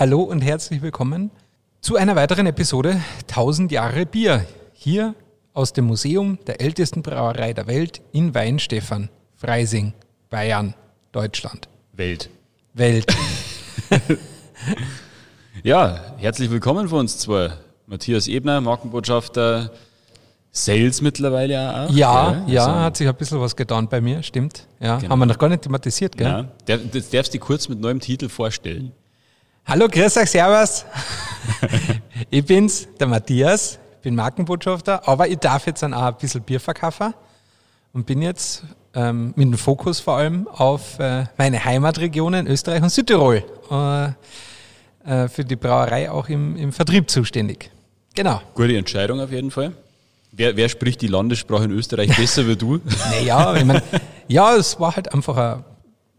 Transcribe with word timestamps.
Hallo 0.00 0.22
und 0.22 0.40
herzlich 0.40 0.80
willkommen 0.80 1.30
zu 1.82 1.96
einer 1.96 2.16
weiteren 2.16 2.46
Episode 2.46 3.02
1000 3.28 3.70
Jahre 3.70 4.06
Bier. 4.06 4.46
Hier 4.72 5.14
aus 5.52 5.74
dem 5.74 5.84
Museum 5.84 6.38
der 6.46 6.62
ältesten 6.62 7.02
Brauerei 7.02 7.52
der 7.52 7.66
Welt 7.66 8.00
in 8.10 8.34
Weinstefan, 8.34 9.10
Freising, 9.36 9.92
Bayern, 10.30 10.72
Deutschland. 11.12 11.68
Welt. 11.92 12.30
Welt. 12.72 13.06
Ja, 15.62 16.14
herzlich 16.16 16.50
willkommen 16.50 16.88
von 16.88 17.00
uns 17.00 17.18
zwei. 17.18 17.52
Matthias 17.86 18.28
Ebner, 18.28 18.62
Markenbotschafter, 18.62 19.70
Sales 20.50 21.02
mittlerweile 21.02 21.84
auch. 21.86 21.90
Ja, 21.90 22.30
gell? 22.46 22.54
ja, 22.54 22.66
Also, 22.66 22.80
hat 22.80 22.96
sich 22.96 23.06
ein 23.06 23.14
bisschen 23.14 23.40
was 23.42 23.54
getan 23.54 23.86
bei 23.86 24.00
mir, 24.00 24.22
stimmt. 24.22 24.66
Ja, 24.80 24.96
Genau. 24.96 25.10
haben 25.10 25.18
wir 25.18 25.26
noch 25.26 25.36
gar 25.36 25.50
nicht 25.50 25.60
thematisiert, 25.60 26.16
gell? 26.16 26.48
ja. 26.66 26.78
Das 26.92 27.10
darfst 27.10 27.34
du 27.34 27.38
dir 27.38 27.44
kurz 27.44 27.68
mit 27.68 27.78
neuem 27.78 28.00
Titel 28.00 28.30
vorstellen. 28.30 28.92
Hallo, 29.66 29.86
grüß 29.88 30.16
euch, 30.16 30.30
servus. 30.30 30.84
ich 32.30 32.44
bin's, 32.44 32.88
der 32.98 33.06
Matthias, 33.06 33.78
ich 33.96 34.02
bin 34.02 34.16
Markenbotschafter, 34.16 35.06
aber 35.06 35.28
ich 35.28 35.38
darf 35.38 35.66
jetzt 35.66 35.82
dann 35.82 35.94
auch 35.94 36.02
ein 36.02 36.16
bisschen 36.16 36.42
Bier 36.42 36.58
verkaufen 36.58 37.14
und 37.92 38.04
bin 38.04 38.20
jetzt 38.20 38.64
ähm, 38.94 39.32
mit 39.36 39.46
dem 39.46 39.58
Fokus 39.58 40.00
vor 40.00 40.16
allem 40.16 40.48
auf 40.48 40.98
äh, 40.98 41.26
meine 41.36 41.64
Heimatregionen 41.64 42.48
Österreich 42.48 42.82
und 42.82 42.90
Südtirol 42.90 43.44
äh, 43.70 44.06
äh, 45.04 45.28
für 45.28 45.44
die 45.44 45.56
Brauerei 45.56 46.10
auch 46.10 46.28
im, 46.28 46.56
im 46.56 46.72
Vertrieb 46.72 47.08
zuständig. 47.08 47.70
Genau. 48.14 48.40
Gute 48.54 48.76
Entscheidung 48.76 49.20
auf 49.20 49.30
jeden 49.30 49.52
Fall. 49.52 49.72
Wer, 50.32 50.56
wer 50.56 50.68
spricht 50.68 51.00
die 51.00 51.06
Landessprache 51.06 51.64
in 51.64 51.70
Österreich 51.72 52.16
besser 52.16 52.46
wie 52.48 52.56
du? 52.56 52.80
Naja, 53.10 53.54
ich 53.54 53.64
mein, 53.64 53.82
ja, 54.26 54.56
es 54.56 54.80
war 54.80 54.96
halt 54.96 55.12
einfach 55.14 55.36
eine 55.36 55.64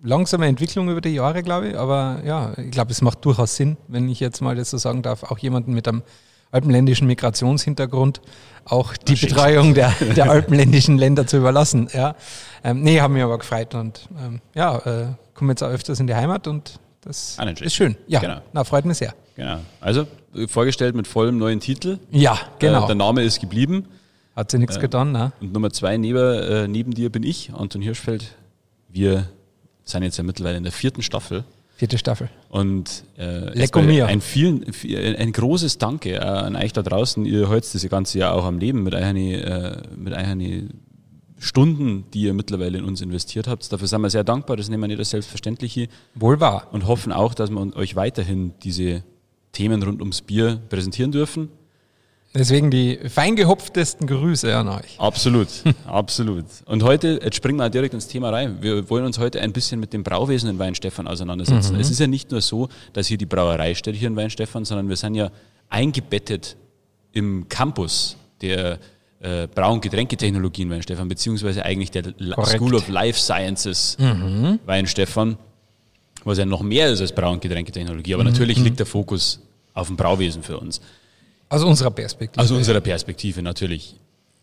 langsame 0.03 0.47
Entwicklung 0.47 0.89
über 0.89 1.01
die 1.01 1.09
Jahre, 1.09 1.43
glaube 1.43 1.69
ich. 1.69 1.77
Aber 1.77 2.21
ja, 2.25 2.53
ich 2.57 2.71
glaube, 2.71 2.91
es 2.91 3.01
macht 3.01 3.23
durchaus 3.25 3.55
Sinn, 3.55 3.77
wenn 3.87 4.09
ich 4.09 4.19
jetzt 4.19 4.41
mal 4.41 4.55
das 4.55 4.69
so 4.71 4.77
sagen 4.77 5.01
darf, 5.01 5.23
auch 5.23 5.37
jemanden 5.39 5.73
mit 5.73 5.87
einem 5.87 6.01
alpenländischen 6.51 7.07
Migrationshintergrund 7.07 8.21
auch 8.65 8.95
die 8.97 9.15
schick's. 9.17 9.33
Betreuung 9.33 9.73
der, 9.73 9.91
der 10.15 10.29
alpenländischen 10.29 10.97
Länder 10.97 11.25
zu 11.25 11.37
überlassen. 11.37 11.87
Ja. 11.93 12.15
Ähm, 12.63 12.81
nee, 12.83 12.99
haben 13.01 13.13
mich 13.13 13.23
aber 13.23 13.37
gefreut 13.37 13.73
und 13.75 14.07
ähm, 14.23 14.41
ja, 14.53 14.77
äh, 14.79 15.05
komme 15.33 15.53
jetzt 15.53 15.63
auch 15.63 15.69
öfters 15.69 15.99
in 15.99 16.07
die 16.07 16.15
Heimat 16.15 16.47
und 16.47 16.79
das 17.01 17.37
Ah, 17.39 17.45
ist 17.49 17.73
schön. 17.73 17.95
Ja, 18.07 18.19
Genau. 18.19 18.41
na, 18.53 18.63
freut 18.63 18.85
mich 18.85 18.97
sehr. 18.97 19.13
Genau. 19.35 19.57
Also, 19.79 20.05
äh, 20.35 20.47
vorgestellt 20.47 20.93
mit 20.95 21.07
vollem 21.07 21.37
neuen 21.37 21.59
Titel. 21.59 21.97
Ja, 22.11 22.37
genau. 22.59 22.83
Äh, 22.83 22.87
der 22.87 22.95
Name 22.95 23.23
ist 23.23 23.39
geblieben. 23.39 23.85
Hat 24.35 24.51
sich 24.51 24.59
nichts 24.59 24.79
getan, 24.79 25.11
ne? 25.11 25.31
Und 25.41 25.51
Nummer 25.53 25.71
zwei 25.71 25.97
neben, 25.97 26.17
äh, 26.19 26.67
neben 26.67 26.93
dir 26.93 27.09
bin 27.11 27.23
ich, 27.23 27.51
Anton 27.53 27.81
Hirschfeld. 27.81 28.35
Wir 28.87 29.27
sind 29.83 30.03
jetzt 30.03 30.17
ja 30.17 30.23
mittlerweile 30.23 30.57
in 30.57 30.63
der 30.63 30.71
vierten 30.71 31.01
Staffel. 31.01 31.43
Vierte 31.75 31.97
Staffel. 31.97 32.29
Und 32.49 33.03
äh, 33.17 33.57
erstmal 33.57 33.89
ein, 34.03 34.21
vielen, 34.21 34.71
viel- 34.71 35.15
ein 35.17 35.31
großes 35.31 35.79
Danke 35.79 36.11
äh, 36.13 36.19
an 36.19 36.55
euch 36.55 36.73
da 36.73 36.83
draußen. 36.83 37.25
Ihr 37.25 37.49
hört 37.49 37.73
das 37.73 37.89
ganze 37.89 38.19
Jahr 38.19 38.33
auch 38.33 38.45
am 38.45 38.59
Leben 38.59 38.83
mit 38.83 38.93
euren, 38.93 39.15
äh, 39.17 39.81
mit 39.97 40.13
euren 40.13 40.69
Stunden, 41.39 42.05
die 42.13 42.21
ihr 42.21 42.33
mittlerweile 42.35 42.77
in 42.77 42.83
uns 42.83 43.01
investiert 43.01 43.47
habt. 43.47 43.71
Dafür 43.73 43.87
sind 43.87 44.01
wir 44.01 44.11
sehr 44.11 44.23
dankbar. 44.23 44.57
Das 44.57 44.69
nehmen 44.69 44.83
wir 44.83 44.89
nicht 44.89 44.99
als 44.99 45.09
selbstverständlich 45.09 45.73
hier 45.73 45.87
Wohl 46.13 46.39
wahr. 46.39 46.67
und 46.71 46.85
hoffen 46.85 47.11
auch, 47.11 47.33
dass 47.33 47.49
wir 47.49 47.75
euch 47.75 47.95
weiterhin 47.95 48.53
diese 48.63 49.03
Themen 49.51 49.81
rund 49.81 50.01
ums 50.01 50.21
Bier 50.21 50.61
präsentieren 50.69 51.11
dürfen. 51.11 51.49
Deswegen 52.33 52.71
die 52.71 52.97
feingehopftesten 53.09 54.07
Grüße 54.07 54.55
an 54.55 54.69
euch. 54.69 54.97
Absolut, 54.97 55.47
absolut. 55.85 56.45
Und 56.65 56.81
heute, 56.83 57.19
jetzt 57.21 57.35
springen 57.35 57.57
wir 57.57 57.69
direkt 57.69 57.93
ins 57.93 58.07
Thema 58.07 58.29
rein. 58.29 58.57
Wir 58.61 58.89
wollen 58.89 59.03
uns 59.03 59.19
heute 59.19 59.41
ein 59.41 59.51
bisschen 59.51 59.81
mit 59.81 59.91
dem 59.91 60.03
Brauwesen 60.03 60.49
in 60.49 60.57
Weinstefan 60.57 61.07
auseinandersetzen. 61.07 61.77
Es 61.77 61.89
ist 61.89 61.99
ja 61.99 62.07
nicht 62.07 62.31
nur 62.31 62.39
so, 62.39 62.69
dass 62.93 63.07
hier 63.07 63.17
die 63.17 63.25
Brauerei 63.25 63.75
steht 63.75 63.95
hier 63.95 64.07
in 64.07 64.15
Weinstefan, 64.15 64.63
sondern 64.63 64.87
wir 64.87 64.95
sind 64.95 65.15
ja 65.15 65.29
eingebettet 65.69 66.55
im 67.11 67.49
Campus 67.49 68.15
der 68.41 68.79
äh, 69.19 69.47
Brau- 69.47 69.73
und 69.73 69.81
Getränketechnologie 69.81 70.61
in 70.61 70.69
Weinstefan, 70.69 71.09
beziehungsweise 71.09 71.65
eigentlich 71.65 71.91
der 71.91 72.13
Korrekt. 72.13 72.47
School 72.47 72.75
of 72.75 72.87
Life 72.87 73.19
Sciences 73.19 73.97
Weinstefan, 74.65 75.37
was 76.23 76.37
ja 76.37 76.45
noch 76.45 76.61
mehr 76.61 76.89
ist 76.89 77.01
als 77.01 77.11
Brau- 77.11 77.33
und 77.33 77.41
Getränketechnologie. 77.41 78.13
Aber 78.13 78.23
natürlich 78.23 78.57
liegt 78.57 78.79
der 78.79 78.85
Fokus 78.85 79.41
auf 79.73 79.87
dem 79.87 79.97
Brauwesen 79.97 80.43
für 80.43 80.57
uns. 80.57 80.79
Aus 81.51 81.63
unserer 81.63 81.91
Perspektive. 81.91 82.41
Aus 82.43 82.49
unserer 82.51 82.79
Perspektive 82.81 83.41
natürlich. 83.41 83.95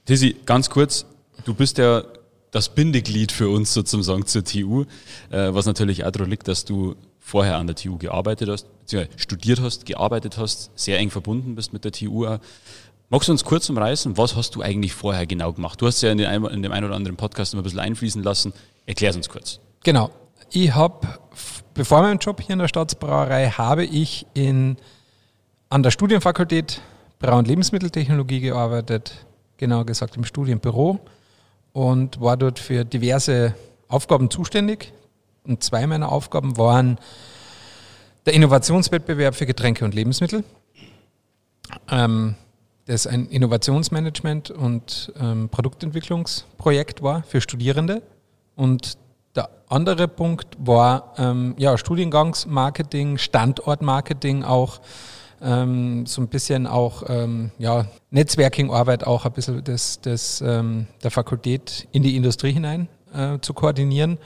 Tizzy, 0.04 0.36
ganz 0.46 0.68
kurz, 0.70 1.06
du 1.44 1.54
bist 1.54 1.78
ja 1.78 2.02
das 2.50 2.68
Bindeglied 2.68 3.32
für 3.32 3.48
uns 3.48 3.74
sozusagen 3.74 4.26
zur 4.26 4.44
TU, 4.44 4.82
äh, 5.30 5.52
was 5.52 5.66
natürlich 5.66 6.04
auch 6.04 6.10
daran 6.10 6.30
liegt, 6.30 6.48
dass 6.48 6.64
du 6.64 6.94
vorher 7.18 7.56
an 7.56 7.66
der 7.66 7.76
TU 7.76 7.98
gearbeitet 7.98 8.48
hast, 8.48 8.66
beziehungsweise 8.80 9.18
studiert 9.18 9.60
hast, 9.60 9.84
gearbeitet 9.86 10.38
hast, 10.38 10.70
sehr 10.74 10.98
eng 10.98 11.10
verbunden 11.10 11.54
bist 11.54 11.72
mit 11.72 11.84
der 11.84 11.92
TU 11.92 12.26
auch. 12.26 12.38
Magst 13.10 13.28
du 13.28 13.32
uns 13.32 13.44
kurz 13.44 13.68
umreißen, 13.70 14.16
was 14.18 14.36
hast 14.36 14.54
du 14.54 14.62
eigentlich 14.62 14.92
vorher 14.92 15.26
genau 15.26 15.52
gemacht? 15.54 15.80
Du 15.80 15.86
hast 15.86 16.00
ja 16.02 16.10
in, 16.12 16.18
den, 16.18 16.26
ein- 16.26 16.44
in 16.44 16.62
dem 16.62 16.72
einen 16.72 16.84
oder 16.86 16.94
anderen 16.94 17.16
Podcast 17.16 17.52
immer 17.54 17.62
ein 17.62 17.64
bisschen 17.64 17.80
einfließen 17.80 18.22
lassen. 18.22 18.52
Erklär 18.86 19.10
es 19.10 19.16
uns 19.16 19.28
kurz. 19.30 19.60
Genau. 19.82 20.10
Ich 20.50 20.74
habe, 20.74 21.06
bevor 21.74 22.02
meinem 22.02 22.18
Job 22.18 22.40
hier 22.40 22.54
in 22.54 22.58
der 22.58 22.68
Staatsbrauerei, 22.68 23.48
habe 23.50 23.84
ich 23.84 24.26
in, 24.34 24.76
an 25.70 25.82
der 25.82 25.90
Studienfakultät 25.90 26.80
Brau- 27.18 27.38
und 27.38 27.48
Lebensmitteltechnologie 27.48 28.40
gearbeitet, 28.40 29.26
genauer 29.56 29.86
gesagt 29.86 30.16
im 30.16 30.24
Studienbüro 30.24 31.00
und 31.72 32.20
war 32.20 32.36
dort 32.36 32.58
für 32.58 32.84
diverse 32.84 33.54
Aufgaben 33.88 34.30
zuständig. 34.30 34.92
Und 35.44 35.62
zwei 35.64 35.86
meiner 35.86 36.12
Aufgaben 36.12 36.56
waren 36.56 36.98
der 38.26 38.34
Innovationswettbewerb 38.34 39.34
für 39.34 39.46
Getränke 39.46 39.84
und 39.84 39.94
Lebensmittel. 39.94 40.44
Ähm, 41.90 42.34
das 42.86 43.06
ein 43.06 43.26
Innovationsmanagement 43.26 44.50
und 44.50 45.12
ähm, 45.20 45.48
Produktentwicklungsprojekt 45.50 47.02
war 47.02 47.22
für 47.22 47.40
Studierende. 47.40 48.02
Und 48.56 48.96
der 49.36 49.50
andere 49.68 50.08
Punkt 50.08 50.56
war 50.58 51.14
ähm, 51.18 51.54
ja, 51.58 51.76
Studiengangsmarketing, 51.76 53.18
Standortmarketing 53.18 54.42
auch, 54.42 54.80
ähm, 55.42 56.06
so 56.06 56.20
ein 56.20 56.28
bisschen 56.28 56.66
auch 56.66 57.02
ähm, 57.08 57.50
ja, 57.58 57.86
Netzwerkingarbeit 58.10 59.06
auch 59.06 59.24
ein 59.24 59.32
bisschen 59.32 59.62
des, 59.64 60.00
des, 60.00 60.40
ähm, 60.40 60.86
der 61.02 61.10
Fakultät 61.10 61.86
in 61.92 62.02
die 62.02 62.16
Industrie 62.16 62.52
hinein 62.52 62.88
äh, 63.14 63.38
zu 63.40 63.54
koordinieren, 63.54 64.18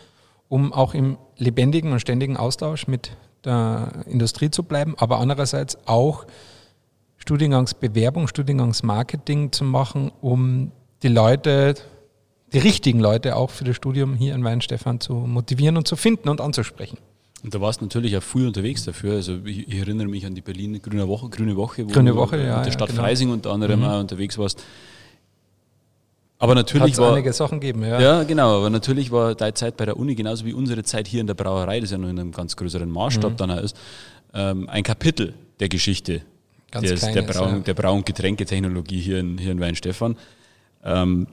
um 0.48 0.72
auch 0.72 0.94
im 0.94 1.18
lebendigen 1.36 1.92
und 1.92 2.00
ständigen 2.00 2.36
Austausch 2.36 2.86
mit 2.86 3.16
der 3.44 4.04
Industrie 4.06 4.50
zu 4.50 4.62
bleiben, 4.62 4.94
aber 4.98 5.18
andererseits 5.18 5.76
auch 5.86 6.26
Studiengangsbewerbung, 7.18 8.28
Studiengangsmarketing 8.28 9.52
zu 9.52 9.64
machen, 9.64 10.10
um 10.20 10.72
die 11.02 11.08
Leute, 11.08 11.74
die 12.52 12.58
richtigen 12.58 13.00
Leute 13.00 13.36
auch 13.36 13.50
für 13.50 13.64
das 13.64 13.76
Studium 13.76 14.14
hier 14.14 14.34
in 14.34 14.44
Weinstefan 14.44 15.00
zu 15.00 15.14
motivieren 15.14 15.76
und 15.76 15.86
zu 15.86 15.96
finden 15.96 16.28
und 16.28 16.40
anzusprechen. 16.40 16.98
Und 17.42 17.52
da 17.54 17.60
warst 17.60 17.80
du 17.80 17.84
natürlich 17.84 18.16
auch 18.16 18.22
früh 18.22 18.46
unterwegs 18.46 18.84
dafür. 18.84 19.14
Also 19.14 19.38
ich, 19.44 19.66
ich 19.68 19.74
erinnere 19.74 20.06
mich 20.06 20.24
an 20.26 20.34
die 20.34 20.40
Berlin 20.42 20.80
Grüne 20.80 21.08
Woche, 21.08 21.28
Grüne 21.28 21.56
Woche, 21.56 21.84
wo 21.88 21.90
Grüne 21.92 22.10
du 22.10 22.16
Woche, 22.16 22.36
mit 22.36 22.46
ja, 22.46 22.56
der 22.58 22.66
ja, 22.66 22.72
Stadt 22.72 22.90
genau. 22.90 23.02
Freising 23.02 23.30
unter 23.30 23.50
anderem 23.50 23.82
auch 23.82 23.98
unterwegs 24.00 24.38
warst. 24.38 24.62
Aber 26.38 26.54
natürlich 26.56 26.94
es 26.94 26.98
war 26.98 27.12
einige 27.12 27.32
Sachen 27.32 27.60
gegeben, 27.60 27.84
ja. 27.84 28.00
ja 28.00 28.22
genau, 28.24 28.58
aber 28.58 28.68
natürlich 28.70 29.12
war 29.12 29.34
deine 29.36 29.54
Zeit 29.54 29.76
bei 29.76 29.84
der 29.84 29.96
Uni 29.96 30.16
genauso 30.16 30.44
wie 30.44 30.52
unsere 30.52 30.82
Zeit 30.82 31.06
hier 31.06 31.20
in 31.20 31.28
der 31.28 31.34
Brauerei, 31.34 31.78
das 31.78 31.92
ja 31.92 31.98
nur 31.98 32.10
in 32.10 32.18
einem 32.18 32.32
ganz 32.32 32.56
größeren 32.56 32.88
Mhm. 32.88 32.94
Maßstab 32.94 33.36
dann 33.36 33.50
auch 33.52 33.60
ist, 33.62 33.76
ähm, 34.34 34.68
ein 34.68 34.82
Kapitel 34.82 35.34
der 35.60 35.68
Geschichte 35.68 36.22
Ganz 36.72 36.88
des, 36.88 37.00
der, 37.00 37.12
kleines, 37.12 37.36
Brau- 37.36 37.46
ja. 37.48 37.58
der 37.58 37.74
Brau- 37.74 37.94
und 37.94 38.06
Getränketechnologie 38.06 39.00
hier 39.00 39.20
in, 39.20 39.38
hier 39.38 39.52
in 39.52 39.60
Weinstefan. 39.60 40.16
Ähm, 40.84 41.28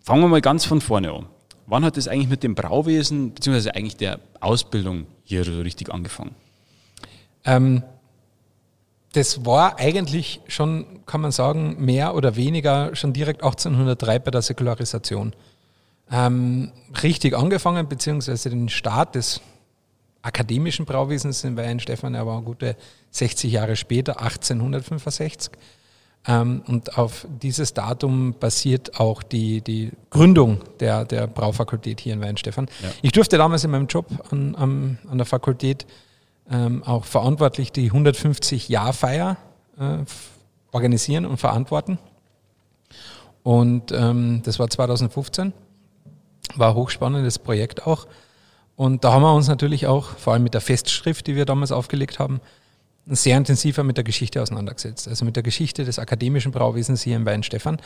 fangen 0.00 0.22
wir 0.22 0.28
mal 0.28 0.40
ganz 0.40 0.64
von 0.64 0.80
vorne 0.80 1.10
an. 1.12 1.26
Wann 1.66 1.84
hat 1.84 1.96
es 1.96 2.08
eigentlich 2.08 2.28
mit 2.28 2.42
dem 2.42 2.54
Brauwesen, 2.54 3.34
beziehungsweise 3.34 3.74
eigentlich 3.74 3.96
der 3.96 4.20
Ausbildung 4.40 5.06
hier 5.24 5.44
so 5.44 5.60
richtig 5.60 5.92
angefangen? 5.92 6.34
Ähm, 7.44 7.82
das 9.12 9.46
war 9.46 9.78
eigentlich 9.78 10.40
schon, 10.48 11.06
kann 11.06 11.20
man 11.20 11.30
sagen, 11.30 11.76
mehr 11.84 12.14
oder 12.14 12.36
weniger 12.36 12.94
schon 12.96 13.12
direkt 13.12 13.42
1803 13.42 14.18
bei 14.18 14.30
der 14.30 14.42
Säkularisation. 14.42 15.34
Ähm, 16.10 16.72
richtig 17.02 17.34
angefangen, 17.34 17.88
beziehungsweise 17.88 18.50
den 18.50 18.68
Start 18.68 19.14
des 19.14 19.40
akademischen 20.20 20.84
Brauwesens 20.84 21.44
in 21.44 21.56
Weinstefan, 21.56 22.14
er 22.14 22.26
war 22.26 22.42
gute 22.42 22.76
60 23.10 23.52
Jahre 23.52 23.76
später, 23.76 24.20
1865. 24.20 25.52
Ähm, 26.26 26.62
und 26.66 26.96
auf 26.96 27.26
dieses 27.42 27.74
Datum 27.74 28.34
basiert 28.38 28.98
auch 28.98 29.22
die, 29.22 29.60
die 29.60 29.92
Gründung 30.10 30.60
der, 30.80 31.04
der 31.04 31.26
Braufakultät 31.26 32.00
hier 32.00 32.14
in 32.14 32.20
Weinstefan. 32.22 32.66
Ja. 32.82 32.90
Ich 33.02 33.12
durfte 33.12 33.36
damals 33.36 33.64
in 33.64 33.70
meinem 33.70 33.86
Job 33.86 34.06
an, 34.30 34.54
am, 34.56 34.98
an 35.08 35.18
der 35.18 35.26
Fakultät 35.26 35.86
ähm, 36.50 36.82
auch 36.84 37.04
verantwortlich 37.04 37.72
die 37.72 37.90
150-Jahr-Feier 37.90 39.36
äh, 39.78 39.98
organisieren 40.72 41.26
und 41.26 41.36
verantworten. 41.36 41.98
Und 43.42 43.92
ähm, 43.92 44.40
das 44.44 44.58
war 44.58 44.70
2015, 44.70 45.52
war 46.56 46.70
ein 46.70 46.74
hochspannendes 46.74 47.38
Projekt 47.38 47.86
auch. 47.86 48.06
Und 48.76 49.04
da 49.04 49.12
haben 49.12 49.22
wir 49.22 49.34
uns 49.34 49.48
natürlich 49.48 49.86
auch, 49.86 50.16
vor 50.16 50.32
allem 50.32 50.42
mit 50.42 50.54
der 50.54 50.60
Festschrift, 50.60 51.26
die 51.26 51.36
wir 51.36 51.44
damals 51.44 51.70
aufgelegt 51.70 52.18
haben, 52.18 52.40
sehr 53.06 53.36
intensiver 53.36 53.82
mit 53.82 53.96
der 53.96 54.04
Geschichte 54.04 54.40
auseinandergesetzt. 54.40 55.08
Also 55.08 55.24
mit 55.24 55.36
der 55.36 55.42
Geschichte 55.42 55.84
des 55.84 55.98
akademischen 55.98 56.52
Brauwesens 56.52 57.02
hier 57.02 57.16
in 57.16 57.26
Weinstefan. 57.26 57.78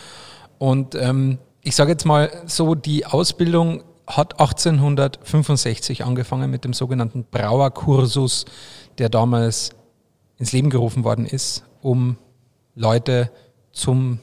Und 0.58 0.94
ähm, 0.94 1.38
ich 1.62 1.74
sage 1.74 1.90
jetzt 1.90 2.04
mal 2.04 2.30
so, 2.46 2.74
die 2.74 3.04
Ausbildung 3.06 3.82
hat 4.06 4.40
1865 4.40 6.04
angefangen 6.04 6.50
mit 6.50 6.64
dem 6.64 6.72
sogenannten 6.72 7.24
Brauerkursus, 7.30 8.46
der 8.98 9.08
damals 9.08 9.70
ins 10.38 10.52
Leben 10.52 10.70
gerufen 10.70 11.04
worden 11.04 11.26
ist, 11.26 11.64
um 11.82 12.16
Leute 12.74 13.30
zum 13.72 14.20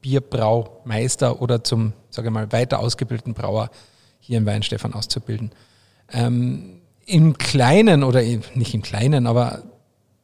Bierbraumeister 0.00 1.42
oder 1.42 1.64
zum, 1.64 1.92
sage 2.10 2.28
ich 2.28 2.34
mal, 2.34 2.50
weiter 2.52 2.78
ausgebildeten 2.78 3.34
Brauer 3.34 3.70
hier 4.20 4.38
in 4.38 4.46
Weinstefan 4.46 4.94
auszubilden. 4.94 5.50
Ähm, 6.12 6.80
Im 7.04 7.36
Kleinen 7.36 8.04
oder 8.04 8.22
nicht 8.22 8.74
im 8.74 8.82
Kleinen, 8.82 9.26
aber 9.26 9.64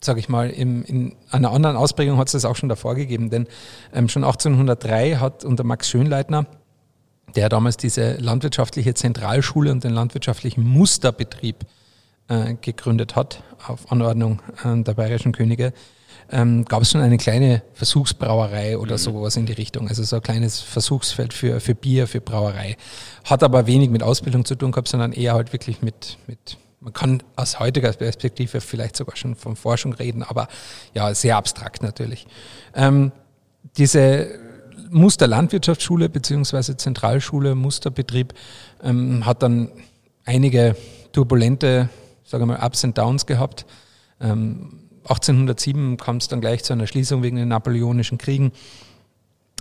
sage 0.04 0.20
ich 0.20 0.28
mal, 0.28 0.50
im, 0.50 0.82
in 0.84 1.14
einer 1.30 1.50
anderen 1.50 1.76
Ausprägung 1.76 2.18
hat 2.18 2.28
es 2.28 2.32
das 2.32 2.44
auch 2.44 2.56
schon 2.56 2.68
davor 2.68 2.94
gegeben, 2.94 3.30
denn 3.30 3.46
ähm, 3.92 4.08
schon 4.08 4.24
1803 4.24 5.16
hat 5.16 5.44
unter 5.44 5.64
Max 5.64 5.88
Schönleitner, 5.88 6.46
der 7.34 7.48
damals 7.48 7.76
diese 7.76 8.14
landwirtschaftliche 8.14 8.94
Zentralschule 8.94 9.70
und 9.70 9.84
den 9.84 9.92
landwirtschaftlichen 9.92 10.66
Musterbetrieb 10.66 11.64
äh, 12.28 12.54
gegründet 12.60 13.16
hat, 13.16 13.42
auf 13.66 13.90
Anordnung 13.90 14.40
äh, 14.64 14.82
der 14.82 14.94
bayerischen 14.94 15.32
Könige, 15.32 15.72
ähm, 16.30 16.64
gab 16.64 16.82
es 16.82 16.90
schon 16.90 17.00
eine 17.00 17.18
kleine 17.18 17.62
Versuchsbrauerei 17.74 18.78
oder 18.78 18.92
mhm. 18.92 18.98
sowas 18.98 19.36
in 19.36 19.46
die 19.46 19.52
Richtung. 19.52 19.88
Also 19.88 20.02
so 20.02 20.16
ein 20.16 20.22
kleines 20.22 20.60
Versuchsfeld 20.60 21.34
für, 21.34 21.60
für 21.60 21.74
Bier, 21.74 22.06
für 22.06 22.20
Brauerei. 22.20 22.76
Hat 23.24 23.42
aber 23.42 23.66
wenig 23.66 23.90
mit 23.90 24.02
Ausbildung 24.02 24.44
zu 24.44 24.54
tun 24.54 24.72
gehabt, 24.72 24.88
sondern 24.88 25.12
eher 25.12 25.34
halt 25.34 25.52
wirklich 25.52 25.82
mit, 25.82 26.18
mit 26.26 26.58
man 26.82 26.92
kann 26.92 27.22
aus 27.36 27.60
heutiger 27.60 27.92
Perspektive 27.92 28.60
vielleicht 28.60 28.96
sogar 28.96 29.16
schon 29.16 29.36
von 29.36 29.56
Forschung 29.56 29.94
reden, 29.94 30.22
aber 30.22 30.48
ja, 30.94 31.14
sehr 31.14 31.36
abstrakt 31.36 31.82
natürlich. 31.82 32.26
Ähm, 32.74 33.12
diese 33.76 34.38
Muster 34.90 35.26
Landwirtschaftsschule 35.26 36.08
beziehungsweise 36.08 36.76
Zentralschule, 36.76 37.54
Musterbetrieb 37.54 38.34
ähm, 38.82 39.24
hat 39.24 39.42
dann 39.42 39.70
einige 40.24 40.76
turbulente, 41.12 41.88
sagen 42.24 42.42
wir 42.42 42.58
mal, 42.58 42.66
Ups 42.66 42.84
und 42.84 42.98
Downs 42.98 43.26
gehabt. 43.26 43.64
Ähm, 44.20 44.80
1807 45.04 45.96
kam 45.96 46.16
es 46.16 46.28
dann 46.28 46.40
gleich 46.40 46.64
zu 46.64 46.72
einer 46.72 46.86
Schließung 46.86 47.22
wegen 47.22 47.36
den 47.36 47.48
Napoleonischen 47.48 48.18
Kriegen. 48.18 48.52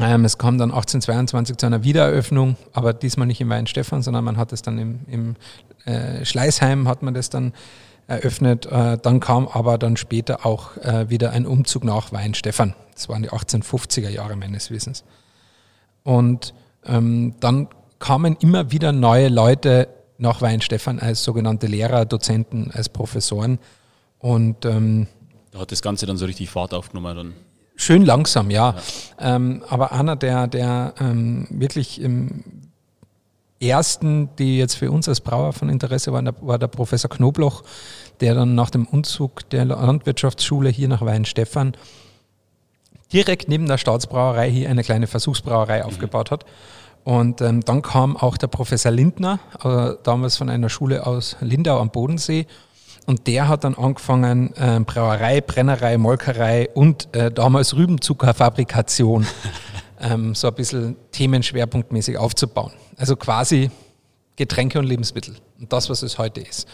Ähm, 0.02 0.26
es 0.26 0.38
kam 0.38 0.58
dann 0.58 0.72
1822 0.72 1.58
zu 1.58 1.66
einer 1.66 1.84
Wiedereröffnung, 1.84 2.58
aber 2.74 2.94
diesmal 2.94 3.28
nicht 3.28 3.40
in 3.40 3.50
Weinstefan, 3.50 4.02
sondern 4.02 4.24
man 4.24 4.38
hat 4.38 4.52
es 4.52 4.62
dann 4.62 4.78
im, 4.78 5.00
im 5.08 5.36
äh, 5.86 6.26
Schleißheim 6.26 6.88
hat 6.88 7.04
man 7.04 7.14
das 7.14 7.30
dann 7.30 7.54
eröffnet. 8.08 8.66
Äh, 8.66 8.98
dann 8.98 9.20
kam 9.20 9.48
aber 9.48 9.78
dann 9.78 9.98
später 9.98 10.46
auch 10.46 10.76
äh, 10.78 11.10
wieder 11.10 11.32
ein 11.32 11.46
Umzug 11.46 11.84
nach 11.84 12.12
Weinstefan. 12.12 12.74
Das 12.94 13.10
waren 13.10 13.24
die 13.24 13.30
1850er 13.30 14.10
Jahre 14.10 14.36
meines 14.36 14.72
Wissens. 14.72 15.04
Und 16.04 16.54
ähm, 16.86 17.36
dann 17.40 17.68
kamen 18.00 18.36
immer 18.40 18.72
wieder 18.72 18.92
neue 18.92 19.30
Leute 19.30 19.88
nach 20.18 20.42
Weinstefan 20.42 21.00
als 21.00 21.24
sogenannte 21.24 21.68
Lehrer, 21.68 22.06
Dozenten, 22.06 22.72
als 22.72 22.90
Professoren. 22.90 23.60
Und 24.20 24.66
ähm, 24.66 25.08
da 25.52 25.60
hat 25.60 25.72
das 25.72 25.82
Ganze 25.82 26.06
dann 26.06 26.18
so 26.18 26.26
richtig 26.26 26.50
Fahrt 26.50 26.74
aufgenommen 26.74 27.16
dann. 27.16 27.34
Schön 27.82 28.06
langsam, 28.06 28.52
ja. 28.52 28.76
ja. 29.20 29.36
Ähm, 29.36 29.64
aber 29.68 29.92
einer 29.92 30.16
der, 30.16 30.46
der 30.46 30.94
ähm, 31.00 31.48
wirklich 31.50 32.00
im 32.00 32.44
ersten, 33.60 34.30
die 34.38 34.60
jetzt 34.60 34.76
für 34.76 34.92
uns 34.92 35.10
als 35.10 35.20
Brauer 35.20 35.52
von 35.54 35.68
Interesse 35.68 36.14
waren, 36.14 36.30
war 36.42 36.60
der 36.60 36.68
Professor 36.68 37.10
Knobloch, 37.10 37.64
der 38.20 38.36
dann 38.36 38.54
nach 38.54 38.70
dem 38.70 38.86
Umzug 38.86 39.50
der 39.50 39.66
Landwirtschaftsschule 39.66 40.70
hier 40.70 40.90
nach 40.90 41.02
Weinstefan 41.02 41.74
direkt 43.12 43.50
neben 43.50 43.66
der 43.66 43.80
Staatsbrauerei 43.80 44.52
hier 44.52 44.70
eine 44.70 44.84
kleine 44.84 45.08
Versuchsbrauerei 45.08 45.80
mhm. 45.80 45.86
aufgebaut 45.86 46.30
hat. 46.30 46.46
Und 47.04 47.42
ähm, 47.42 47.62
dann 47.62 47.82
kam 47.82 48.16
auch 48.16 48.38
der 48.38 48.46
Professor 48.46 48.92
Lindner, 48.92 49.40
äh, 49.64 49.96
damals 50.04 50.38
von 50.38 50.52
einer 50.52 50.70
Schule 50.70 51.08
aus 51.08 51.36
Lindau 51.42 51.80
am 51.80 51.90
Bodensee, 51.90 52.46
und 53.06 53.28
der 53.28 53.48
hat 53.48 53.64
dann 53.64 53.76
angefangen, 53.76 54.54
äh, 54.56 54.80
Brauerei, 54.86 55.42
Brennerei, 55.42 55.98
Molkerei 55.98 56.70
und 56.74 57.14
äh, 57.16 57.32
damals 57.32 57.76
Rübenzuckerfabrikation 57.76 59.26
ähm, 60.00 60.36
so 60.36 60.48
ein 60.48 60.56
bisschen 60.56 60.96
themenschwerpunktmäßig 61.12 62.18
aufzubauen. 62.18 62.72
Also 62.98 63.16
quasi 63.16 63.72
Getränke 64.36 64.80
und 64.80 64.86
Lebensmittel 64.86 65.36
und 65.60 65.74
das, 65.74 65.90
was 65.90 66.04
es 66.04 66.18
heute 66.18 66.42
ist. 66.42 66.68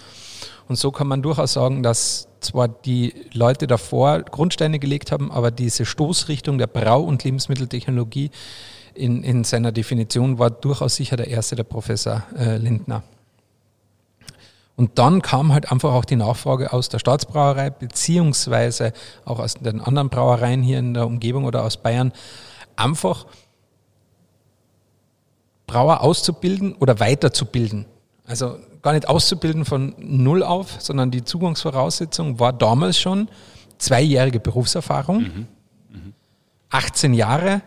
Und 0.68 0.78
so 0.78 0.92
kann 0.92 1.08
man 1.08 1.22
durchaus 1.22 1.54
sagen, 1.54 1.82
dass 1.82 2.28
zwar 2.42 2.68
die 2.68 3.14
Leute 3.34 3.68
davor 3.68 4.22
Grundsteine 4.22 4.80
gelegt 4.80 5.12
haben, 5.12 5.32
aber 5.32 5.50
diese 5.50 5.86
Stoßrichtung 5.86 6.58
der 6.58 6.68
Brau- 6.68 7.04
und 7.04 7.24
Lebensmitteltechnologie 7.24 8.32
in, 8.94 9.24
in 9.24 9.44
seiner 9.44 9.72
Definition 9.72 10.40
war 10.40 10.50
durchaus 10.50 10.96
sicher 10.96 11.16
der 11.16 11.28
erste, 11.28 11.56
der 11.56 11.64
Professor 11.64 12.24
äh, 12.38 12.58
Lindner. 12.58 13.04
Und 14.78 15.00
dann 15.00 15.24
kam 15.24 15.54
halt 15.54 15.72
einfach 15.72 15.92
auch 15.92 16.06
die 16.06 16.16
Nachfrage 16.16 16.72
aus 16.72 16.88
der 16.88 17.00
Staatsbrauerei, 17.00 17.72
beziehungsweise 17.72 18.94
auch 19.26 19.40
aus 19.40 19.56
den 19.56 19.82
anderen 19.82 20.10
Brauereien 20.10 20.62
hier 20.62 20.78
in 20.78 20.94
der 20.94 21.08
Umgebung 21.08 21.46
oder 21.46 21.64
aus 21.64 21.78
Bayern, 21.78 22.14
einfach 22.76 23.26
Brauer 25.66 26.02
auszubilden 26.02 26.76
oder 26.76 27.00
weiterzubilden. 27.00 27.86
Also 28.28 28.60
gar 28.84 28.94
nicht 28.94 29.10
auszubilden 29.10 29.66
von 29.66 29.96
null 29.98 30.44
auf, 30.44 30.80
sondern 30.80 31.10
die 31.10 31.24
Zugangsvoraussetzung 31.24 32.40
war 32.40 32.54
damals 32.54 33.00
schon 33.00 33.30
zweijährige 33.80 34.40
Berufserfahrung, 34.40 35.24
mhm. 35.24 35.48
Mhm. 35.90 36.14
18 36.70 37.16
Jahre 37.16 37.64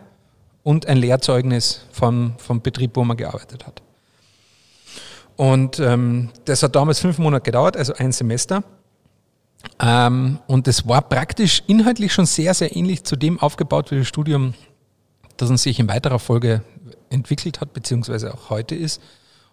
und 0.63 0.85
ein 0.85 0.95
Lehrzeugnis 0.95 1.81
vom, 1.91 2.35
vom 2.37 2.61
Betrieb, 2.61 2.95
wo 2.95 3.03
man 3.03 3.17
gearbeitet 3.17 3.67
hat. 3.67 3.81
Und 5.37 5.79
ähm, 5.79 6.29
das 6.45 6.63
hat 6.63 6.75
damals 6.75 6.99
fünf 6.99 7.17
Monate 7.17 7.43
gedauert, 7.43 7.77
also 7.77 7.93
ein 7.93 8.11
Semester. 8.11 8.63
Ähm, 9.79 10.39
und 10.47 10.67
das 10.67 10.87
war 10.87 11.01
praktisch 11.01 11.63
inhaltlich 11.67 12.13
schon 12.13 12.25
sehr, 12.25 12.53
sehr 12.53 12.75
ähnlich 12.75 13.03
zu 13.03 13.15
dem 13.15 13.39
aufgebaut 13.39 13.91
wie 13.91 13.99
das 13.99 14.07
Studium, 14.07 14.53
das 15.37 15.49
uns 15.49 15.63
sich 15.63 15.79
in 15.79 15.87
weiterer 15.87 16.19
Folge 16.19 16.63
entwickelt 17.09 17.61
hat, 17.61 17.73
beziehungsweise 17.73 18.33
auch 18.33 18.49
heute 18.49 18.75
ist. 18.75 19.01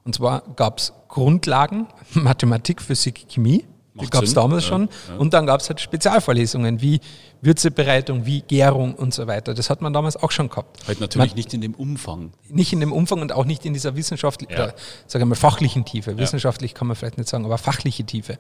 Und 0.05 0.15
zwar 0.15 0.43
gab 0.57 0.79
es 0.79 0.93
Grundlagen, 1.09 1.87
Mathematik, 2.15 2.81
Physik, 2.83 3.27
Chemie. 3.29 3.65
Die 4.01 4.11
gab 4.11 4.25
es 4.25 4.35
damals 4.35 4.65
ja, 4.65 4.69
schon. 4.69 4.89
Ja. 5.09 5.17
Und 5.17 5.35
dann 5.35 5.47
gab 5.47 5.61
es 5.61 5.69
halt 5.69 5.81
Spezialvorlesungen 5.81 6.81
wie 6.81 7.01
Würzebereitung, 7.41 8.27
wie 8.27 8.43
Gärung 8.43 8.95
und 8.95 9.15
so 9.15 9.27
weiter. 9.27 9.55
Das 9.55 9.71
hat 9.71 9.81
man 9.81 9.93
damals 9.93 10.17
auch 10.17 10.31
schon 10.31 10.49
gehabt. 10.49 10.87
Halt 10.87 11.01
natürlich 11.01 11.33
man, 11.33 11.37
nicht 11.37 11.55
in 11.55 11.61
dem 11.61 11.75
Umfang. 11.75 12.33
Nicht 12.49 12.73
in 12.73 12.81
dem 12.81 12.93
Umfang 12.93 13.21
und 13.21 13.33
auch 13.33 13.45
nicht 13.45 13.65
in 13.65 13.73
dieser 13.73 13.97
wissenschaftlichen, 13.97 14.53
ja. 14.53 14.73
sage 15.07 15.25
ich 15.25 15.29
mal, 15.29 15.35
fachlichen 15.35 15.85
Tiefe. 15.85 16.19
Wissenschaftlich 16.19 16.75
kann 16.75 16.87
man 16.87 16.97
vielleicht 16.97 17.19
nicht 17.19 17.29
sagen, 17.29 17.45
aber 17.45 17.59
fachliche 17.59 18.05
Tiefe. 18.05 18.39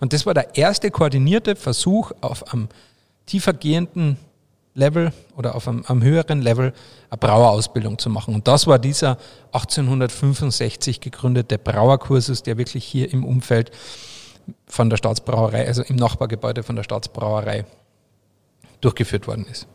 Und 0.00 0.12
das 0.12 0.26
war 0.26 0.34
der 0.34 0.56
erste 0.56 0.90
koordinierte 0.90 1.56
Versuch 1.56 2.12
auf 2.20 2.52
einem 2.52 2.68
tiefergehenden 3.26 4.16
Level 4.74 5.12
oder 5.36 5.54
auf 5.54 5.68
einem, 5.68 5.84
einem, 5.86 6.02
höheren 6.02 6.40
Level 6.40 6.72
eine 7.10 7.18
Brauerausbildung 7.18 7.98
zu 7.98 8.08
machen. 8.08 8.34
Und 8.34 8.48
das 8.48 8.66
war 8.66 8.78
dieser 8.78 9.18
1865 9.52 11.00
gegründete 11.00 11.58
Brauerkursus, 11.58 12.42
der 12.42 12.56
wirklich 12.56 12.84
hier 12.84 13.12
im 13.12 13.24
Umfeld 13.24 13.70
von 14.66 14.90
der 14.90 14.96
Staatsbrauerei, 14.96 15.66
also 15.66 15.82
im 15.82 15.96
Nachbargebäude 15.96 16.62
von 16.62 16.76
der 16.76 16.82
Staatsbrauerei 16.82 17.64
durchgeführt 18.80 19.26
worden 19.26 19.46
ist. 19.50 19.66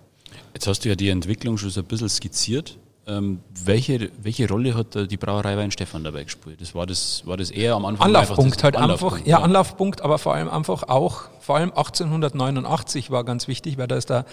Jetzt 0.53 0.67
hast 0.67 0.85
du 0.85 0.89
ja 0.89 0.95
die 0.95 1.09
Entwicklung 1.09 1.57
schon 1.57 1.69
so 1.69 1.81
ein 1.81 1.85
bisschen 1.85 2.09
skizziert. 2.09 2.77
Ähm, 3.05 3.39
welche, 3.63 4.11
welche 4.21 4.49
Rolle 4.49 4.75
hat 4.75 5.09
die 5.09 5.15
Brauerei 5.15 5.55
Weinstefan 5.55 6.03
dabei 6.03 6.25
gespielt? 6.25 6.59
Das 6.59 6.75
war, 6.75 6.85
das, 6.85 7.25
war 7.25 7.37
das 7.37 7.51
eher 7.51 7.75
am 7.75 7.85
Anfang? 7.85 8.07
Anlaufpunkt 8.07 8.63
halt 8.63 8.75
Anlaufpunkt, 8.75 9.15
einfach. 9.15 9.27
Ja, 9.27 9.37
ja, 9.37 9.43
Anlaufpunkt, 9.45 10.01
aber 10.01 10.17
vor 10.17 10.33
allem 10.33 10.49
einfach 10.49 10.83
auch, 10.83 11.29
vor 11.39 11.55
allem 11.55 11.69
1889 11.69 13.09
war 13.09 13.23
ganz 13.23 13.47
wichtig, 13.47 13.77
weil 13.77 13.87
da 13.87 13.95
ist 13.95 14.09
der, 14.09 14.25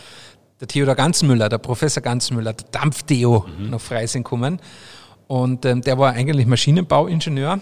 der 0.61 0.67
Theodor 0.67 0.97
Ganzmüller, 0.97 1.49
der 1.49 1.59
Professor 1.59 2.03
Ganzmüller, 2.03 2.53
der 2.53 2.67
Dampfdeo 2.73 3.47
mhm. 3.59 3.71
nach 3.71 3.81
Freising 3.81 4.25
gekommen. 4.25 4.61
Und 5.29 5.64
ähm, 5.67 5.81
der 5.83 5.97
war 5.97 6.12
eigentlich 6.12 6.47
Maschinenbauingenieur 6.47 7.61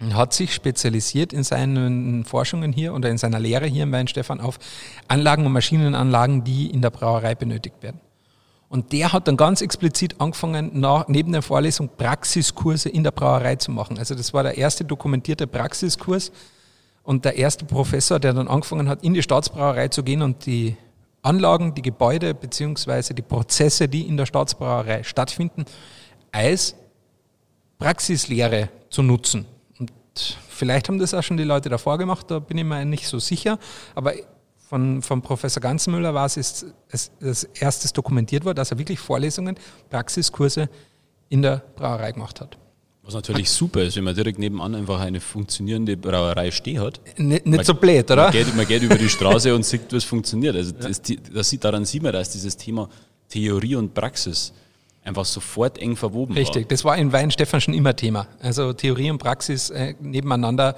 hat 0.00 0.32
sich 0.32 0.54
spezialisiert 0.54 1.32
in 1.32 1.42
seinen 1.42 2.24
Forschungen 2.24 2.72
hier 2.72 2.94
oder 2.94 3.10
in 3.10 3.18
seiner 3.18 3.40
Lehre 3.40 3.66
hier 3.66 3.82
in 3.82 3.92
Weinstefan 3.92 4.40
auf 4.40 4.58
Anlagen 5.08 5.44
und 5.44 5.52
Maschinenanlagen, 5.52 6.44
die 6.44 6.70
in 6.70 6.82
der 6.82 6.90
Brauerei 6.90 7.34
benötigt 7.34 7.82
werden. 7.82 8.00
Und 8.68 8.92
der 8.92 9.12
hat 9.12 9.26
dann 9.26 9.36
ganz 9.36 9.60
explizit 9.60 10.20
angefangen, 10.20 10.78
nach, 10.78 11.08
neben 11.08 11.32
der 11.32 11.42
Vorlesung 11.42 11.88
Praxiskurse 11.96 12.90
in 12.90 13.02
der 13.02 13.10
Brauerei 13.10 13.56
zu 13.56 13.72
machen. 13.72 13.98
Also 13.98 14.14
das 14.14 14.32
war 14.32 14.42
der 14.42 14.56
erste 14.56 14.84
dokumentierte 14.84 15.46
Praxiskurs 15.46 16.30
und 17.02 17.24
der 17.24 17.36
erste 17.36 17.64
Professor, 17.64 18.20
der 18.20 18.34
dann 18.34 18.46
angefangen 18.46 18.88
hat, 18.88 19.02
in 19.02 19.14
die 19.14 19.22
Staatsbrauerei 19.22 19.88
zu 19.88 20.02
gehen 20.02 20.22
und 20.22 20.46
die 20.46 20.76
Anlagen, 21.22 21.74
die 21.74 21.82
Gebäude 21.82 22.34
beziehungsweise 22.34 23.14
die 23.14 23.22
Prozesse, 23.22 23.88
die 23.88 24.06
in 24.06 24.16
der 24.16 24.26
Staatsbrauerei 24.26 25.02
stattfinden, 25.02 25.64
als 26.30 26.76
Praxislehre 27.78 28.68
zu 28.90 29.02
nutzen 29.02 29.46
vielleicht 30.48 30.88
haben 30.88 30.98
das 30.98 31.14
auch 31.14 31.22
schon 31.22 31.36
die 31.36 31.44
Leute 31.44 31.68
davor 31.68 31.98
gemacht, 31.98 32.30
da 32.30 32.38
bin 32.38 32.58
ich 32.58 32.64
mir 32.64 32.84
nicht 32.84 33.06
so 33.06 33.18
sicher. 33.18 33.58
Aber 33.94 34.14
von, 34.68 35.02
von 35.02 35.22
Professor 35.22 35.60
Ganzenmüller 35.60 36.12
war 36.12 36.26
es, 36.26 36.36
ist, 36.36 36.66
es 36.90 37.10
das 37.20 37.44
erstes 37.44 37.92
dokumentiert 37.92 38.44
war, 38.44 38.54
dass 38.54 38.70
er 38.70 38.78
wirklich 38.78 38.98
Vorlesungen, 38.98 39.56
Praxiskurse 39.88 40.68
in 41.30 41.42
der 41.42 41.62
Brauerei 41.76 42.12
gemacht 42.12 42.40
hat. 42.40 42.58
Was 43.02 43.14
natürlich 43.14 43.48
super 43.48 43.82
ist, 43.82 43.96
wenn 43.96 44.04
man 44.04 44.14
direkt 44.14 44.38
nebenan 44.38 44.74
einfach 44.74 45.00
eine 45.00 45.18
funktionierende 45.20 45.96
Brauerei 45.96 46.50
stehen 46.50 46.80
hat. 46.80 47.00
Nicht, 47.16 47.46
nicht 47.46 47.64
so 47.64 47.72
blöd, 47.72 48.10
oder? 48.10 48.24
Man 48.24 48.32
geht, 48.32 48.54
man 48.54 48.66
geht 48.66 48.82
über 48.82 48.96
die 48.96 49.08
Straße 49.08 49.54
und 49.54 49.64
sieht, 49.64 49.90
was 49.90 50.04
funktioniert. 50.04 50.54
Also 50.54 50.72
das, 50.72 51.00
das, 51.32 51.56
daran 51.58 51.86
sieht 51.86 52.02
man, 52.02 52.12
dass 52.12 52.28
dieses 52.28 52.54
Thema 52.54 52.90
Theorie 53.30 53.76
und 53.76 53.94
Praxis 53.94 54.52
einfach 55.08 55.24
sofort 55.24 55.78
eng 55.78 55.96
verwoben 55.96 56.34
Richtig, 56.34 56.64
war. 56.64 56.68
das 56.68 56.84
war 56.84 56.96
in 56.96 57.12
Weinstefan 57.12 57.60
schon 57.60 57.74
immer 57.74 57.96
Thema. 57.96 58.28
Also 58.40 58.72
Theorie 58.72 59.10
und 59.10 59.18
Praxis 59.18 59.70
äh, 59.70 59.94
nebeneinander 60.00 60.76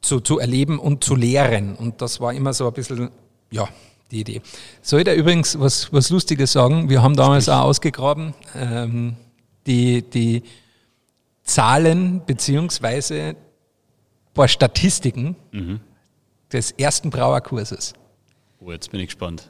zu, 0.00 0.20
zu 0.20 0.38
erleben 0.38 0.78
und 0.78 1.02
zu 1.02 1.16
lehren. 1.16 1.74
Und 1.74 2.02
das 2.02 2.20
war 2.20 2.32
immer 2.32 2.52
so 2.52 2.66
ein 2.66 2.72
bisschen, 2.74 3.10
ja, 3.50 3.68
die 4.10 4.20
Idee. 4.20 4.42
Soll 4.82 5.00
ich 5.00 5.06
da 5.06 5.14
übrigens 5.14 5.58
was, 5.58 5.92
was 5.92 6.10
Lustiges 6.10 6.52
sagen? 6.52 6.88
Wir 6.88 7.02
haben 7.02 7.16
damals 7.16 7.48
auch 7.48 7.62
ausgegraben, 7.62 8.34
ähm, 8.54 9.16
die, 9.66 10.02
die 10.02 10.42
Zahlen 11.42 12.22
beziehungsweise 12.26 13.22
ein 13.22 13.36
paar 14.34 14.48
Statistiken 14.48 15.36
mhm. 15.50 15.80
des 16.52 16.72
ersten 16.72 17.10
Brauerkurses. 17.10 17.94
Oh, 18.60 18.70
jetzt 18.70 18.90
bin 18.90 19.00
ich 19.00 19.06
gespannt. 19.06 19.48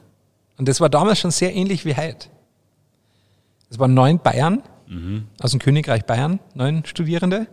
Und 0.57 0.67
das 0.69 0.79
war 0.79 0.89
damals 0.89 1.19
schon 1.19 1.31
sehr 1.31 1.53
ähnlich 1.53 1.85
wie 1.85 1.95
heute. 1.95 2.29
Es 3.69 3.79
waren 3.79 3.93
neun 3.93 4.19
Bayern 4.19 4.63
mhm. 4.87 5.27
aus 5.39 5.51
dem 5.51 5.59
Königreich 5.59 6.05
Bayern, 6.05 6.39
neun 6.53 6.85
Studierende, 6.85 7.47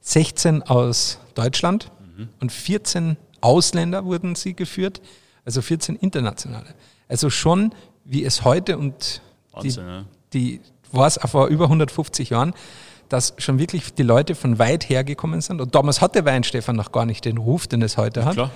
16 0.00 0.62
aus 0.62 1.18
Deutschland 1.34 1.90
mhm. 2.16 2.28
und 2.40 2.52
14 2.52 3.16
Ausländer 3.40 4.04
wurden 4.04 4.34
sie 4.34 4.54
geführt, 4.54 5.00
also 5.44 5.62
14 5.62 5.96
internationale. 5.96 6.74
Also 7.08 7.30
schon 7.30 7.74
wie 8.04 8.24
es 8.24 8.44
heute 8.44 8.78
und 8.78 9.22
Wahnsinn, 9.52 9.84
die, 9.84 9.90
ja. 9.90 10.04
die 10.32 10.60
war 10.92 11.06
es 11.06 11.18
vor 11.26 11.48
über 11.48 11.64
150 11.64 12.30
Jahren, 12.30 12.54
dass 13.08 13.34
schon 13.38 13.58
wirklich 13.58 13.92
die 13.94 14.02
Leute 14.02 14.34
von 14.34 14.58
weit 14.58 14.88
her 14.88 15.02
gekommen 15.04 15.40
sind. 15.40 15.60
Und 15.60 15.74
damals 15.74 16.00
hatte 16.00 16.24
Weinstefan 16.24 16.76
noch 16.76 16.92
gar 16.92 17.06
nicht 17.06 17.24
den 17.24 17.38
Ruf, 17.38 17.66
den 17.66 17.82
es 17.82 17.96
heute 17.96 18.24
hat. 18.24 18.34
Klar. 18.34 18.50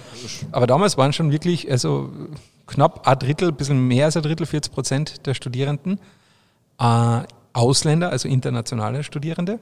Aber 0.53 0.67
damals 0.67 0.97
waren 0.97 1.13
schon 1.13 1.33
wirklich, 1.33 1.71
also 1.71 2.13
knapp 2.67 3.07
ein 3.07 3.19
Drittel, 3.19 3.49
ein 3.49 3.57
bisschen 3.57 3.87
mehr 3.87 4.07
als 4.07 4.17
ein 4.17 4.23
Drittel, 4.23 4.47
40 4.47 4.73
Prozent 4.73 5.27
der 5.27 5.35
Studierenden 5.35 5.99
äh, 6.79 7.21
Ausländer, 7.53 8.11
also 8.11 8.29
internationale 8.29 9.05
Studierende. 9.05 9.59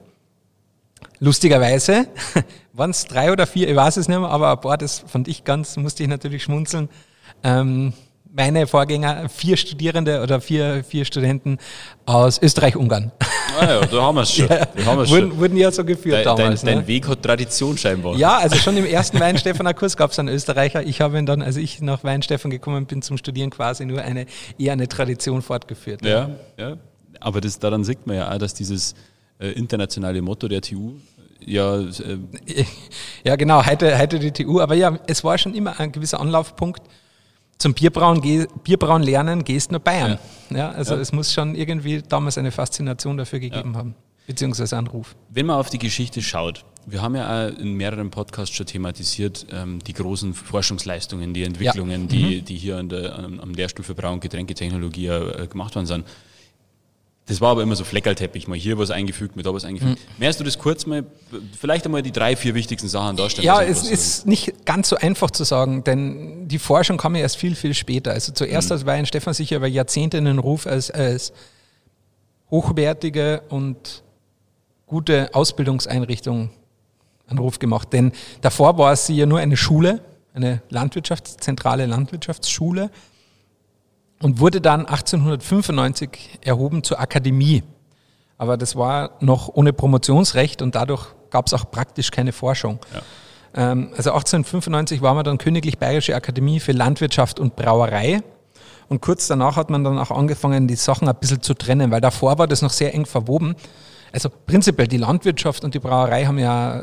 Lustigerweise 1.19 2.07
waren 2.73 2.91
es 2.91 3.05
drei 3.05 3.31
oder 3.31 3.45
vier, 3.45 3.69
ich 3.69 3.75
weiß 3.75 3.97
es 3.97 4.07
nicht 4.07 4.19
mehr, 4.19 4.29
aber 4.29 4.51
ein 4.51 4.61
paar, 4.61 4.77
das 4.77 5.03
fand 5.07 5.27
ich 5.27 5.43
ganz, 5.43 5.77
musste 5.77 6.03
ich 6.03 6.09
natürlich 6.09 6.43
schmunzeln. 6.43 6.89
Ähm, 7.43 7.93
meine 8.35 8.65
Vorgänger, 8.65 9.29
vier 9.29 9.57
Studierende 9.57 10.21
oder 10.23 10.41
vier, 10.41 10.83
vier 10.83 11.05
Studenten 11.05 11.59
aus 12.05 12.41
Österreich-Ungarn. 12.41 13.11
Ah 13.59 13.65
ja, 13.65 13.81
da 13.85 14.01
haben 14.01 14.15
wir 14.15 14.21
es 14.23 14.33
schon. 14.35 14.47
Ja, 14.47 14.67
wurden, 14.85 15.07
schon. 15.07 15.39
wurden 15.39 15.57
ja 15.57 15.71
so 15.71 15.85
geführt 15.85 16.25
dein, 16.25 16.35
damals. 16.35 16.61
Dein, 16.61 16.75
ne? 16.75 16.81
dein, 16.81 16.87
Weg 16.87 17.07
hat 17.07 17.21
Tradition 17.21 17.77
scheinbar. 17.77 18.15
Ja, 18.15 18.37
also 18.39 18.55
schon 18.55 18.75
im 18.75 18.85
ersten 18.85 19.19
Weinstefan-Kurs 19.19 19.97
gab 19.97 20.11
es 20.11 20.19
einen 20.19 20.29
Österreicher. 20.29 20.81
Ich 20.81 20.99
habe 20.99 21.19
ihn 21.19 21.27
dann, 21.27 21.43
als 21.43 21.57
ich 21.57 21.79
nach 21.81 22.03
Weinstefan 22.03 22.49
gekommen 22.49 22.87
bin 22.87 23.03
zum 23.03 23.17
Studieren, 23.17 23.51
quasi 23.51 23.85
nur 23.85 24.01
eine 24.01 24.25
eher 24.57 24.73
eine 24.73 24.87
Tradition 24.87 25.43
fortgeführt. 25.43 26.03
Ja, 26.03 26.31
ja. 26.57 26.77
Aber 27.23 27.41
das, 27.41 27.59
daran 27.59 27.83
sieht 27.83 28.05
man 28.05 28.17
ja 28.17 28.31
auch, 28.31 28.37
dass 28.37 28.53
dieses 28.53 28.95
äh, 29.39 29.51
internationale 29.51 30.21
Motto 30.21 30.47
der 30.47 30.61
TU 30.61 30.93
ja. 31.45 31.79
Äh 31.79 32.17
ja, 33.23 33.35
genau, 33.35 33.65
heute, 33.65 33.97
heute 33.97 34.19
die 34.19 34.31
TU. 34.31 34.59
Aber 34.59 34.75
ja, 34.75 34.97
es 35.07 35.23
war 35.23 35.37
schon 35.37 35.53
immer 35.53 35.79
ein 35.79 35.91
gewisser 35.91 36.19
Anlaufpunkt. 36.19 36.81
Zum 37.57 37.73
Bierbrauen, 37.73 38.21
Bierbrauen 38.63 39.03
lernen 39.03 39.43
gehst 39.43 39.71
nach 39.71 39.79
Bayern. 39.79 40.19
Ja, 40.49 40.57
ja 40.57 40.71
also 40.71 40.95
ja. 40.95 41.01
es 41.01 41.13
muss 41.13 41.31
schon 41.31 41.55
irgendwie 41.55 42.01
damals 42.01 42.37
eine 42.37 42.51
Faszination 42.51 43.17
dafür 43.17 43.39
gegeben 43.39 43.71
ja. 43.73 43.79
haben, 43.79 43.95
beziehungsweise 44.27 44.77
einen 44.77 44.87
Ruf. 44.87 45.15
Wenn 45.29 45.45
man 45.45 45.57
auf 45.57 45.69
die 45.69 45.77
Geschichte 45.77 46.21
schaut, 46.21 46.65
wir 46.85 47.01
haben 47.01 47.15
ja 47.15 47.47
auch 47.47 47.57
in 47.57 47.75
mehreren 47.75 48.09
Podcasts 48.09 48.53
schon 48.53 48.65
thematisiert, 48.65 49.45
ähm, 49.51 49.79
die 49.79 49.93
großen 49.93 50.33
Forschungsleistungen, 50.33 51.33
die 51.33 51.43
Entwicklungen, 51.43 52.09
die, 52.09 52.41
mhm. 52.41 52.45
die 52.45 52.57
hier 52.57 52.77
an 52.77 52.89
der, 52.89 53.17
am 53.17 53.53
Lehrstuhl 53.53 53.85
für 53.85 53.95
Brau- 53.95 54.11
und 54.11 54.19
Getränketechnologie 54.19 55.07
äh, 55.07 55.47
gemacht 55.47 55.75
worden 55.75 55.85
sind. 55.85 56.05
Das 57.25 57.39
war 57.39 57.51
aber 57.51 57.63
immer 57.63 57.75
so 57.75 57.85
Fleckerlteppich, 57.85 58.49
mal 58.49 58.57
hier 58.57 58.77
was 58.77 58.91
eingefügt, 58.91 59.37
mal 59.37 59.43
da 59.43 59.53
was 59.53 59.63
eingefügt. 59.63 59.97
Mhm. 59.97 60.19
Merkst 60.19 60.41
du 60.41 60.43
das 60.43 60.59
kurz 60.59 60.85
mal, 60.85 61.05
vielleicht 61.57 61.85
einmal 61.85 62.01
die 62.01 62.11
drei, 62.11 62.35
vier 62.35 62.53
wichtigsten 62.53 62.89
Sachen 62.89 63.15
darstellen? 63.15 63.45
Ja, 63.45 63.61
es 63.61 63.89
ist 63.89 64.27
nicht 64.27 64.65
ganz 64.65 64.89
so 64.89 64.97
einfach 64.97 65.31
zu 65.31 65.45
sagen, 65.45 65.85
denn 65.85 66.49
die 66.49 66.59
Forschung 66.59 66.97
kam 66.97 67.15
ja 67.15 67.21
erst 67.21 67.37
viel, 67.37 67.55
viel 67.55 67.73
später. 67.73 68.11
Also 68.11 68.33
zuerst 68.33 68.71
mhm. 68.71 68.85
war 68.85 68.93
ein 68.95 69.05
Stefan 69.05 69.33
sicher 69.33 69.55
über 69.55 69.67
Jahrzehnte 69.67 70.17
in 70.17 70.25
den 70.25 70.37
Ruf 70.37 70.67
als, 70.67 70.91
als 70.91 71.31
hochwertige 72.51 73.41
und 73.47 74.03
gute 74.85 75.33
Ausbildungseinrichtung 75.33 76.49
einen 77.27 77.39
Ruf 77.39 77.57
gemacht. 77.57 77.93
Denn 77.93 78.11
davor 78.41 78.77
war 78.77 78.93
sie 78.97 79.15
ja 79.15 79.25
nur 79.25 79.39
eine 79.39 79.55
Schule, 79.55 80.01
eine 80.33 80.61
Landwirtschafts-, 80.69 81.37
zentrale 81.37 81.85
Landwirtschaftsschule 81.85 82.89
und 84.23 84.39
wurde 84.39 84.61
dann 84.61 84.85
1895 84.85 86.39
erhoben 86.41 86.83
zur 86.83 86.99
Akademie. 86.99 87.61
Aber 88.37 88.55
das 88.55 88.75
war 88.77 89.17
noch 89.19 89.49
ohne 89.49 89.73
Promotionsrecht 89.73 90.61
und 90.61 90.75
dadurch 90.75 91.07
gab 91.29 91.47
es 91.47 91.53
auch 91.53 91.69
praktisch 91.69 92.09
keine 92.09 92.31
Forschung. 92.31 92.79
Ja. 92.93 93.71
Ähm, 93.71 93.89
also 93.97 94.11
1895 94.11 95.01
war 95.01 95.13
man 95.13 95.25
dann 95.25 95.37
Königlich 95.37 95.77
Bayerische 95.77 96.15
Akademie 96.15 96.61
für 96.61 96.71
Landwirtschaft 96.71 97.37
und 97.39 97.57
Brauerei. 97.57 98.21
Und 98.87 99.01
kurz 99.01 99.27
danach 99.27 99.57
hat 99.57 99.69
man 99.69 99.83
dann 99.83 99.99
auch 99.99 100.11
angefangen, 100.11 100.67
die 100.67 100.75
Sachen 100.75 101.09
ein 101.09 101.15
bisschen 101.15 101.41
zu 101.41 101.53
trennen, 101.53 101.91
weil 101.91 102.01
davor 102.01 102.37
war 102.37 102.47
das 102.47 102.61
noch 102.61 102.71
sehr 102.71 102.93
eng 102.93 103.05
verwoben. 103.05 103.55
Also 104.13 104.29
prinzipiell 104.29 104.87
die 104.87 104.97
Landwirtschaft 104.97 105.65
und 105.65 105.73
die 105.73 105.79
Brauerei 105.79 106.25
haben 106.25 106.39
ja 106.39 106.81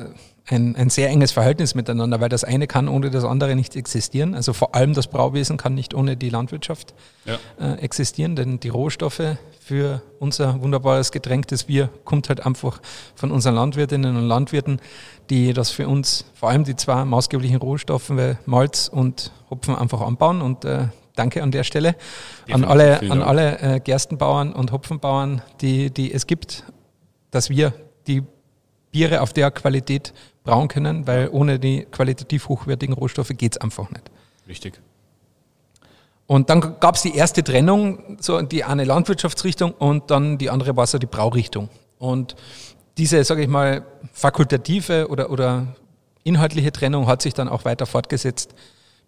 ein, 0.50 0.75
ein 0.76 0.90
sehr 0.90 1.09
enges 1.09 1.33
Verhältnis 1.33 1.75
miteinander, 1.75 2.21
weil 2.21 2.28
das 2.28 2.45
eine 2.45 2.66
kann 2.66 2.88
ohne 2.88 3.11
das 3.11 3.25
andere 3.25 3.54
nicht 3.54 3.76
existieren. 3.76 4.35
Also 4.35 4.52
vor 4.52 4.75
allem 4.75 4.95
das 4.95 5.07
Brauwesen 5.07 5.57
kann 5.57 5.75
nicht 5.75 5.95
ohne 5.95 6.16
die 6.16 6.28
Landwirtschaft 6.28 6.95
ja. 7.25 7.38
äh, 7.61 7.75
existieren, 7.80 8.37
denn 8.37 8.59
die 8.59 8.69
Rohstoffe 8.69 9.37
für 9.61 10.02
unser 10.19 10.61
wunderbares 10.61 11.12
Getränk, 11.12 11.49
das 11.49 11.64
Bier, 11.64 11.88
kommt 12.04 12.28
halt 12.28 12.45
einfach 12.45 12.80
von 13.14 13.30
unseren 13.30 13.54
Landwirtinnen 13.54 14.16
und 14.16 14.26
Landwirten, 14.26 14.80
die 15.30 15.52
das 15.52 15.71
für 15.71 15.87
uns, 15.87 16.25
vor 16.35 16.50
allem 16.50 16.64
die 16.64 16.75
zwei 16.75 17.04
maßgeblichen 17.04 17.59
Rohstoffe, 17.59 18.12
Malz 18.47 18.88
und 18.88 19.30
Hopfen 19.49 19.76
einfach 19.76 20.00
anbauen 20.00 20.42
und 20.42 20.64
äh, 20.64 20.88
Danke 21.16 21.42
an 21.42 21.50
der 21.50 21.64
Stelle 21.64 21.97
an 22.50 22.64
alle, 22.64 23.00
an 23.11 23.21
alle 23.21 23.59
äh, 23.59 23.80
Gerstenbauern 23.80 24.54
und 24.54 24.73
Hopfenbauern, 24.73 25.42
die, 25.61 25.90
die 25.90 26.14
es 26.14 26.26
gibt, 26.26 26.64
dass 27.30 27.50
wir 27.50 27.75
die 28.07 28.23
Biere 28.90 29.21
auf 29.21 29.33
der 29.33 29.50
Qualität 29.50 30.12
brauen 30.44 30.68
können, 30.68 31.06
weil 31.06 31.28
ohne 31.30 31.59
die 31.59 31.87
qualitativ 31.90 32.49
hochwertigen 32.49 32.94
Rohstoffe 32.94 33.32
geht 33.37 33.56
es 33.56 33.61
einfach 33.61 33.90
nicht. 33.90 34.11
Richtig. 34.49 34.80
Und 36.26 36.49
dann 36.49 36.78
gab 36.78 36.94
es 36.94 37.02
die 37.02 37.14
erste 37.14 37.42
Trennung, 37.42 38.16
so 38.20 38.40
die 38.42 38.62
eine 38.64 38.85
Landwirtschaftsrichtung 38.85 39.73
und 39.73 40.11
dann 40.11 40.38
die 40.38 40.49
andere 40.49 40.76
war 40.76 40.87
so 40.87 40.99
die 40.99 41.06
Braurichtung. 41.06 41.68
Und 41.99 42.37
diese, 42.99 43.23
sage 43.25 43.42
ich 43.42 43.49
mal, 43.49 43.85
fakultative 44.12 45.09
oder, 45.09 45.30
oder 45.30 45.75
inhaltliche 46.23 46.70
Trennung 46.70 47.06
hat 47.06 47.23
sich 47.23 47.35
dann 47.35 47.49
auch 47.49 47.64
weiter 47.64 47.87
fortgesetzt 47.87 48.54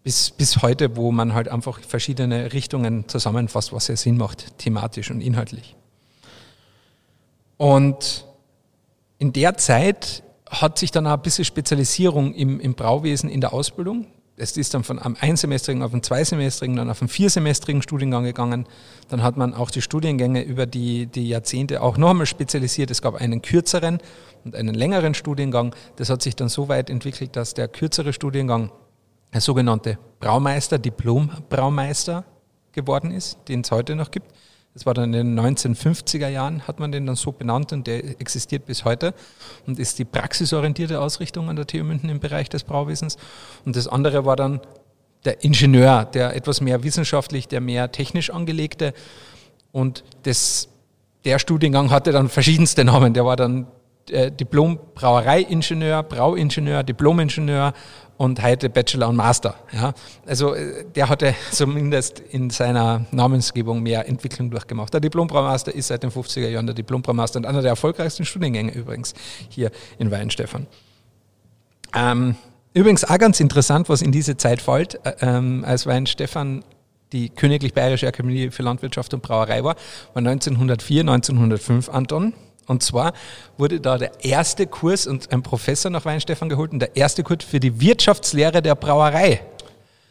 bis, 0.03 0.31
bis 0.31 0.63
heute, 0.63 0.97
wo 0.97 1.13
man 1.13 1.35
halt 1.35 1.49
einfach 1.49 1.79
verschiedene 1.81 2.53
Richtungen 2.53 3.09
zusammenfasst, 3.09 3.73
was 3.73 3.89
ja 3.89 3.97
Sinn 3.97 4.17
macht, 4.17 4.59
thematisch 4.59 5.11
und 5.11 5.21
inhaltlich. 5.21 5.77
Und 7.57 8.27
in 9.19 9.33
der 9.33 9.57
Zeit 9.57 10.25
hat 10.53 10.79
sich 10.79 10.91
dann 10.91 11.07
auch 11.07 11.15
ein 11.15 11.23
bisschen 11.23 11.45
Spezialisierung 11.45 12.35
im, 12.35 12.61
im 12.61 12.75
Brauwesen 12.75 13.31
in 13.31 13.41
der 13.41 13.53
Ausbildung. 13.53 14.07
Es 14.37 14.57
ist 14.57 14.75
dann 14.75 14.83
von 14.83 14.99
einem 14.99 15.17
einsemestrigen 15.21 15.83
auf 15.83 15.93
einen 15.93 16.03
zweisemestrigen, 16.03 16.77
dann 16.77 16.91
auf 16.91 17.01
einen 17.01 17.09
viersemestrigen 17.09 17.83
Studiengang 17.83 18.25
gegangen. 18.25 18.67
Dann 19.09 19.23
hat 19.23 19.37
man 19.37 19.55
auch 19.55 19.71
die 19.71 19.83
Studiengänge 19.83 20.43
über 20.43 20.67
die, 20.67 21.07
die 21.07 21.29
Jahrzehnte 21.29 21.83
auch 21.83 21.97
noch 21.97 22.11
einmal 22.11 22.27
spezialisiert. 22.27 22.91
Es 22.91 23.03
gab 23.03 23.15
einen 23.15 23.43
kürzeren 23.43 23.99
und 24.45 24.57
einen 24.57 24.75
längeren 24.75 25.15
Studiengang. 25.15 25.75
Das 25.97 26.11
hat 26.11 26.23
sich 26.23 26.35
dann 26.35 26.49
so 26.49 26.69
weit 26.69 26.91
entwickelt, 26.91 27.37
dass 27.37 27.55
der 27.55 27.69
kürzere 27.69 28.13
Studiengang 28.13 28.73
der 29.33 29.41
sogenannte 29.41 29.99
Braumeister, 30.21 30.79
Diplom-Braumeister 30.79 32.25
geworden 32.73 33.11
ist, 33.11 33.39
den 33.49 33.61
es 33.61 33.71
heute 33.71 33.95
noch 33.95 34.11
gibt. 34.11 34.33
Das 34.75 34.87
war 34.87 34.95
dann 34.95 35.13
in 35.13 35.37
den 35.37 35.41
1950er 35.41 36.29
Jahren, 36.29 36.67
hat 36.67 36.81
man 36.81 36.93
den 36.93 37.07
dann 37.07 37.17
so 37.17 37.31
benannt 37.31 37.73
und 37.73 37.87
der 37.87 38.21
existiert 38.21 38.65
bis 38.65 38.87
heute 38.87 39.13
und 39.67 39.79
ist 39.79 39.99
die 39.99 40.07
praxisorientierte 40.07 40.99
Ausrichtung 40.99 41.51
an 41.51 41.57
der 41.57 41.67
TU 41.67 41.85
München 41.85 42.09
im 42.09 42.21
Bereich 42.21 42.49
des 42.49 42.65
Brauwesens. 42.65 43.19
Und 43.67 43.77
das 43.77 43.87
andere 43.87 44.25
war 44.25 44.37
dann 44.37 44.61
der 45.25 45.45
Ingenieur, 45.45 46.07
der 46.07 46.35
etwas 46.35 46.61
mehr 46.61 46.83
wissenschaftlich, 46.83 47.49
der 47.49 47.61
mehr 47.61 47.93
technisch 47.93 48.31
angelegte. 48.31 48.95
Und 49.73 50.05
das, 50.23 50.69
der 51.25 51.39
Studiengang 51.39 51.91
hatte 51.91 52.11
dann 52.11 52.31
verschiedenste 52.31 52.85
Namen. 52.85 53.13
Der 53.13 53.27
war 53.27 53.37
dann 53.37 53.67
äh, 54.11 54.33
Diplom-Brauereiingenieur, 54.33 56.03
Brauingenieur, 56.03 56.83
Diplomingenieur 56.83 57.73
und 58.17 58.43
heute 58.43 58.69
Bachelor 58.71 59.09
und 59.09 59.17
Master. 59.17 59.55
Ja. 59.73 59.95
Also 60.27 60.55
äh, 60.55 60.85
der 60.95 61.09
hatte 61.09 61.35
zumindest 61.51 62.21
in 62.21 62.51
seiner 62.51 63.07
Namensgebung 63.11 63.83
mehr 63.83 64.09
Entwicklung 64.09 64.51
durchgemacht. 64.51 64.93
Der 64.93 65.01
Diplombraumeister 65.01 65.75
ist 65.75 65.89
seit 65.89 66.03
den 66.03 66.11
50er 66.11 66.49
Jahren 66.49 66.67
der 66.67 66.75
Diplombraumeister 66.75 67.39
und 67.39 67.47
einer 67.47 67.63
der 67.63 67.71
erfolgreichsten 67.71 68.25
Studiengänge 68.25 68.73
übrigens 68.73 69.15
hier 69.49 69.71
in 69.99 70.11
Weinstefan. 70.11 70.67
Ähm, 71.95 72.37
übrigens 72.75 73.05
auch 73.05 73.19
ganz 73.19 73.41
interessant, 73.41 73.89
was 73.89 74.03
in 74.03 74.13
diese 74.13 74.37
Zeit 74.37 74.63
fällt, 74.63 75.05
äh, 75.05 75.15
ähm, 75.21 75.65
als 75.67 75.87
Weinstefan 75.87 76.65
die 77.13 77.29
Königlich 77.29 77.75
Bayerische 77.75 78.09
Akademie 78.09 78.51
für 78.51 78.63
Landwirtschaft 78.63 79.13
und 79.15 79.23
Brauerei 79.23 79.63
war, 79.65 79.77
war 80.15 80.23
1904, 80.27 81.01
1905 81.03 81.89
Anton. 81.91 82.33
Und 82.73 82.83
zwar 82.83 83.13
wurde 83.57 83.81
da 83.81 83.97
der 83.99 84.25
erste 84.25 84.67
Kurs 84.67 85.07
und 85.07 85.33
ein 85.33 85.43
Professor 85.43 85.91
nach 85.91 86.05
Weinstefan 86.05 86.49
geholt 86.49 86.73
und 86.73 86.81
der 86.81 86.97
erste 86.97 87.23
Kurs 87.23 87.45
für 87.45 87.61
die 87.61 87.81
Wirtschaftslehre 87.81 88.61
der 88.63 88.75
Brauerei. 88.75 89.43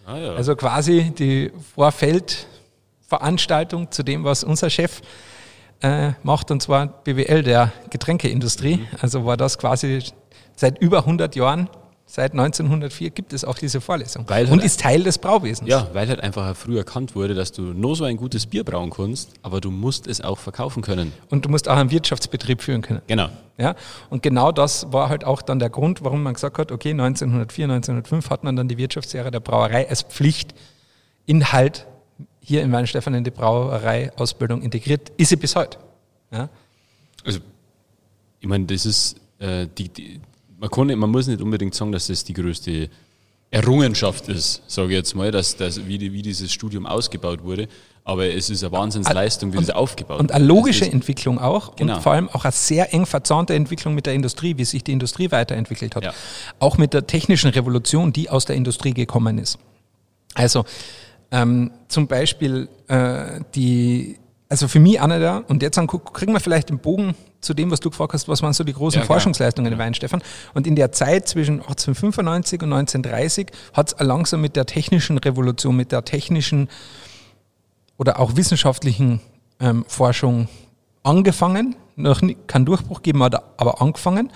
Ah, 0.06 0.18
ja. 0.18 0.34
Also 0.34 0.56
quasi 0.56 1.12
die 1.18 1.52
Vorfeldveranstaltung 1.76 3.92
zu 3.92 4.04
dem, 4.04 4.24
was 4.24 4.44
unser 4.44 4.70
Chef 4.70 5.02
äh, 5.82 6.12
macht, 6.24 6.52
und 6.52 6.62
zwar 6.62 6.88
BWL 6.88 7.44
der 7.44 7.72
Getränkeindustrie. 7.90 8.78
Mhm. 8.78 8.88
Also 9.02 9.26
war 9.26 9.36
das 9.38 9.58
quasi 9.58 10.04
seit 10.56 10.80
über 10.80 11.00
100 11.00 11.36
Jahren 11.36 11.68
Seit 12.14 12.34
1904 12.34 13.10
gibt 13.12 13.32
es 13.32 13.46
auch 13.46 13.58
diese 13.58 13.80
Vorlesung 13.80 14.28
weil 14.28 14.44
und 14.48 14.52
halt 14.52 14.64
ist 14.66 14.82
Teil 14.82 15.02
des 15.02 15.18
Brauwesens. 15.18 15.70
Ja, 15.70 15.88
weil 15.94 16.10
halt 16.10 16.20
einfach 16.20 16.54
früh 16.58 16.78
erkannt 16.78 17.16
wurde, 17.16 17.36
dass 17.36 17.54
du 17.54 17.62
nur 17.62 17.96
so 17.96 18.04
ein 18.04 18.18
gutes 18.18 18.48
Bier 18.48 18.66
brauen 18.66 18.90
kannst, 18.90 19.30
aber 19.44 19.62
du 19.62 19.72
musst 19.72 20.08
es 20.08 20.20
auch 20.20 20.38
verkaufen 20.38 20.84
können. 20.84 21.14
Und 21.30 21.46
du 21.46 21.50
musst 21.50 21.70
auch 21.70 21.78
einen 21.78 21.90
Wirtschaftsbetrieb 21.90 22.62
führen 22.62 22.82
können. 22.82 23.02
Genau. 23.08 23.30
Ja, 23.58 23.76
und 24.10 24.24
genau 24.24 24.52
das 24.52 24.92
war 24.92 25.08
halt 25.08 25.24
auch 25.24 25.42
dann 25.42 25.60
der 25.60 25.70
Grund, 25.70 26.04
warum 26.04 26.22
man 26.22 26.34
gesagt 26.34 26.58
hat, 26.58 26.74
okay, 26.74 26.92
1904, 26.92 27.64
1905 27.64 28.30
hat 28.30 28.44
man 28.44 28.58
dann 28.58 28.68
die 28.68 28.78
Wirtschaftslehre 28.78 29.32
der 29.32 29.40
Brauerei 29.40 29.88
als 29.88 30.02
Pflichtinhalt 30.02 31.88
hier 32.42 32.62
in 32.62 32.74
Weinstefan 32.74 33.14
in 33.14 33.24
die 33.24 33.32
Brauerei-Ausbildung 33.32 34.64
integriert. 34.64 35.14
Ist 35.16 35.30
sie 35.30 35.38
bis 35.38 35.56
heute. 35.56 35.78
Ja? 36.30 36.50
Also, 37.24 37.40
ich 38.42 38.50
meine, 38.50 38.66
das 38.66 38.86
ist 38.86 39.16
äh, 39.40 39.68
die, 39.78 39.88
die 39.88 40.20
man, 40.62 40.70
kann 40.70 41.00
man 41.00 41.10
muss 41.10 41.28
nicht 41.28 41.42
unbedingt 41.42 41.74
sagen, 41.74 41.92
dass 41.92 42.08
das 42.08 42.24
die 42.24 42.34
größte 42.34 42.90
Errungenschaft 43.50 44.30
ist, 44.30 44.62
sage 44.68 44.90
ich 44.90 44.94
jetzt 44.94 45.16
mal, 45.16 45.32
dass, 45.32 45.58
dass 45.58 45.86
wie, 45.86 45.98
die, 45.98 46.14
wie 46.14 46.22
dieses 46.22 46.54
Studium 46.54 46.86
ausgebaut 46.86 47.44
wurde. 47.44 47.68
Aber 48.04 48.26
es 48.26 48.50
ist 48.50 48.64
eine 48.64 48.72
Wahnsinnsleistung, 48.72 49.54
wie 49.54 49.58
und, 49.58 49.68
das 49.68 49.76
aufgebaut 49.76 50.20
Und 50.20 50.32
eine 50.32 50.46
logische 50.46 50.86
ist, 50.86 50.94
Entwicklung 50.94 51.38
auch 51.38 51.76
genau. 51.76 51.96
und 51.96 52.02
vor 52.02 52.14
allem 52.14 52.30
auch 52.30 52.46
eine 52.46 52.52
sehr 52.52 52.94
eng 52.94 53.06
verzahnte 53.06 53.54
Entwicklung 53.54 53.94
mit 53.94 54.06
der 54.06 54.14
Industrie, 54.14 54.58
wie 54.58 54.66
sich 54.66 54.84
die 54.84 54.92
Industrie 54.92 55.32
weiterentwickelt 55.32 55.96
hat. 55.96 56.04
Ja. 56.04 56.14
Auch 56.60 56.78
mit 56.78 56.94
der 56.94 57.06
technischen 57.06 57.50
Revolution, 57.50 58.14
die 58.14 58.30
aus 58.30 58.46
der 58.46 58.56
Industrie 58.56 58.94
gekommen 58.94 59.38
ist. 59.38 59.60
Also 60.34 60.66
ähm, 61.32 61.72
zum 61.90 62.08
Beispiel 62.08 62.70
äh, 62.88 63.42
die 63.54 64.18
also 64.52 64.68
für 64.68 64.82
mich 64.82 65.00
einer 65.00 65.18
der, 65.18 65.46
und 65.48 65.64
jetzt 65.64 65.80
kriegen 66.14 66.34
wir 66.34 66.42
vielleicht 66.42 66.70
den 66.70 66.80
Bogen 66.80 67.16
zu 67.40 67.54
dem, 67.54 67.72
was 67.72 67.80
du 67.80 67.90
gefragt 67.90 68.12
hast, 68.12 68.28
was 68.28 68.42
waren 68.42 68.52
so 68.52 68.66
die 68.66 68.74
großen 68.74 69.00
ja, 69.00 69.06
Forschungsleistungen 69.06 69.72
ja. 69.72 69.78
in 69.78 69.80
Weinstefan. 69.80 70.22
Und 70.54 70.68
in 70.68 70.76
der 70.76 70.92
Zeit 70.92 71.30
zwischen 71.30 71.62
1895 71.62 72.62
und 72.62 72.74
1930 72.74 73.48
hat 73.74 73.94
es 73.94 74.06
langsam 74.06 74.42
mit 74.42 74.58
der 74.58 74.66
technischen 74.66 75.18
Revolution, 75.18 75.78
mit 75.78 75.94
der 75.94 76.04
technischen 76.04 76.68
oder 77.98 78.20
auch 78.20 78.36
wissenschaftlichen 78.36 79.22
ähm, 79.62 79.86
Forschung 79.88 80.50
angefangen. 81.04 81.78
Noch 81.96 82.22
nie, 82.22 82.36
keinen 82.48 82.66
Durchbruch 82.66 83.04
geben, 83.04 83.24
aber 83.24 83.82
angefangen. 83.82 84.34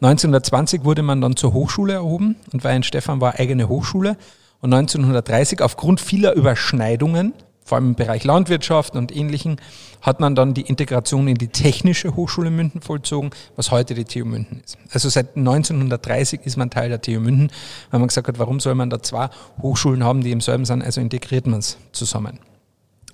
1920 0.00 0.82
wurde 0.82 1.02
man 1.02 1.20
dann 1.20 1.36
zur 1.36 1.52
Hochschule 1.52 1.92
erhoben 1.92 2.34
und 2.52 2.64
Weinstefan 2.64 3.20
war 3.20 3.38
eigene 3.38 3.68
Hochschule. 3.68 4.16
Und 4.60 4.74
1930 4.74 5.62
aufgrund 5.62 6.00
vieler 6.00 6.32
Überschneidungen 6.32 7.32
vor 7.72 7.76
allem 7.76 7.88
im 7.88 7.94
Bereich 7.94 8.24
Landwirtschaft 8.24 8.96
und 8.96 9.16
Ähnlichem, 9.16 9.56
hat 10.02 10.20
man 10.20 10.34
dann 10.34 10.52
die 10.52 10.60
Integration 10.60 11.26
in 11.26 11.36
die 11.36 11.48
Technische 11.48 12.14
Hochschule 12.16 12.50
München 12.50 12.82
vollzogen, 12.82 13.30
was 13.56 13.70
heute 13.70 13.94
die 13.94 14.04
TU 14.04 14.26
München 14.26 14.60
ist. 14.62 14.76
Also 14.90 15.08
seit 15.08 15.38
1930 15.38 16.40
ist 16.44 16.58
man 16.58 16.68
Teil 16.68 16.90
der 16.90 17.00
TU 17.00 17.18
München, 17.18 17.50
weil 17.90 18.00
man 18.00 18.08
gesagt 18.08 18.28
hat, 18.28 18.38
warum 18.38 18.60
soll 18.60 18.74
man 18.74 18.90
da 18.90 19.02
zwei 19.02 19.30
Hochschulen 19.62 20.04
haben, 20.04 20.20
die 20.20 20.32
im 20.32 20.42
selben 20.42 20.66
sind, 20.66 20.82
also 20.82 21.00
integriert 21.00 21.46
man 21.46 21.60
es 21.60 21.78
zusammen. 21.92 22.40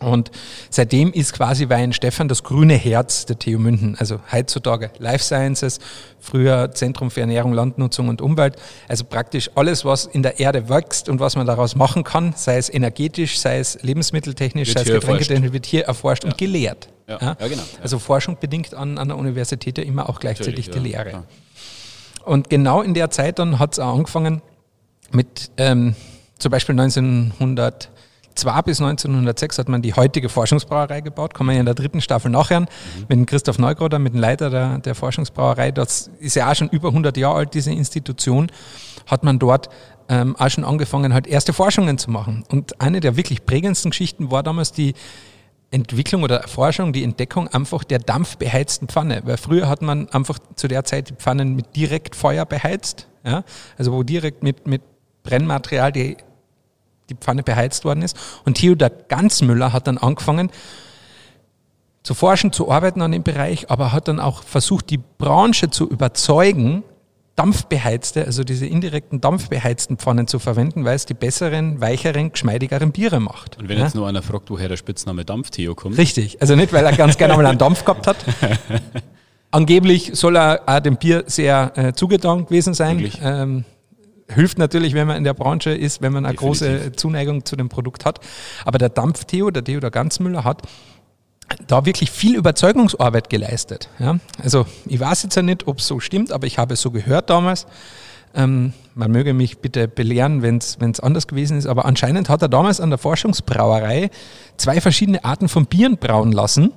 Und 0.00 0.30
seitdem 0.70 1.12
ist 1.12 1.32
quasi 1.32 1.68
Weihenstephan 1.68 2.28
das 2.28 2.44
grüne 2.44 2.74
Herz 2.74 3.26
der 3.26 3.38
TU 3.38 3.58
München. 3.58 3.96
Also 3.98 4.20
heutzutage 4.32 4.90
Life 4.98 5.24
Sciences, 5.24 5.80
früher 6.20 6.70
Zentrum 6.72 7.10
für 7.10 7.20
Ernährung, 7.20 7.52
Landnutzung 7.52 8.08
und 8.08 8.22
Umwelt. 8.22 8.56
Also 8.86 9.04
praktisch 9.04 9.50
alles, 9.56 9.84
was 9.84 10.06
in 10.06 10.22
der 10.22 10.38
Erde 10.38 10.68
wächst 10.68 11.08
und 11.08 11.18
was 11.18 11.34
man 11.34 11.46
daraus 11.46 11.74
machen 11.74 12.04
kann, 12.04 12.32
sei 12.36 12.58
es 12.58 12.72
energetisch, 12.72 13.40
sei 13.40 13.58
es 13.58 13.82
lebensmitteltechnisch, 13.82 14.68
wird 14.68 14.78
sei 14.78 14.94
es 14.94 15.00
getränketechnisch, 15.00 15.52
wird 15.52 15.66
hier 15.66 15.84
erforscht 15.84 16.24
ja. 16.24 16.30
und 16.30 16.38
gelehrt. 16.38 16.88
Ja, 17.08 17.18
ja? 17.20 17.36
ja 17.40 17.48
genau. 17.48 17.62
Also 17.82 17.98
Forschung 17.98 18.36
bedingt 18.38 18.74
an, 18.74 18.98
an 18.98 19.08
der 19.08 19.16
Universität 19.16 19.78
ja 19.78 19.84
immer 19.84 20.08
auch 20.08 20.20
gleichzeitig 20.20 20.68
Natürlich, 20.68 20.94
die 20.94 20.96
Lehre. 20.96 21.24
Und 22.24 22.50
genau 22.50 22.82
in 22.82 22.94
der 22.94 23.10
Zeit 23.10 23.38
dann 23.40 23.58
hat 23.58 23.72
es 23.72 23.78
auch 23.80 23.94
angefangen 23.94 24.42
mit 25.10 25.50
ähm, 25.56 25.96
zum 26.38 26.50
Beispiel 26.50 26.78
1900 26.78 27.90
zwar 28.38 28.62
bis 28.62 28.80
1906 28.80 29.58
hat 29.58 29.68
man 29.68 29.82
die 29.82 29.94
heutige 29.94 30.28
Forschungsbrauerei 30.28 31.00
gebaut, 31.00 31.34
kann 31.34 31.46
man 31.46 31.56
ja 31.56 31.60
in 31.60 31.66
der 31.66 31.74
dritten 31.74 32.00
Staffel 32.00 32.30
nachhören, 32.30 32.64
mhm. 32.64 33.00
mit 33.02 33.10
dem 33.10 33.26
Christoph 33.26 33.58
Neugroder, 33.58 33.98
mit 33.98 34.14
dem 34.14 34.20
Leiter 34.20 34.50
der, 34.50 34.78
der 34.78 34.94
Forschungsbrauerei. 34.94 35.70
Das 35.72 36.10
ist 36.20 36.36
ja 36.36 36.50
auch 36.50 36.54
schon 36.54 36.68
über 36.68 36.88
100 36.88 37.16
Jahre 37.16 37.38
alt, 37.38 37.54
diese 37.54 37.72
Institution. 37.72 38.50
Hat 39.06 39.24
man 39.24 39.38
dort 39.38 39.68
ähm, 40.08 40.36
auch 40.36 40.48
schon 40.48 40.64
angefangen, 40.64 41.12
halt 41.12 41.26
erste 41.26 41.52
Forschungen 41.52 41.98
zu 41.98 42.10
machen. 42.10 42.44
Und 42.50 42.80
eine 42.80 43.00
der 43.00 43.16
wirklich 43.16 43.44
prägendsten 43.44 43.90
Geschichten 43.90 44.30
war 44.30 44.42
damals 44.42 44.72
die 44.72 44.94
Entwicklung 45.70 46.22
oder 46.22 46.40
Erforschung, 46.40 46.92
die 46.92 47.04
Entdeckung 47.04 47.48
einfach 47.48 47.84
der 47.84 47.98
dampfbeheizten 47.98 48.88
Pfanne. 48.88 49.22
Weil 49.24 49.36
früher 49.36 49.68
hat 49.68 49.82
man 49.82 50.08
einfach 50.10 50.38
zu 50.54 50.66
der 50.66 50.84
Zeit 50.84 51.10
die 51.10 51.14
Pfannen 51.14 51.54
mit 51.54 51.76
Direktfeuer 51.76 52.46
beheizt, 52.46 53.08
ja? 53.24 53.44
also 53.76 53.92
wo 53.92 54.02
direkt 54.02 54.42
mit, 54.42 54.66
mit 54.66 54.82
Brennmaterial 55.24 55.92
die 55.92 56.16
die 57.08 57.14
Pfanne 57.14 57.42
beheizt 57.42 57.84
worden 57.84 58.02
ist. 58.02 58.16
Und 58.44 58.54
Theodor 58.54 58.90
Ganzmüller 58.90 59.72
hat 59.72 59.86
dann 59.86 59.98
angefangen 59.98 60.50
zu 62.02 62.14
forschen, 62.14 62.52
zu 62.52 62.70
arbeiten 62.70 63.02
an 63.02 63.12
dem 63.12 63.22
Bereich, 63.22 63.70
aber 63.70 63.92
hat 63.92 64.08
dann 64.08 64.20
auch 64.20 64.42
versucht, 64.42 64.90
die 64.90 64.98
Branche 64.98 65.70
zu 65.70 65.88
überzeugen, 65.88 66.82
dampfbeheizte, 67.36 68.24
also 68.24 68.42
diese 68.42 68.66
indirekten 68.66 69.20
dampfbeheizten 69.20 69.96
Pfannen 69.96 70.26
zu 70.26 70.38
verwenden, 70.40 70.84
weil 70.84 70.96
es 70.96 71.06
die 71.06 71.14
besseren, 71.14 71.80
weicheren, 71.80 72.32
geschmeidigeren 72.32 72.90
Biere 72.90 73.20
macht. 73.20 73.58
Und 73.58 73.68
wenn 73.68 73.78
ja? 73.78 73.84
jetzt 73.84 73.94
nur 73.94 74.08
einer 74.08 74.22
fragt, 74.22 74.50
woher 74.50 74.68
der 74.68 74.76
Spitzname 74.76 75.24
Dampf-Theo 75.24 75.76
kommt? 75.76 75.98
Richtig, 75.98 76.40
also 76.40 76.56
nicht, 76.56 76.72
weil 76.72 76.84
er 76.84 76.96
ganz 76.96 77.16
gerne 77.16 77.36
mal 77.36 77.46
einen 77.46 77.58
Dampf 77.58 77.84
gehabt 77.84 78.08
hat. 78.08 78.16
Angeblich 79.50 80.10
soll 80.14 80.36
er 80.36 80.62
auch 80.66 80.80
dem 80.80 80.96
Bier 80.96 81.24
sehr 81.26 81.72
äh, 81.76 81.92
zugetan 81.92 82.46
gewesen 82.46 82.74
sein. 82.74 83.10
Ähm, 83.22 83.64
hilft 84.30 84.58
natürlich, 84.58 84.94
wenn 84.94 85.06
man 85.06 85.16
in 85.16 85.24
der 85.24 85.34
Branche 85.34 85.70
ist, 85.70 86.02
wenn 86.02 86.12
man 86.12 86.26
eine 86.26 86.36
Definitiv. 86.36 86.66
große 86.68 86.92
Zuneigung 86.92 87.44
zu 87.44 87.56
dem 87.56 87.68
Produkt 87.68 88.04
hat. 88.04 88.20
Aber 88.64 88.78
der 88.78 88.90
Dampf-Theo, 88.90 89.50
der 89.50 89.64
Theo 89.64 89.80
der 89.80 89.90
Ganzmüller 89.90 90.44
hat 90.44 90.62
da 91.66 91.86
wirklich 91.86 92.10
viel 92.10 92.36
Überzeugungsarbeit 92.36 93.30
geleistet. 93.30 93.88
Ja? 93.98 94.18
Also 94.42 94.66
ich 94.86 95.00
weiß 95.00 95.22
jetzt 95.22 95.34
ja 95.34 95.42
nicht, 95.42 95.66
ob 95.66 95.78
es 95.78 95.86
so 95.86 95.98
stimmt, 95.98 96.32
aber 96.32 96.46
ich 96.46 96.58
habe 96.58 96.74
es 96.74 96.80
so 96.82 96.90
gehört 96.90 97.30
damals. 97.30 97.66
Ähm, 98.34 98.74
man 98.94 99.10
möge 99.10 99.32
mich 99.32 99.58
bitte 99.58 99.88
belehren, 99.88 100.42
wenn 100.42 100.58
es 100.58 101.00
anders 101.00 101.26
gewesen 101.26 101.56
ist, 101.56 101.66
aber 101.66 101.86
anscheinend 101.86 102.28
hat 102.28 102.42
er 102.42 102.48
damals 102.48 102.80
an 102.80 102.90
der 102.90 102.98
Forschungsbrauerei 102.98 104.10
zwei 104.58 104.80
verschiedene 104.82 105.24
Arten 105.24 105.48
von 105.48 105.64
Bieren 105.64 105.96
brauen 105.96 106.32
lassen 106.32 106.72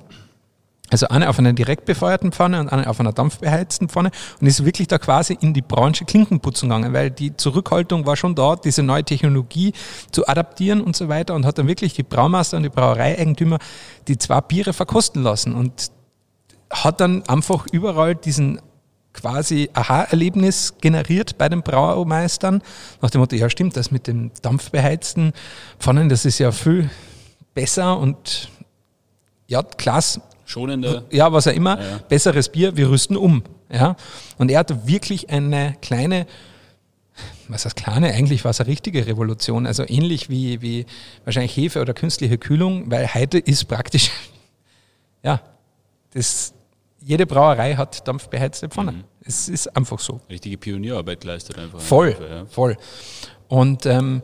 also 0.92 1.08
eine 1.08 1.28
auf 1.30 1.38
einer 1.38 1.54
direkt 1.54 1.86
befeuerten 1.86 2.32
Pfanne 2.32 2.60
und 2.60 2.68
eine 2.68 2.86
auf 2.88 3.00
einer 3.00 3.12
dampfbeheizten 3.12 3.88
Pfanne 3.88 4.10
und 4.40 4.46
ist 4.46 4.64
wirklich 4.64 4.88
da 4.88 4.98
quasi 4.98 5.36
in 5.40 5.54
die 5.54 5.62
Branche 5.62 6.04
Klinkenputzen 6.04 6.68
gegangen, 6.68 6.92
weil 6.92 7.10
die 7.10 7.34
Zurückhaltung 7.34 8.04
war 8.04 8.16
schon 8.16 8.34
da, 8.34 8.56
diese 8.56 8.82
neue 8.82 9.02
Technologie 9.02 9.72
zu 10.10 10.28
adaptieren 10.28 10.82
und 10.82 10.94
so 10.94 11.08
weiter 11.08 11.34
und 11.34 11.46
hat 11.46 11.56
dann 11.56 11.66
wirklich 11.66 11.94
die 11.94 12.02
Braumeister 12.02 12.58
und 12.58 12.64
die 12.64 12.68
Brauereieigentümer 12.68 13.58
die 14.06 14.18
zwei 14.18 14.42
Biere 14.42 14.74
verkosten 14.74 15.22
lassen 15.22 15.54
und 15.54 15.90
hat 16.70 17.00
dann 17.00 17.26
einfach 17.26 17.66
überall 17.72 18.14
diesen 18.14 18.60
quasi 19.14 19.70
Aha-Erlebnis 19.72 20.74
generiert 20.80 21.38
bei 21.38 21.48
den 21.48 21.62
Braumeistern, 21.62 22.62
nach 23.00 23.10
dem 23.10 23.20
Motto, 23.20 23.36
ja 23.36 23.50
stimmt, 23.50 23.76
das 23.76 23.90
mit 23.90 24.06
den 24.06 24.30
dampfbeheizten 24.40 25.32
Pfannen, 25.78 26.08
das 26.08 26.24
ist 26.24 26.38
ja 26.38 26.50
viel 26.52 26.90
besser 27.54 27.98
und 27.98 28.50
ja, 29.46 29.62
klasse, 29.62 30.22
schonende. 30.52 31.04
Ja, 31.10 31.32
was 31.32 31.48
auch 31.48 31.52
immer. 31.52 31.80
Ja, 31.80 31.90
ja. 31.90 31.98
Besseres 32.08 32.48
Bier, 32.48 32.76
wir 32.76 32.90
rüsten 32.90 33.16
um. 33.16 33.42
Ja? 33.70 33.96
Und 34.38 34.50
er 34.50 34.60
hat 34.60 34.86
wirklich 34.86 35.30
eine 35.30 35.76
kleine, 35.82 36.26
was 37.48 37.64
heißt 37.64 37.76
kleine, 37.76 38.12
eigentlich 38.12 38.44
war 38.44 38.50
es 38.50 38.60
eine 38.60 38.68
richtige 38.68 39.06
Revolution, 39.06 39.66
also 39.66 39.84
ähnlich 39.86 40.30
wie, 40.30 40.62
wie 40.62 40.86
wahrscheinlich 41.24 41.56
Hefe 41.56 41.80
oder 41.80 41.94
künstliche 41.94 42.38
Kühlung, 42.38 42.90
weil 42.90 43.12
heute 43.14 43.38
ist 43.38 43.64
praktisch, 43.64 44.10
ja, 45.22 45.40
das 46.14 46.54
jede 47.04 47.26
Brauerei 47.26 47.74
hat 47.74 48.06
dampfbeheizte 48.06 48.68
Pfannen. 48.68 48.98
Mhm. 48.98 49.04
Es 49.24 49.48
ist 49.48 49.76
einfach 49.76 49.98
so. 49.98 50.20
Richtige 50.30 50.56
Pionierarbeit 50.56 51.20
geleistet 51.20 51.58
einfach. 51.58 51.80
Voll, 51.80 52.12
Fall, 52.12 52.28
ja. 52.30 52.46
voll. 52.46 52.76
Und 53.48 53.86
ähm, 53.86 54.22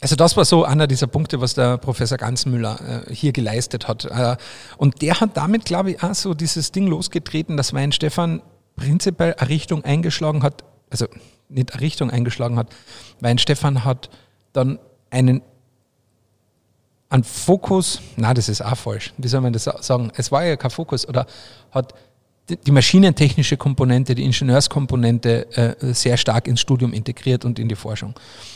also 0.00 0.14
das 0.14 0.36
war 0.36 0.44
so 0.44 0.64
einer 0.64 0.86
dieser 0.86 1.06
Punkte, 1.06 1.40
was 1.40 1.54
der 1.54 1.78
Professor 1.78 2.18
Ganzmüller 2.18 3.04
äh, 3.08 3.14
hier 3.14 3.32
geleistet 3.32 3.88
hat. 3.88 4.04
Äh, 4.04 4.36
und 4.76 5.00
der 5.00 5.20
hat 5.20 5.36
damit, 5.36 5.64
glaube 5.64 5.92
ich, 5.92 6.02
auch 6.02 6.14
so 6.14 6.34
dieses 6.34 6.70
Ding 6.72 6.86
losgetreten, 6.86 7.56
dass 7.56 7.72
Weinstefan 7.72 8.42
prinzipiell 8.76 9.34
eine 9.38 9.48
Richtung 9.48 9.84
eingeschlagen 9.84 10.42
hat, 10.42 10.64
also 10.90 11.06
nicht 11.48 11.72
eine 11.72 11.80
Richtung 11.80 12.10
eingeschlagen 12.10 12.58
hat, 12.58 12.68
Weinstefan 13.20 13.84
hat 13.84 14.10
dann 14.52 14.78
einen 15.10 15.42
an 17.08 17.22
Fokus, 17.24 18.00
na, 18.16 18.34
das 18.34 18.48
ist 18.48 18.62
auch 18.62 18.76
falsch. 18.76 19.14
Wie 19.16 19.28
soll 19.28 19.40
man 19.40 19.52
das 19.52 19.64
sagen? 19.64 20.10
Es 20.16 20.32
war 20.32 20.44
ja 20.44 20.56
kein 20.56 20.70
Fokus 20.70 21.08
oder 21.08 21.26
hat 21.70 21.94
die 22.48 22.70
maschinentechnische 22.70 23.56
Komponente, 23.56 24.14
die 24.14 24.24
Ingenieurskomponente 24.24 25.50
äh, 25.56 25.94
sehr 25.94 26.16
stark 26.16 26.46
ins 26.46 26.60
Studium 26.60 26.92
integriert 26.92 27.44
und 27.44 27.58
in 27.58 27.68
die 27.68 27.74
Forschung. 27.74 28.14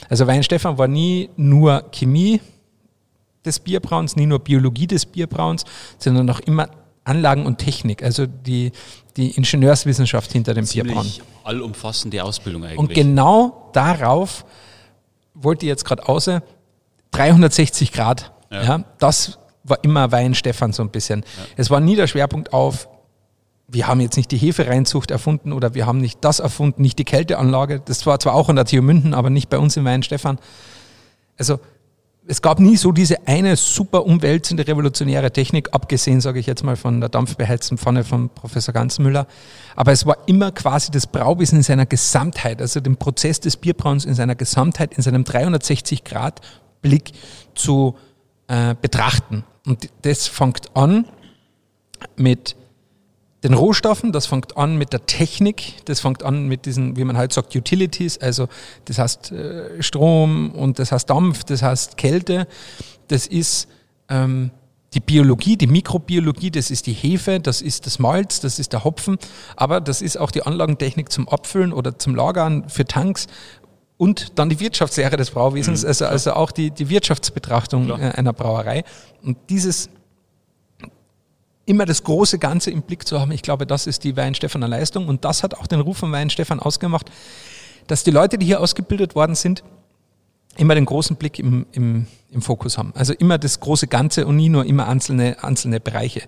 Also 0.08 0.26
Weinstefan 0.26 0.78
war 0.78 0.86
nie 0.86 1.30
nur 1.36 1.84
Chemie 1.90 2.40
des 3.44 3.58
Bierbrauens, 3.58 4.16
nie 4.16 4.26
nur 4.26 4.38
Biologie 4.38 4.86
des 4.86 5.06
Bierbrauens, 5.06 5.64
sondern 5.98 6.30
auch 6.30 6.40
immer 6.40 6.70
Anlagen 7.04 7.46
und 7.46 7.58
Technik, 7.58 8.02
also 8.02 8.26
die, 8.26 8.72
die 9.16 9.30
Ingenieurswissenschaft 9.30 10.30
hinter 10.30 10.54
dem 10.54 10.66
Ziemlich 10.66 10.94
Bierbrauen. 10.94 11.12
allumfassende 11.44 12.22
Ausbildung 12.22 12.62
eigentlich. 12.64 12.78
Und 12.78 12.94
genau 12.94 13.70
darauf 13.72 14.44
wollte 15.34 15.66
ich 15.66 15.68
jetzt 15.68 15.84
gerade 15.84 16.06
außer 16.06 16.42
360 17.12 17.92
Grad. 17.92 18.32
Ja. 18.52 18.62
ja. 18.62 18.84
das 18.98 19.38
war 19.64 19.78
immer 19.82 20.12
Weinstefan 20.12 20.72
so 20.72 20.82
ein 20.82 20.90
bisschen. 20.90 21.20
Ja. 21.20 21.44
Es 21.56 21.70
war 21.70 21.80
nie 21.80 21.96
der 21.96 22.06
Schwerpunkt 22.06 22.52
auf 22.52 22.88
wir 23.72 23.86
haben 23.86 24.00
jetzt 24.00 24.16
nicht 24.16 24.30
die 24.30 24.36
Hefereinzucht 24.36 25.10
erfunden 25.10 25.52
oder 25.52 25.74
wir 25.74 25.86
haben 25.86 26.00
nicht 26.00 26.18
das 26.22 26.40
erfunden, 26.40 26.82
nicht 26.82 26.98
die 26.98 27.04
Kälteanlage. 27.04 27.80
Das 27.84 28.06
war 28.06 28.18
zwar 28.18 28.34
auch 28.34 28.48
an 28.48 28.56
der 28.56 28.64
TU 28.64 28.82
München, 28.82 29.14
aber 29.14 29.30
nicht 29.30 29.48
bei 29.48 29.58
uns 29.58 29.76
in 29.76 29.84
Weinstefan. 29.84 30.38
Also 31.38 31.60
es 32.26 32.42
gab 32.42 32.60
nie 32.60 32.76
so 32.76 32.92
diese 32.92 33.26
eine 33.26 33.56
super 33.56 34.04
umwälzende 34.04 34.66
revolutionäre 34.66 35.32
Technik, 35.32 35.70
abgesehen, 35.72 36.20
sage 36.20 36.38
ich 36.38 36.46
jetzt 36.46 36.62
mal, 36.62 36.76
von 36.76 37.00
der 37.00 37.08
dampfbeheizten 37.08 37.78
Pfanne 37.78 38.04
von 38.04 38.28
Professor 38.28 38.72
Ganzmüller. 38.72 39.26
Aber 39.74 39.92
es 39.92 40.06
war 40.06 40.16
immer 40.26 40.52
quasi 40.52 40.90
das 40.90 41.06
Brauwesen 41.06 41.58
in 41.58 41.62
seiner 41.62 41.86
Gesamtheit, 41.86 42.60
also 42.60 42.80
den 42.80 42.96
Prozess 42.96 43.40
des 43.40 43.56
Bierbrauens 43.56 44.04
in 44.04 44.14
seiner 44.14 44.36
Gesamtheit, 44.36 44.94
in 44.96 45.02
seinem 45.02 45.24
360-Grad-Blick 45.24 47.12
zu 47.54 47.96
äh, 48.48 48.74
betrachten. 48.80 49.44
Und 49.66 49.88
das 50.02 50.28
fängt 50.28 50.76
an 50.76 51.06
mit 52.16 52.54
den 53.42 53.54
Rohstoffen, 53.54 54.12
das 54.12 54.26
fängt 54.26 54.56
an 54.56 54.76
mit 54.76 54.92
der 54.92 55.06
Technik, 55.06 55.84
das 55.86 56.00
fängt 56.00 56.22
an 56.22 56.46
mit 56.46 56.66
diesen, 56.66 56.96
wie 56.96 57.04
man 57.04 57.16
halt 57.16 57.32
sagt, 57.32 57.54
Utilities, 57.56 58.18
also 58.18 58.48
das 58.84 58.98
heißt 58.98 59.32
äh, 59.32 59.82
Strom 59.82 60.50
und 60.50 60.78
das 60.78 60.92
heißt 60.92 61.08
Dampf, 61.08 61.44
das 61.44 61.62
heißt 61.62 61.96
Kälte, 61.96 62.46
das 63.08 63.26
ist 63.26 63.68
ähm, 64.08 64.50
die 64.92 65.00
Biologie, 65.00 65.56
die 65.56 65.68
Mikrobiologie, 65.68 66.50
das 66.50 66.70
ist 66.70 66.86
die 66.86 66.92
Hefe, 66.92 67.40
das 67.40 67.62
ist 67.62 67.86
das 67.86 67.98
Malz, 67.98 68.40
das 68.40 68.58
ist 68.58 68.72
der 68.72 68.84
Hopfen, 68.84 69.18
aber 69.56 69.80
das 69.80 70.02
ist 70.02 70.18
auch 70.18 70.30
die 70.30 70.42
Anlagentechnik 70.42 71.10
zum 71.10 71.28
Abfüllen 71.28 71.72
oder 71.72 71.98
zum 71.98 72.14
Lagern 72.14 72.68
für 72.68 72.84
Tanks 72.84 73.26
und 73.96 74.38
dann 74.38 74.48
die 74.48 74.60
Wirtschaftslehre 74.60 75.16
des 75.16 75.30
Brauwesens, 75.30 75.82
mhm, 75.82 75.88
also, 75.88 76.06
also 76.06 76.32
auch 76.32 76.50
die, 76.50 76.70
die 76.70 76.88
Wirtschaftsbetrachtung 76.88 77.86
klar. 77.86 78.00
Äh, 78.00 78.10
einer 78.12 78.32
Brauerei. 78.32 78.84
Und 79.22 79.36
dieses 79.48 79.90
immer 81.70 81.86
das 81.86 82.02
große 82.02 82.40
Ganze 82.40 82.72
im 82.72 82.82
Blick 82.82 83.06
zu 83.06 83.20
haben. 83.20 83.30
Ich 83.30 83.42
glaube, 83.42 83.64
das 83.64 83.86
ist 83.86 84.02
die 84.02 84.16
Weinstefaner 84.16 84.66
Leistung 84.66 85.06
und 85.06 85.24
das 85.24 85.44
hat 85.44 85.54
auch 85.54 85.68
den 85.68 85.78
Ruf 85.78 85.98
von 85.98 86.10
Weinstefan 86.10 86.58
ausgemacht, 86.58 87.10
dass 87.86 88.02
die 88.02 88.10
Leute, 88.10 88.38
die 88.38 88.46
hier 88.46 88.60
ausgebildet 88.60 89.14
worden 89.14 89.36
sind, 89.36 89.62
immer 90.56 90.74
den 90.74 90.84
großen 90.84 91.14
Blick 91.14 91.38
im, 91.38 91.66
im, 91.70 92.06
im 92.32 92.42
Fokus 92.42 92.76
haben. 92.76 92.92
Also 92.96 93.12
immer 93.12 93.38
das 93.38 93.60
große 93.60 93.86
Ganze 93.86 94.26
und 94.26 94.34
nie 94.34 94.48
nur 94.48 94.66
immer 94.66 94.88
einzelne, 94.88 95.42
einzelne 95.44 95.78
Bereiche. 95.78 96.22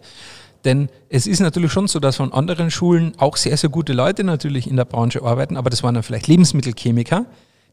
Denn 0.64 0.88
es 1.09 1.26
ist 1.26 1.40
natürlich 1.40 1.72
schon 1.72 1.88
so, 1.88 1.98
dass 1.98 2.16
von 2.16 2.33
anderen 2.33 2.70
Schulen 2.70 3.14
auch 3.18 3.37
sehr, 3.37 3.57
sehr 3.57 3.68
gute 3.68 3.92
Leute 3.92 4.22
natürlich 4.22 4.68
in 4.68 4.76
der 4.76 4.85
Branche 4.85 5.22
arbeiten, 5.24 5.57
aber 5.57 5.70
das 5.70 5.83
waren 5.83 5.94
dann 5.94 6.05
vielleicht 6.05 6.28
Lebensmittelchemiker, 6.28 7.26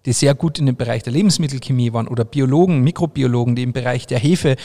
die 0.07 0.13
sehr 0.13 0.33
gut 0.33 0.57
in 0.57 0.65
dem 0.65 0.75
Bereich 0.75 1.03
der 1.03 1.13
Lebensmittelchemie 1.13 1.93
waren 1.93 2.07
oder 2.07 2.25
Biologen, 2.25 2.81
Mikrobiologen, 2.81 3.55
die 3.55 3.61
im 3.61 3.73
Bereich 3.73 4.07
der 4.07 4.17
Hefe 4.17 4.55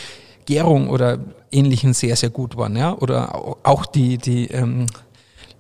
Gärung 0.47 0.89
oder 0.89 1.19
Ähnlichen 1.51 1.93
sehr, 1.95 2.17
sehr 2.17 2.31
gut 2.31 2.57
waren. 2.57 2.77
Ja? 2.77 2.97
Oder 2.99 3.57
auch 3.63 3.87
die, 3.87 4.19
die 4.19 4.47
ähm, 4.47 4.87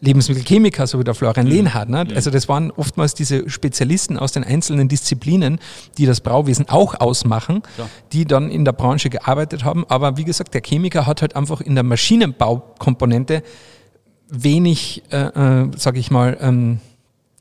Lebensmittelchemiker, 0.00 0.86
so 0.86 0.98
wie 0.98 1.04
der 1.04 1.14
Florian 1.14 1.46
mhm. 1.46 1.52
Lehnhardt. 1.52 1.88
Ne? 1.88 2.06
Also 2.14 2.30
das 2.30 2.48
waren 2.48 2.70
oftmals 2.70 3.14
diese 3.14 3.48
Spezialisten 3.48 4.18
aus 4.18 4.32
den 4.32 4.44
einzelnen 4.44 4.88
Disziplinen, 4.88 5.58
die 5.98 6.06
das 6.06 6.20
Brauwesen 6.20 6.68
auch 6.68 7.00
ausmachen, 7.00 7.62
ja. 7.78 7.88
die 8.12 8.24
dann 8.24 8.50
in 8.50 8.64
der 8.64 8.72
Branche 8.72 9.10
gearbeitet 9.10 9.64
haben. 9.64 9.84
Aber 9.88 10.16
wie 10.16 10.24
gesagt, 10.24 10.54
der 10.54 10.62
Chemiker 10.62 11.06
hat 11.06 11.22
halt 11.22 11.36
einfach 11.36 11.60
in 11.60 11.74
der 11.74 11.84
Maschinenbaukomponente 11.84 13.42
wenig, 14.28 15.02
äh, 15.10 15.16
äh, 15.16 15.70
sage 15.76 15.98
ich 15.98 16.10
mal, 16.10 16.36
ähm, 16.40 16.80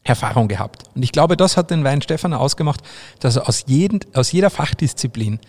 Erfahrung 0.04 0.48
gehabt. 0.50 0.84
Und 0.96 1.04
ich 1.04 1.12
glaube, 1.12 1.38
das 1.38 1.56
hat 1.56 1.72
den 1.72 1.84
Wein 1.84 2.02
Stefan 2.02 2.34
ausgemacht, 2.34 2.82
dass 3.20 3.38
er 3.38 3.48
aus, 3.48 3.64
jeden, 3.68 4.02
aus 4.14 4.32
jeder 4.32 4.50
Fachdisziplin 4.50 5.40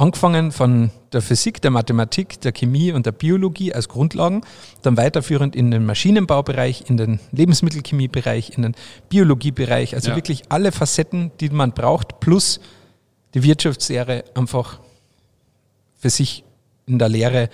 Angefangen 0.00 0.50
von 0.50 0.90
der 1.12 1.20
Physik, 1.20 1.60
der 1.60 1.70
Mathematik, 1.70 2.40
der 2.40 2.52
Chemie 2.52 2.90
und 2.90 3.04
der 3.04 3.12
Biologie 3.12 3.74
als 3.74 3.86
Grundlagen, 3.86 4.40
dann 4.80 4.96
weiterführend 4.96 5.54
in 5.54 5.70
den 5.70 5.84
Maschinenbaubereich, 5.84 6.84
in 6.88 6.96
den 6.96 7.20
Lebensmittelchemiebereich, 7.32 8.56
in 8.56 8.62
den 8.62 8.74
Biologiebereich, 9.10 9.94
also 9.94 10.08
ja. 10.08 10.16
wirklich 10.16 10.44
alle 10.48 10.72
Facetten, 10.72 11.32
die 11.40 11.50
man 11.50 11.72
braucht, 11.72 12.18
plus 12.18 12.60
die 13.34 13.42
Wirtschaftslehre 13.42 14.24
einfach 14.34 14.80
für 15.98 16.08
sich 16.08 16.44
in 16.86 16.98
der 16.98 17.10
Lehre 17.10 17.50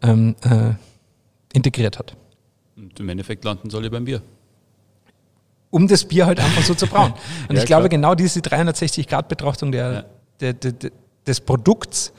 ähm, 0.00 0.36
äh, 0.44 0.74
integriert 1.52 1.98
hat. 1.98 2.16
Und 2.76 3.00
im 3.00 3.08
Endeffekt 3.08 3.44
landen 3.44 3.70
soll 3.70 3.90
beim 3.90 4.04
Bier. 4.04 4.22
Um 5.70 5.88
das 5.88 6.04
Bier 6.04 6.26
halt 6.26 6.38
einfach 6.38 6.62
so 6.62 6.76
zu 6.76 6.86
brauen. 6.86 7.12
Und 7.48 7.56
ja, 7.56 7.62
ich 7.62 7.66
glaube, 7.66 7.88
genau 7.88 8.14
diese 8.14 8.38
360-Grad-Betrachtung 8.38 9.72
der, 9.72 9.92
ja. 9.92 10.04
der, 10.38 10.52
der 10.52 10.92
des 11.28 11.40
Produkts 11.40 12.12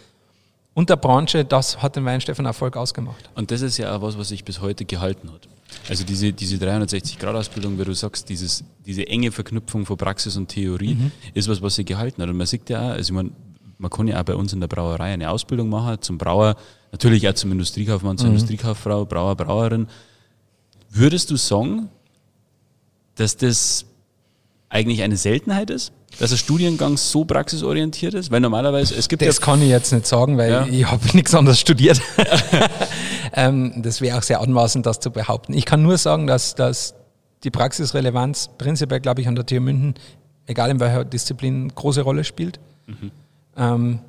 und 0.74 0.90
der 0.90 0.96
Branche, 0.96 1.44
das 1.44 1.82
hat 1.82 1.96
den 1.96 2.06
Weinstefan 2.06 2.46
Erfolg 2.46 2.78
ausgemacht. 2.78 3.30
Und 3.36 3.52
das 3.52 3.62
ist 3.62 3.78
ja 3.78 3.96
auch 3.96 4.02
was, 4.02 4.18
was 4.18 4.30
sich 4.30 4.46
bis 4.46 4.62
heute 4.62 4.86
gehalten 4.86 5.32
hat. 5.32 5.50
Also 5.90 6.04
diese, 6.04 6.32
diese 6.32 6.58
360-Grad-Ausbildung, 6.58 7.78
wie 7.78 7.84
du 7.84 7.94
sagst, 7.94 8.30
dieses, 8.30 8.64
diese 8.86 9.06
enge 9.08 9.32
Verknüpfung 9.32 9.86
von 9.86 9.98
Praxis 9.98 10.38
und 10.38 10.48
Theorie 10.48 10.96
mhm. 10.96 11.12
ist 11.34 11.48
was, 11.48 11.62
was 11.62 11.76
sich 11.76 11.86
gehalten 11.86 12.22
hat. 12.22 12.30
Und 12.30 12.38
man 12.38 12.48
sieht 12.48 12.70
ja 12.70 12.80
auch, 12.80 12.94
also 12.94 13.14
man, 13.14 13.32
man 13.78 13.90
kann 13.92 14.08
ja 14.08 14.20
auch 14.20 14.24
bei 14.24 14.36
uns 14.36 14.54
in 14.54 14.60
der 14.60 14.68
Brauerei 14.68 15.14
eine 15.14 15.30
Ausbildung 15.30 15.70
machen 15.70 16.02
zum 16.02 16.18
Brauer, 16.18 16.56
natürlich 16.92 17.28
auch 17.28 17.34
zum 17.34 17.52
Industriekaufmann, 17.52 18.18
zur 18.18 18.30
mhm. 18.30 18.36
Industriekauffrau, 18.36 19.06
Brauer, 19.06 19.36
Brauerin. 19.36 19.88
Würdest 20.90 21.30
du 21.30 21.36
sagen, 21.36 21.90
dass 23.16 23.38
das 23.38 23.86
eigentlich 24.70 25.02
eine 25.02 25.18
Seltenheit 25.18 25.70
ist? 25.70 25.94
dass 26.18 26.32
der 26.32 26.38
Studiengang 26.38 26.98
so 26.98 27.26
praxisorientiert 27.26 28.14
ist? 28.14 28.32
Weil 28.32 28.40
normalerweise, 28.40 28.96
es 28.96 29.08
gibt 29.08 29.22
Das 29.22 29.38
ja 29.38 29.46
kann 29.46 29.62
ich 29.62 29.70
jetzt 29.70 29.92
nicht 29.94 30.08
sagen, 30.08 30.38
weil 30.38 30.52
ja. 30.52 30.66
ich 30.66 30.90
habe 30.90 31.06
nichts 31.14 31.34
anderes 31.36 31.60
studiert. 31.60 32.02
ähm, 33.34 33.74
das 33.78 34.02
wäre 34.02 34.18
auch 34.18 34.24
sehr 34.24 34.42
anmaßend, 34.42 34.86
das 34.86 35.00
zu 35.00 35.12
behaupten. 35.12 35.54
Ich 35.54 35.66
kann 35.66 35.84
nur 35.84 35.98
sagen, 35.98 36.28
dass, 36.28 36.56
dass 36.56 36.96
die 37.44 37.52
Praxisrelevanz 37.52 38.50
prinzipiell, 38.58 39.00
glaube 39.00 39.22
ich, 39.22 39.28
an 39.28 39.36
der 39.36 39.46
TU 39.46 39.60
München, 39.60 39.94
egal 40.46 40.72
in 40.72 40.80
welcher 40.80 41.06
Disziplin, 41.06 41.70
große 41.74 42.02
Rolle 42.02 42.24
spielt. 42.24 42.60
Mhm. 42.88 43.12
Ähm, 43.56 44.00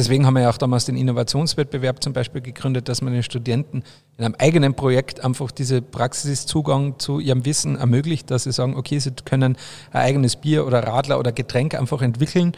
Deswegen 0.00 0.24
haben 0.24 0.32
wir 0.32 0.40
ja 0.40 0.48
auch 0.48 0.56
damals 0.56 0.86
den 0.86 0.96
Innovationswettbewerb 0.96 2.02
zum 2.02 2.14
Beispiel 2.14 2.40
gegründet, 2.40 2.88
dass 2.88 3.02
man 3.02 3.12
den 3.12 3.22
Studenten 3.22 3.82
in 4.16 4.24
einem 4.24 4.34
eigenen 4.38 4.72
Projekt 4.72 5.22
einfach 5.22 5.50
diese 5.50 5.82
Praxiszugang 5.82 6.98
zu 6.98 7.20
ihrem 7.20 7.44
Wissen 7.44 7.76
ermöglicht, 7.76 8.30
dass 8.30 8.44
sie 8.44 8.52
sagen, 8.52 8.78
okay, 8.78 8.98
sie 8.98 9.10
können 9.26 9.56
ein 9.92 10.00
eigenes 10.00 10.36
Bier 10.36 10.66
oder 10.66 10.84
Radler 10.84 11.18
oder 11.18 11.32
Getränk 11.32 11.74
einfach 11.74 12.00
entwickeln 12.00 12.52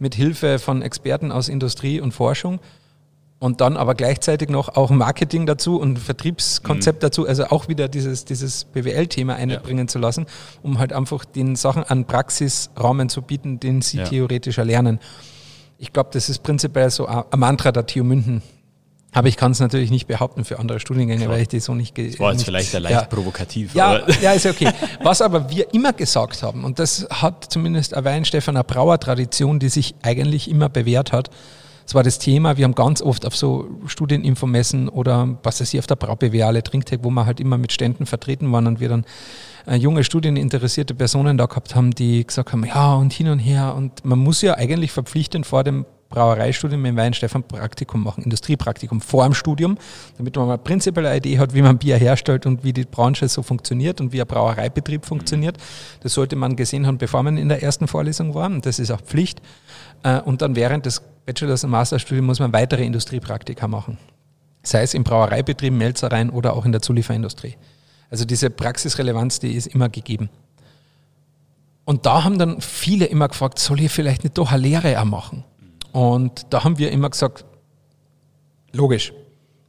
mit 0.00 0.16
Hilfe 0.16 0.58
von 0.58 0.82
Experten 0.82 1.30
aus 1.30 1.48
Industrie 1.48 2.00
und 2.00 2.10
Forschung 2.10 2.58
und 3.38 3.60
dann 3.60 3.76
aber 3.76 3.94
gleichzeitig 3.94 4.48
noch 4.48 4.70
auch 4.70 4.90
Marketing 4.90 5.46
dazu 5.46 5.78
und 5.78 6.00
Vertriebskonzept 6.00 6.98
mhm. 6.98 7.02
dazu, 7.02 7.28
also 7.28 7.44
auch 7.44 7.68
wieder 7.68 7.86
dieses, 7.86 8.24
dieses 8.24 8.64
BWL-Thema 8.64 9.36
einbringen 9.36 9.86
ja. 9.86 9.92
zu 9.92 10.00
lassen, 10.00 10.26
um 10.64 10.80
halt 10.80 10.92
einfach 10.92 11.24
den 11.24 11.54
Sachen 11.54 11.84
an 11.84 12.06
Praxisrahmen 12.06 13.08
zu 13.08 13.22
bieten, 13.22 13.60
den 13.60 13.82
sie 13.82 13.98
ja. 13.98 14.04
theoretisch 14.04 14.58
erlernen 14.58 14.98
ich 15.78 15.92
glaube, 15.92 16.10
das 16.12 16.28
ist 16.28 16.42
prinzipiell 16.42 16.90
so 16.90 17.06
ein 17.06 17.24
Mantra 17.36 17.72
der 17.72 17.86
TU 17.86 18.04
München. 18.04 18.42
Aber 19.12 19.28
ich 19.28 19.38
kann 19.38 19.52
es 19.52 19.60
natürlich 19.60 19.90
nicht 19.90 20.06
behaupten 20.06 20.44
für 20.44 20.58
andere 20.58 20.80
Studiengänge, 20.80 21.22
Klar. 21.22 21.34
weil 21.34 21.42
ich 21.42 21.48
die 21.48 21.60
so 21.60 21.74
nicht... 21.74 21.96
Das 21.96 22.20
war 22.20 22.32
jetzt 22.32 22.44
vielleicht 22.44 22.74
leicht 22.74 22.90
ja, 22.90 23.04
provokativ. 23.04 23.74
Ja, 23.74 24.02
ja, 24.20 24.32
ist 24.32 24.44
okay. 24.44 24.70
Was 25.02 25.22
aber 25.22 25.48
wir 25.48 25.72
immer 25.72 25.94
gesagt 25.94 26.42
haben, 26.42 26.64
und 26.64 26.78
das 26.78 27.06
hat 27.10 27.46
zumindest 27.48 27.94
eine 27.94 28.04
Weinstefaner 28.04 28.64
Brauer-Tradition, 28.64 29.60
die 29.60 29.70
sich 29.70 29.94
eigentlich 30.02 30.50
immer 30.50 30.68
bewährt 30.68 31.12
hat, 31.12 31.30
Das 31.88 31.94
war 31.94 32.02
das 32.02 32.18
Thema. 32.18 32.58
Wir 32.58 32.64
haben 32.64 32.74
ganz 32.74 33.00
oft 33.00 33.24
auf 33.24 33.34
so 33.34 33.66
Studieninfomessen 33.86 34.90
oder 34.90 35.38
was 35.42 35.62
weiß 35.62 35.72
ich, 35.72 35.80
auf 35.80 35.86
der 35.86 35.96
Braubewehrle, 35.96 36.62
Trinktech, 36.62 36.98
wo 37.00 37.08
wir 37.08 37.24
halt 37.24 37.40
immer 37.40 37.56
mit 37.56 37.72
Ständen 37.72 38.04
vertreten 38.04 38.52
waren 38.52 38.66
und 38.66 38.78
wir 38.78 38.90
dann 38.90 39.06
junge 39.76 40.04
studieninteressierte 40.04 40.94
Personen 40.94 41.36
da 41.36 41.46
gehabt 41.46 41.74
haben, 41.74 41.92
die 41.92 42.26
gesagt 42.26 42.52
haben, 42.52 42.64
ja 42.64 42.94
und 42.94 43.12
hin 43.12 43.28
und 43.28 43.38
her 43.38 43.74
und 43.74 44.04
man 44.04 44.18
muss 44.18 44.42
ja 44.42 44.54
eigentlich 44.54 44.92
verpflichtend 44.92 45.46
vor 45.46 45.64
dem 45.64 45.84
Brauereistudium 46.08 46.84
in 46.86 46.96
Weinstefan 46.96 47.42
Praktikum 47.42 48.02
machen, 48.02 48.24
Industriepraktikum 48.24 49.00
vor 49.00 49.24
dem 49.24 49.34
Studium, 49.34 49.76
damit 50.16 50.36
man 50.36 50.48
mal 50.48 50.58
prinzipiell 50.58 51.06
eine 51.06 51.18
Idee 51.18 51.38
hat, 51.38 51.54
wie 51.54 51.62
man 51.62 51.78
Bier 51.78 51.96
herstellt 51.96 52.46
und 52.46 52.64
wie 52.64 52.72
die 52.72 52.84
Branche 52.84 53.28
so 53.28 53.42
funktioniert 53.42 54.00
und 54.00 54.12
wie 54.12 54.20
ein 54.20 54.26
Brauereibetrieb 54.26 55.04
funktioniert. 55.04 55.58
Das 56.00 56.14
sollte 56.14 56.36
man 56.36 56.56
gesehen 56.56 56.86
haben, 56.86 56.98
bevor 56.98 57.22
man 57.22 57.36
in 57.36 57.48
der 57.48 57.62
ersten 57.62 57.88
Vorlesung 57.88 58.34
war. 58.34 58.48
Das 58.60 58.78
ist 58.78 58.90
auch 58.90 59.02
Pflicht. 59.02 59.42
Äh, 60.02 60.20
und 60.20 60.40
dann 60.40 60.56
während 60.56 60.86
des 60.86 61.02
Bachelors- 61.26 61.64
und 61.64 61.70
Masterstudiums 61.70 62.26
muss 62.26 62.40
man 62.40 62.52
weitere 62.54 62.84
Industriepraktika 62.84 63.68
machen. 63.68 63.98
Sei 64.62 64.82
es 64.82 64.94
im 64.94 65.04
Brauereibetrieb, 65.04 65.72
Melzereien 65.72 66.30
oder 66.30 66.54
auch 66.56 66.64
in 66.64 66.72
der 66.72 66.80
Zulieferindustrie. 66.80 67.56
Also 68.10 68.24
diese 68.24 68.50
Praxisrelevanz, 68.50 69.40
die 69.40 69.52
ist 69.52 69.66
immer 69.66 69.88
gegeben. 69.88 70.30
Und 71.84 72.06
da 72.06 72.24
haben 72.24 72.38
dann 72.38 72.60
viele 72.60 73.06
immer 73.06 73.28
gefragt, 73.28 73.58
soll 73.58 73.80
ich 73.80 73.90
vielleicht 73.90 74.22
nicht 74.24 74.36
doch 74.36 74.52
eine 74.52 74.62
Lehre 74.62 75.00
auch 75.00 75.04
machen? 75.04 75.44
Und 75.92 76.46
da 76.50 76.64
haben 76.64 76.78
wir 76.78 76.90
immer 76.90 77.08
gesagt, 77.08 77.44
logisch, 78.72 79.12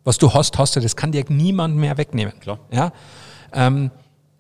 was 0.04 0.18
du 0.18 0.34
hast, 0.34 0.58
hast 0.58 0.76
du, 0.76 0.80
das 0.80 0.96
kann 0.96 1.12
dir 1.12 1.24
niemand 1.30 1.76
mehr 1.76 1.98
wegnehmen. 1.98 2.40
Klar. 2.40 2.60
Ja? 2.72 2.92
Ähm, 3.54 3.92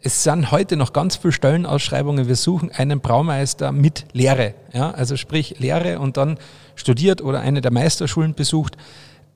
es 0.02 0.24
sind 0.24 0.52
heute 0.52 0.78
noch 0.78 0.94
ganz 0.94 1.16
viele 1.16 1.32
Stellenausschreibungen. 1.32 2.28
Wir 2.28 2.36
suchen 2.36 2.72
einen 2.72 3.02
Braumeister 3.02 3.72
mit 3.72 4.06
Lehre. 4.14 4.56
Ja? 4.74 4.92
Also 4.92 5.18
sprich 5.18 5.60
Lehre 5.60 6.00
und 6.00 6.18
dann 6.18 6.38
studiert 6.76 7.22
oder 7.22 7.42
eine 7.42 7.62
der 7.62 7.72
Meisterschulen 7.72 8.34
besucht. 8.34 8.78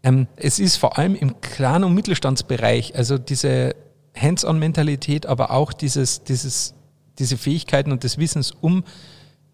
Ähm, 0.03 0.27
es 0.35 0.59
ist 0.59 0.77
vor 0.77 0.97
allem 0.97 1.15
im 1.15 1.39
Klein- 1.41 1.83
und 1.83 1.93
Mittelstandsbereich, 1.93 2.95
also 2.95 3.17
diese 3.17 3.75
Hands-on-Mentalität, 4.15 5.25
aber 5.25 5.51
auch 5.51 5.73
dieses, 5.73 6.23
dieses, 6.23 6.73
diese 7.19 7.37
Fähigkeiten 7.37 7.91
und 7.91 8.03
des 8.03 8.17
Wissens 8.17 8.51
um 8.51 8.83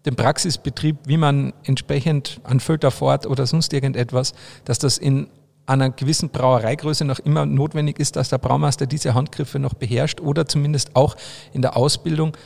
den 0.06 0.16
Praxisbetrieb, 0.16 0.96
wie 1.06 1.16
man 1.16 1.52
entsprechend 1.64 2.40
an 2.44 2.60
Filter 2.60 2.90
fort 2.90 3.26
oder 3.26 3.46
sonst 3.46 3.72
irgendetwas, 3.72 4.32
dass 4.64 4.78
das 4.78 4.98
in 4.98 5.28
einer 5.66 5.90
gewissen 5.90 6.30
Brauereigröße 6.30 7.04
noch 7.04 7.20
immer 7.20 7.46
notwendig 7.46 7.98
ist, 8.00 8.16
dass 8.16 8.28
der 8.28 8.38
Braumeister 8.38 8.86
diese 8.86 9.14
Handgriffe 9.14 9.58
noch 9.58 9.74
beherrscht 9.74 10.20
oder 10.20 10.46
zumindest 10.46 10.96
auch 10.96 11.16
in 11.52 11.62
der 11.62 11.76
Ausbildung 11.76 12.36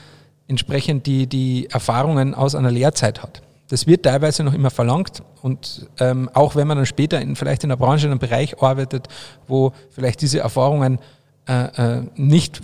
entsprechend 0.47 1.07
die, 1.07 1.27
die 1.27 1.69
Erfahrungen 1.71 2.35
aus 2.35 2.55
einer 2.55 2.71
Lehrzeit 2.71 3.23
hat. 3.23 3.41
Das 3.69 3.87
wird 3.87 4.05
teilweise 4.05 4.45
noch 4.45 4.53
immer 4.53 4.71
verlangt 4.71 5.23
und 5.41 5.89
ähm, 5.99 6.29
auch 6.35 6.55
wenn 6.55 6.67
man 6.67 6.77
dann 6.77 6.87
später 6.87 7.21
in, 7.21 7.35
vielleicht 7.35 7.63
in 7.63 7.71
der 7.71 7.77
Branche 7.77 8.07
in 8.07 8.13
einem 8.13 8.19
Bereich 8.19 8.61
arbeitet, 8.63 9.09
wo 9.47 9.73
vielleicht 9.91 10.21
diese 10.21 10.41
Erfahrungen 10.41 10.99
äh, 11.47 11.99
äh, 11.99 12.03
nicht 12.17 12.61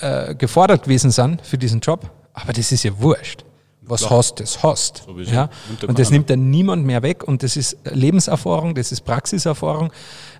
äh, 0.00 0.34
gefordert 0.34 0.84
gewesen 0.84 1.10
sind 1.10 1.44
für 1.44 1.58
diesen 1.58 1.80
Job, 1.80 2.10
aber 2.32 2.52
das 2.52 2.72
ist 2.72 2.82
ja 2.84 2.92
wurscht 2.98 3.44
was 3.90 4.02
Klar. 4.02 4.18
hast, 4.18 4.40
das 4.40 4.62
hast. 4.62 5.02
Sowieso. 5.04 5.34
Ja? 5.34 5.50
Und 5.86 5.98
das 5.98 6.10
nimmt 6.10 6.30
dann 6.30 6.48
niemand 6.48 6.86
mehr 6.86 7.02
weg 7.02 7.24
und 7.26 7.42
das 7.42 7.56
ist 7.56 7.76
Lebenserfahrung, 7.84 8.74
das 8.74 8.92
ist 8.92 9.02
Praxiserfahrung, 9.02 9.92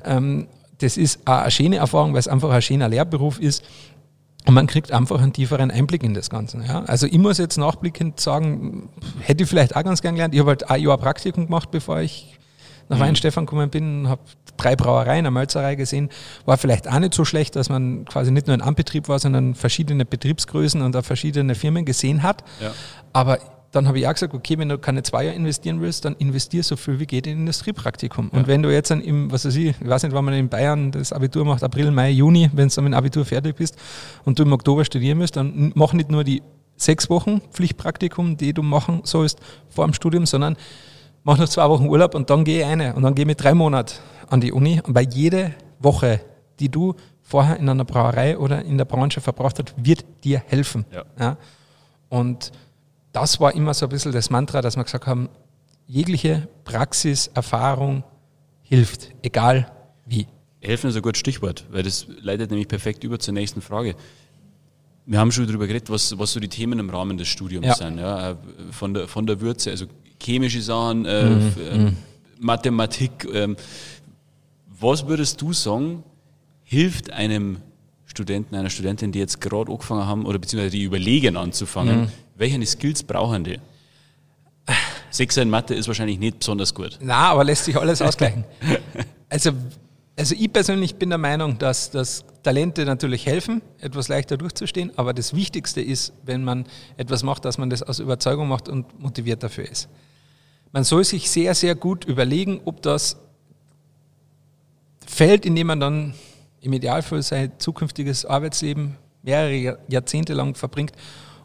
ähm, 0.05 0.46
das 0.79 0.96
ist 0.96 1.20
auch 1.27 1.40
eine 1.40 1.51
schöne 1.51 1.77
Erfahrung, 1.77 2.12
weil 2.12 2.20
es 2.20 2.29
einfach 2.29 2.51
ein 2.51 2.62
schöner 2.62 2.88
Lehrberuf 2.88 3.38
ist. 3.38 3.62
Und 4.46 4.55
man 4.55 4.66
kriegt 4.66 4.90
einfach 4.90 5.20
einen 5.20 5.35
tieferen 5.35 5.70
Einblick 5.70 6.03
in 6.03 6.14
das 6.14 6.31
Ganze. 6.31 6.62
Ja? 6.66 6.83
Also 6.85 7.07
ich 7.07 7.18
muss 7.18 7.37
jetzt 7.37 7.59
nachblickend 7.59 8.18
sagen, 8.20 8.88
hätte 9.20 9.42
ich 9.44 9.51
vielleicht 9.51 9.77
auch 9.77 9.85
ganz 9.85 10.01
gern 10.01 10.14
gelernt. 10.14 10.33
Ich 10.33 10.40
habe 10.40 10.51
halt 10.51 10.70
ein 10.70 10.81
Jahr 10.81 10.96
Praktikum 10.96 11.44
gemacht, 11.44 11.70
bevor 11.70 12.01
ich 12.01 12.38
nach 12.90 12.98
mhm. 12.98 13.03
Weinstefan 13.03 13.46
gekommen 13.46 13.70
bin, 13.70 14.09
habe 14.09 14.20
drei 14.57 14.76
Brauereien, 14.76 15.20
eine 15.20 15.31
Malzerei 15.31 15.76
gesehen. 15.76 16.11
War 16.44 16.59
vielleicht 16.59 16.88
auch 16.88 16.98
nicht 16.98 17.14
so 17.14 17.24
schlecht, 17.24 17.57
dass 17.57 17.70
man 17.70 18.05
quasi 18.05 18.31
nicht 18.31 18.46
nur 18.46 18.55
ein 18.55 18.61
Anbetrieb 18.61 19.09
war, 19.09 19.18
sondern 19.18 19.55
verschiedene 19.55 20.05
Betriebsgrößen 20.05 20.83
und 20.83 20.94
auch 20.96 21.05
verschiedene 21.05 21.55
Firmen 21.55 21.85
gesehen 21.85 22.22
hat. 22.22 22.44
Ja. 22.61 22.72
Aber 23.12 23.38
dann 23.70 23.87
habe 23.87 24.00
ich 24.00 24.09
auch 24.09 24.12
gesagt, 24.12 24.35
okay, 24.35 24.59
wenn 24.59 24.68
du 24.68 24.79
keine 24.79 25.05
zwei 25.05 25.24
Jahre 25.24 25.37
investieren 25.37 25.81
willst, 25.81 26.05
dann 26.05 26.16
investier 26.16 26.64
so 26.64 26.76
viel 26.76 26.98
wie 26.98 27.07
geht 27.07 27.29
in 27.29 27.38
Industriepraktikum. 27.38 28.31
Ja. 28.33 28.38
Und 28.38 28.48
wenn 28.48 28.62
du 28.62 28.72
jetzt 28.72 28.90
dann 28.90 29.00
im, 29.00 29.31
was 29.31 29.44
weiß 29.44 29.55
ich, 29.55 29.68
ich 29.81 29.88
weiß 29.88 30.03
nicht, 30.03 30.12
wann 30.12 30.24
man 30.24 30.35
in 30.35 30.48
Bayern 30.48 30.90
das 30.90 31.12
Abitur 31.12 31.44
macht, 31.44 31.62
April, 31.62 31.92
Mai, 31.92 32.11
Juni, 32.11 32.50
wenn 32.53 32.68
du 32.68 32.74
dann 32.74 32.85
mit 32.85 32.92
dem 32.92 32.98
Abitur 32.98 33.24
fertig 33.24 33.57
bist 33.57 33.76
und 34.24 34.38
du 34.38 34.42
im 34.42 34.53
Oktober 34.53 34.85
studieren 34.85 35.18
musst, 35.18 35.37
dann 35.37 35.72
mach 35.76 35.92
nicht 35.92 36.11
nur 36.11 36.24
die 36.24 36.42
sechs 36.76 37.09
Wochen 37.09 37.40
Pflichtpraktikum, 37.53 38.37
die 38.37 38.53
du 38.53 38.62
machen 38.62 39.03
sollst 39.05 39.38
vor 39.68 39.87
dem 39.87 39.94
Studium, 39.94 40.26
sondern 40.26 40.57
mach 41.24 41.38
noch 41.38 41.48
zwei 41.48 41.68
Wochen 41.68 41.87
Urlaub 41.87 42.14
und 42.14 42.30
dann 42.30 42.44
gehe 42.44 42.61
ich 42.61 42.66
eine 42.66 42.94
und 42.94 43.02
dann 43.02 43.14
gehe 43.14 43.24
ich 43.24 43.26
mit 43.26 43.42
drei 43.42 43.54
Monaten 43.54 43.94
an 44.28 44.40
die 44.40 44.52
Uni. 44.52 44.80
Und 44.85 44.94
bei 44.94 45.02
jede 45.02 45.54
Woche, 45.78 46.20
die 46.59 46.68
du 46.68 46.94
vorher 47.22 47.56
in 47.59 47.68
einer 47.68 47.85
Brauerei 47.85 48.38
oder 48.38 48.62
in 48.64 48.78
der 48.78 48.85
Branche 48.85 49.20
verbracht 49.20 49.59
hast, 49.59 49.74
wird 49.76 50.04
dir 50.24 50.42
helfen. 50.46 50.85
Ja. 50.92 51.04
ja. 51.18 51.37
Und 52.09 52.52
das 53.12 53.40
war 53.40 53.54
immer 53.54 53.74
so 53.74 53.87
ein 53.87 53.88
bisschen 53.88 54.12
das 54.12 54.30
Mantra, 54.30 54.61
dass 54.61 54.76
wir 54.76 54.85
gesagt 54.85 55.06
haben, 55.06 55.28
jegliche 55.87 56.48
Praxiserfahrung 56.64 58.04
hilft, 58.62 59.11
egal 59.22 59.70
wie. 60.06 60.26
Helfen 60.61 60.90
ist 60.90 60.96
ein 60.96 61.02
gutes 61.02 61.18
Stichwort, 61.18 61.64
weil 61.70 61.83
das 61.83 62.06
leitet 62.20 62.50
nämlich 62.50 62.68
perfekt 62.68 63.02
über 63.02 63.18
zur 63.18 63.35
nächsten 63.35 63.62
Frage. 63.62 63.96
Wir 65.06 65.18
haben 65.18 65.33
schon 65.33 65.46
darüber 65.46 65.66
geredet, 65.66 65.90
was, 65.90 66.16
was 66.18 66.33
so 66.33 66.38
die 66.38 66.48
Themen 66.48 66.78
im 66.78 66.90
Rahmen 66.90 67.16
des 67.16 67.26
Studiums 67.26 67.66
ja. 67.66 67.74
sind. 67.74 67.98
Ja? 67.98 68.37
Von, 68.70 68.94
der, 68.94 69.09
von 69.09 69.26
der 69.26 69.40
Würze, 69.40 69.70
also 69.70 69.87
chemische 70.22 70.62
Sachen, 70.62 71.04
äh, 71.04 71.24
mhm. 71.24 71.52
mhm. 71.72 71.96
Mathematik. 72.38 73.24
Äh, 73.33 73.54
was 74.78 75.06
würdest 75.06 75.40
du 75.40 75.52
sagen, 75.52 76.04
hilft 76.64 77.12
einem 77.12 77.59
Studenten, 78.06 78.54
einer 78.54 78.70
Studentin, 78.70 79.12
die 79.12 79.18
jetzt 79.18 79.40
gerade 79.40 79.70
angefangen 79.70 80.06
haben 80.06 80.26
oder 80.26 80.38
beziehungsweise 80.38 80.76
die 80.76 80.83
überlegen 80.83 81.37
anzufangen, 81.37 82.02
mhm. 82.02 82.09
welche 82.37 82.64
Skills 82.66 83.02
brauchen 83.02 83.44
die? 83.44 83.59
Sechser 85.11 85.42
in 85.42 85.50
Mathe 85.50 85.74
ist 85.74 85.88
wahrscheinlich 85.88 86.18
nicht 86.18 86.38
besonders 86.38 86.74
gut. 86.74 86.98
Na, 87.00 87.30
aber 87.30 87.44
lässt 87.44 87.64
sich 87.64 87.76
alles 87.76 88.00
ausgleichen. 88.02 88.44
also, 89.28 89.50
also 90.16 90.35
ich 90.38 90.53
persönlich 90.53 90.96
bin 90.96 91.09
der 91.09 91.18
Meinung, 91.18 91.59
dass, 91.59 91.90
dass 91.90 92.25
Talente 92.42 92.85
natürlich 92.85 93.27
helfen, 93.27 93.62
etwas 93.81 94.09
leichter 94.09 94.37
durchzustehen, 94.37 94.92
aber 94.96 95.14
das 95.14 95.35
Wichtigste 95.35 95.81
ist, 95.81 96.12
wenn 96.25 96.44
man 96.44 96.66
etwas 96.96 97.23
macht, 97.23 97.44
dass 97.44 97.59
man 97.59 97.70
das 97.70 97.83
aus 97.83 97.99
Überzeugung 97.99 98.49
macht 98.49 98.68
und 98.68 99.01
motiviert 99.01 99.42
dafür 99.42 99.68
ist. 99.68 99.88
Man 100.73 100.85
soll 100.85 101.05
sich 101.05 101.31
sehr, 101.31 101.55
sehr 101.55 101.75
gut 101.75 102.05
überlegen, 102.05 102.61
ob 102.64 102.83
das 102.83 103.16
Feld, 105.07 105.44
in 105.44 105.57
dem 105.57 105.66
man 105.66 105.81
dann 105.81 106.14
im 106.61 106.73
Idealfall 106.73 107.23
sein 107.23 107.53
zukünftiges 107.59 108.25
Arbeitsleben 108.25 108.96
mehrere 109.23 109.79
Jahrzehnte 109.88 110.35
lang 110.35 110.55
verbringt, 110.55 110.92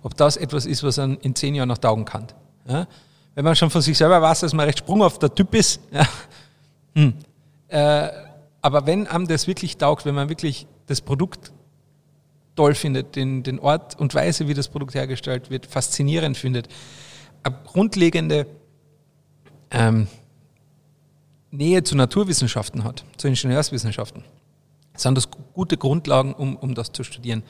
ob 0.04 0.16
das 0.16 0.38
etwas 0.38 0.66
ist, 0.66 0.84
was 0.84 0.98
man 0.98 1.18
in 1.18 1.34
zehn 1.36 1.56
Jahren 1.56 1.70
noch 1.70 1.78
taugen 1.78 2.06
kann. 2.06 2.28
Ja? 2.68 2.88
Wenn 3.34 3.44
man 3.44 3.56
schon 3.56 3.70
von 3.70 3.82
sich 3.82 3.98
selber 3.98 4.22
weiß, 4.22 4.42
dass 4.42 4.54
man 4.54 4.66
recht 4.66 4.80
sprunghafter 4.80 5.34
Typ 5.34 5.56
ist, 5.56 5.82
ja? 5.92 6.08
hm. 6.94 7.14
äh, 7.70 8.10
aber 8.66 8.88
wenn 8.88 9.06
einem 9.06 9.28
das 9.28 9.46
wirklich 9.46 9.78
taugt, 9.78 10.08
wenn 10.08 10.16
man 10.16 10.28
wirklich 10.28 10.66
das 10.88 11.00
Produkt 11.00 11.54
toll 12.56 12.74
findet, 12.74 13.16
den, 13.16 13.44
den 13.44 13.60
Ort 13.60 14.00
und 14.00 14.16
Weise, 14.16 14.48
wie 14.48 14.56
das 14.56 14.70
Produkt 14.70 14.96
hergestellt 14.96 15.52
wird, 15.52 15.68
faszinierend 15.68 16.36
findet, 16.36 16.68
eine 17.44 17.56
grundlegende 17.64 18.48
ähm, 19.70 20.08
Nähe 21.52 21.84
zu 21.84 21.96
Naturwissenschaften 21.96 22.84
hat, 22.84 23.06
zu 23.18 23.28
Ingenieurswissenschaften, 23.28 24.24
sind 24.96 25.16
das 25.16 25.30
gute 25.54 25.78
Grundlagen, 25.78 26.34
um, 26.34 26.56
um 26.56 26.74
das 26.74 26.92
zu 26.92 27.04
studieren. 27.04 27.44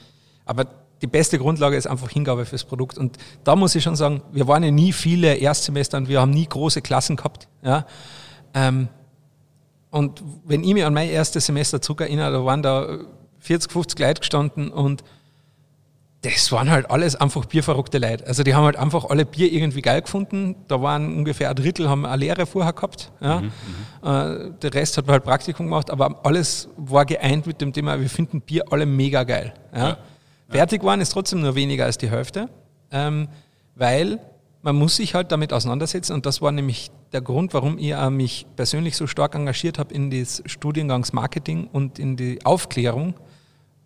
Aber 0.44 0.66
die 1.00 1.06
beste 1.06 1.38
Grundlage 1.38 1.76
ist 1.76 1.86
einfach 1.86 2.10
Hingabe 2.10 2.44
fürs 2.44 2.64
Produkt. 2.64 2.98
Und 2.98 3.16
da 3.42 3.56
muss 3.56 3.74
ich 3.74 3.82
schon 3.82 3.96
sagen, 3.96 4.20
wir 4.32 4.48
waren 4.48 4.62
ja 4.62 4.70
nie 4.70 4.92
viele 4.92 5.34
Erstsemester 5.36 5.96
und 5.96 6.10
wir 6.10 6.20
haben 6.20 6.32
nie 6.32 6.46
große 6.46 6.82
Klassen 6.82 7.16
gehabt. 7.16 7.48
Ja. 7.62 7.86
Ähm, 8.52 8.88
und 9.96 10.22
wenn 10.44 10.62
ich 10.62 10.74
mich 10.74 10.84
an 10.84 10.94
mein 10.94 11.08
erstes 11.08 11.46
Semester 11.46 11.80
zurückerinnere, 11.80 12.32
da 12.32 12.44
waren 12.44 12.62
da 12.62 12.98
40, 13.40 13.72
50 13.72 13.98
Leute 13.98 14.20
gestanden 14.20 14.70
und 14.70 15.02
das 16.22 16.50
waren 16.50 16.70
halt 16.70 16.90
alles 16.90 17.14
einfach 17.14 17.44
bierverrückte 17.44 17.98
Leute. 17.98 18.26
Also 18.26 18.42
die 18.42 18.54
haben 18.54 18.64
halt 18.64 18.76
einfach 18.76 19.04
alle 19.04 19.24
Bier 19.24 19.52
irgendwie 19.52 19.80
geil 19.82 20.02
gefunden. 20.02 20.56
Da 20.66 20.82
waren 20.82 21.16
ungefähr 21.16 21.50
ein 21.50 21.54
Drittel 21.54 21.88
haben 21.88 22.04
eine 22.04 22.16
Lehre 22.16 22.46
vorher 22.46 22.72
gehabt. 22.72 23.12
Ja. 23.20 23.40
Mhm, 23.40 23.52
äh, 24.02 24.50
der 24.60 24.74
Rest 24.74 24.96
hat 24.96 25.06
halt 25.08 25.24
Praktikum 25.24 25.66
gemacht, 25.66 25.90
aber 25.90 26.20
alles 26.24 26.68
war 26.76 27.04
geeint 27.04 27.46
mit 27.46 27.60
dem 27.60 27.72
Thema, 27.72 28.00
wir 28.00 28.10
finden 28.10 28.40
Bier 28.40 28.64
alle 28.70 28.86
mega 28.86 29.24
geil. 29.24 29.54
Ja. 29.74 29.88
Ja. 29.88 29.98
Fertig 30.50 30.82
waren 30.84 31.00
ist 31.00 31.10
trotzdem 31.10 31.42
nur 31.42 31.54
weniger 31.54 31.84
als 31.84 31.98
die 31.98 32.10
Hälfte, 32.10 32.48
ähm, 32.90 33.28
weil 33.74 34.18
man 34.66 34.74
muss 34.74 34.96
sich 34.96 35.14
halt 35.14 35.30
damit 35.30 35.52
auseinandersetzen 35.52 36.12
und 36.12 36.26
das 36.26 36.42
war 36.42 36.50
nämlich 36.50 36.90
der 37.12 37.20
Grund, 37.20 37.54
warum 37.54 37.78
ich 37.78 37.94
mich 38.10 38.46
persönlich 38.56 38.96
so 38.96 39.06
stark 39.06 39.36
engagiert 39.36 39.78
habe 39.78 39.94
in 39.94 40.10
das 40.10 40.42
Studiengangsmarketing 40.44 41.68
und 41.72 42.00
in 42.00 42.16
die 42.16 42.44
Aufklärung 42.44 43.14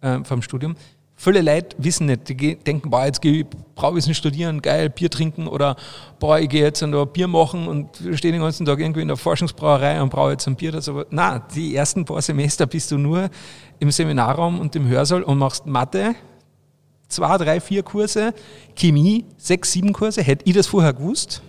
äh, 0.00 0.24
vom 0.24 0.40
Studium 0.40 0.76
Viele 1.22 1.42
Leute 1.42 1.76
wissen 1.76 2.06
nicht, 2.06 2.30
die 2.30 2.56
denken, 2.56 2.88
boah, 2.88 3.04
jetzt 3.04 3.20
gehe 3.20 3.40
ich 3.40 3.46
Brauwissen 3.74 4.14
studieren, 4.14 4.62
geil, 4.62 4.88
Bier 4.88 5.10
trinken 5.10 5.48
oder 5.48 5.76
boah, 6.18 6.38
ich 6.38 6.48
gehe 6.48 6.62
jetzt 6.62 6.82
ein 6.82 6.94
Bier 7.12 7.28
machen 7.28 7.68
und 7.68 7.88
stehe 8.14 8.32
den 8.32 8.40
ganzen 8.40 8.64
Tag 8.64 8.80
irgendwie 8.80 9.02
in 9.02 9.08
der 9.08 9.18
Forschungsbrauerei 9.18 10.00
und 10.00 10.08
brauche 10.08 10.30
jetzt 10.30 10.46
ein 10.48 10.56
Bier. 10.56 10.72
Das 10.72 10.88
aber, 10.88 11.04
na, 11.10 11.38
die 11.38 11.76
ersten 11.76 12.06
paar 12.06 12.22
Semester 12.22 12.64
bist 12.64 12.90
du 12.90 12.96
nur 12.96 13.28
im 13.80 13.90
Seminarraum 13.90 14.58
und 14.58 14.74
im 14.76 14.88
Hörsaal 14.88 15.22
und 15.22 15.36
machst 15.36 15.66
Mathe, 15.66 16.14
zwei, 17.10 17.36
drei, 17.36 17.60
vier 17.60 17.82
Kurse, 17.82 18.32
Chemie, 18.74 19.26
sechs, 19.36 19.72
sieben 19.72 19.92
Kurse. 19.92 20.22
Hätte 20.22 20.44
ich 20.46 20.54
das 20.54 20.66
vorher 20.66 20.92
gewusst, 20.92 21.42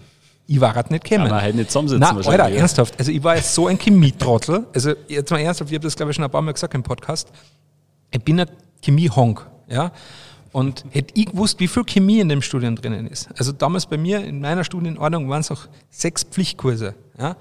ich 0.47 0.59
war 0.59 0.75
halt 0.75 0.91
nicht 0.91 1.05
gekommen. 1.05 1.29
Man 1.29 1.41
halt 1.41 1.55
nicht 1.55 1.69
zusammensitzen 1.69 2.01
wahrscheinlich, 2.01 2.41
Alter, 2.41 2.55
ernsthaft. 2.55 2.99
Also 2.99 3.11
ich 3.11 3.23
war 3.23 3.37
jetzt 3.37 3.53
so 3.53 3.67
ein 3.67 3.77
Chemietrottel. 3.77 4.67
Also 4.73 4.93
jetzt 5.07 5.31
mal 5.31 5.39
ernsthaft, 5.39 5.71
ich 5.71 5.75
habe 5.75 5.85
das 5.85 5.95
glaube 5.95 6.11
ich 6.11 6.15
schon 6.15 6.25
ein 6.25 6.31
paar 6.31 6.41
Mal 6.41 6.51
gesagt 6.51 6.73
im 6.73 6.83
Podcast. 6.83 7.29
Ich 8.11 8.21
bin 8.21 8.39
ein 8.39 8.49
Chemie-Honk, 8.81 9.47
ja. 9.69 9.91
Und 10.51 10.83
hätte 10.89 11.13
ich 11.17 11.27
gewusst, 11.27 11.61
wie 11.61 11.69
viel 11.69 11.85
Chemie 11.85 12.19
in 12.19 12.27
dem 12.27 12.41
Studium 12.41 12.75
drinnen 12.75 13.07
ist. 13.07 13.29
Also 13.37 13.53
damals 13.53 13.85
bei 13.85 13.97
mir 13.97 14.25
in 14.25 14.41
meiner 14.41 14.65
Studienordnung 14.65 15.29
waren 15.29 15.39
es 15.39 15.49
auch 15.51 15.67
sechs 15.89 16.23
Pflichtkurse, 16.23 16.95
ja. 17.17 17.37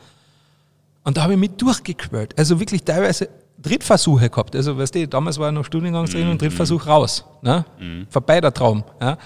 Und 1.02 1.16
da 1.16 1.22
habe 1.22 1.32
ich 1.32 1.38
mich 1.38 1.50
durchgequält. 1.52 2.38
Also 2.38 2.60
wirklich 2.60 2.84
teilweise 2.84 3.28
Drittversuche 3.62 4.30
gehabt. 4.30 4.56
Also 4.56 4.76
weißt 4.78 4.94
du, 4.94 5.08
damals 5.08 5.38
war 5.38 5.52
noch 5.52 5.64
Studiengang 5.64 6.06
drin 6.06 6.28
und 6.28 6.40
Drittversuch 6.40 6.86
raus. 6.86 7.24
Ne? 7.42 7.64
Vorbei 8.08 8.40
der 8.40 8.52
Traum. 8.52 8.84
Ja? 9.00 9.18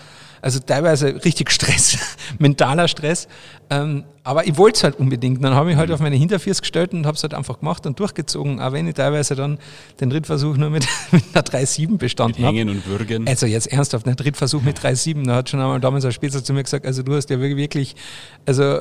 Also 0.42 0.58
teilweise 0.58 1.24
richtig 1.24 1.50
Stress, 1.52 1.96
mentaler 2.38 2.86
Stress. 2.86 3.28
Ähm, 3.70 4.04
aber 4.24 4.46
ich 4.46 4.58
wollte 4.58 4.76
es 4.76 4.84
halt 4.84 4.98
unbedingt. 4.98 5.42
Dann 5.42 5.54
habe 5.54 5.70
ich 5.70 5.76
halt 5.78 5.90
auf 5.90 6.00
meine 6.00 6.16
Hinterfüße 6.16 6.60
gestellt 6.60 6.92
und 6.92 7.06
habe 7.06 7.16
es 7.16 7.22
halt 7.22 7.32
einfach 7.32 7.60
gemacht 7.60 7.86
und 7.86 7.98
durchgezogen. 7.98 8.60
Auch 8.60 8.72
wenn 8.72 8.86
ich 8.86 8.94
teilweise 8.94 9.34
dann 9.36 9.58
den 10.00 10.10
Drittversuch 10.10 10.56
nur 10.58 10.68
mit, 10.68 10.86
mit 11.12 11.24
einer 11.32 11.42
3,7 11.44 11.96
bestanden 11.96 12.44
habe. 12.44 12.56
Hängen 12.56 12.68
und 12.68 12.86
würgen. 12.86 13.26
Also 13.26 13.46
jetzt 13.46 13.68
ernsthaft, 13.72 14.06
ein 14.06 14.16
Drittversuch 14.16 14.60
mit 14.60 14.78
3,7, 14.78 15.26
da 15.26 15.36
hat 15.36 15.48
schon 15.48 15.60
einmal 15.60 15.80
damals 15.80 16.04
ein 16.04 16.12
Spitzer 16.12 16.44
zu 16.44 16.52
mir 16.52 16.62
gesagt, 16.62 16.84
also 16.84 17.02
du 17.02 17.14
hast 17.14 17.30
ja 17.30 17.40
wirklich, 17.40 17.96
also 18.44 18.80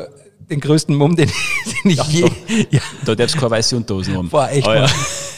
den 0.49 0.59
größten 0.59 0.95
Mumm, 0.95 1.15
den, 1.15 1.29
den 1.85 1.91
ich 1.91 2.03
je, 2.03 2.29
ja, 2.71 2.81
Da 3.05 3.15
darfst 3.15 3.35
du 3.35 3.39
keine 3.39 3.51
weiße 3.51 3.77
Unterhosen 3.77 4.17
haben. 4.17 4.27
Boah, 4.29 4.49
echt 4.49 4.67
Ah, 4.67 4.75
ja. 4.75 4.87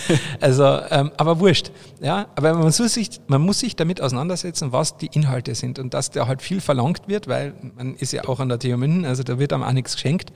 Also, 0.42 0.64
ähm, 0.90 1.12
aber 1.18 1.40
wurscht. 1.40 1.72
Ja, 2.02 2.28
aber 2.36 2.54
man 2.54 2.64
muss, 2.64 2.78
sich, 2.78 3.22
man 3.28 3.42
muss 3.42 3.60
sich 3.60 3.76
damit 3.76 4.02
auseinandersetzen, 4.02 4.72
was 4.72 4.98
die 4.98 5.08
Inhalte 5.08 5.56
sind 5.56 5.80
und 5.80 5.94
dass 5.94 6.12
da 6.12 6.28
halt 6.28 6.42
viel 6.42 6.62
verlangt 6.62 7.08
wird, 7.08 7.28
weil 7.28 7.54
man 7.76 7.96
ist 7.96 8.14
ja 8.14 8.28
auch 8.28 8.40
an 8.40 8.50
der 8.50 8.60
TU 8.60 8.78
München, 8.78 9.06
also 9.06 9.24
da 9.24 9.40
wird 9.40 9.54
einem 9.54 9.64
auch 9.64 9.72
nichts 9.72 9.94
geschenkt. 9.96 10.32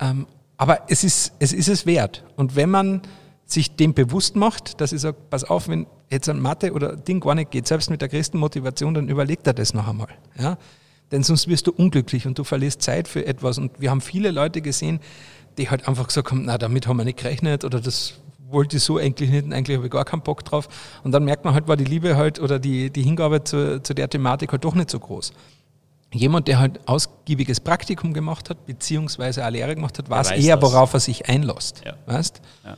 Ähm, 0.00 0.26
aber 0.56 0.82
es 0.88 1.04
ist, 1.04 1.32
es 1.38 1.52
ist 1.52 1.68
es 1.68 1.86
wert. 1.86 2.24
Und 2.36 2.56
wenn 2.56 2.70
man 2.70 3.02
sich 3.44 3.76
dem 3.76 3.94
bewusst 3.94 4.36
macht, 4.36 4.80
dass 4.80 4.92
ich 4.92 5.00
sage, 5.00 5.16
pass 5.30 5.44
auf, 5.44 5.68
wenn 5.68 5.86
jetzt 6.10 6.28
ein 6.28 6.40
Mathe 6.40 6.72
oder 6.72 6.96
Ding 6.96 7.20
gar 7.20 7.34
nicht 7.34 7.50
geht, 7.50 7.66
selbst 7.66 7.90
mit 7.90 8.00
der 8.00 8.08
größten 8.08 8.38
Motivation, 8.38 8.94
dann 8.94 9.08
überleg 9.08 9.44
dir 9.44 9.54
das 9.54 9.74
noch 9.74 9.86
einmal. 9.86 10.08
Ja? 10.38 10.58
Denn 11.12 11.22
sonst 11.22 11.46
wirst 11.46 11.66
du 11.66 11.72
unglücklich 11.72 12.26
und 12.26 12.38
du 12.38 12.44
verlierst 12.44 12.82
Zeit 12.82 13.06
für 13.06 13.24
etwas. 13.26 13.58
Und 13.58 13.80
wir 13.80 13.90
haben 13.90 14.00
viele 14.00 14.30
Leute 14.30 14.60
gesehen, 14.60 15.00
die 15.58 15.70
halt 15.70 15.86
einfach 15.88 16.08
gesagt 16.08 16.30
haben, 16.30 16.44
na, 16.44 16.58
damit 16.58 16.86
haben 16.86 16.96
wir 16.96 17.04
nicht 17.04 17.18
gerechnet 17.18 17.64
oder 17.64 17.80
das 17.80 18.14
wollte 18.50 18.76
ich 18.76 18.82
so 18.82 18.98
eigentlich 18.98 19.30
nicht 19.30 19.52
eigentlich 19.52 19.76
habe 19.76 19.86
ich 19.86 19.92
gar 19.92 20.04
keinen 20.04 20.22
Bock 20.22 20.44
drauf. 20.44 20.68
Und 21.02 21.12
dann 21.12 21.24
merkt 21.24 21.44
man 21.44 21.54
halt, 21.54 21.68
war 21.68 21.76
die 21.76 21.84
Liebe 21.84 22.16
halt 22.16 22.38
oder 22.40 22.58
die, 22.58 22.90
die 22.90 23.02
Hingabe 23.02 23.44
zu, 23.44 23.82
zu 23.82 23.94
der 23.94 24.08
Thematik 24.08 24.52
halt 24.52 24.64
doch 24.64 24.74
nicht 24.74 24.90
so 24.90 24.98
groß. 24.98 25.32
Jemand, 26.12 26.48
der 26.48 26.58
halt 26.60 26.80
ausgiebiges 26.86 27.60
Praktikum 27.60 28.12
gemacht 28.12 28.48
hat, 28.48 28.64
beziehungsweise 28.66 29.44
eine 29.44 29.56
Lehre 29.56 29.74
gemacht 29.74 29.98
hat, 29.98 30.08
weiß 30.08 30.30
weiß 30.30 30.44
eher, 30.44 30.56
das. 30.56 30.72
worauf 30.72 30.94
er 30.94 31.00
sich 31.00 31.28
einlässt. 31.28 31.82
Ja. 31.84 31.94
Weißt? 32.06 32.40
Ja. 32.64 32.76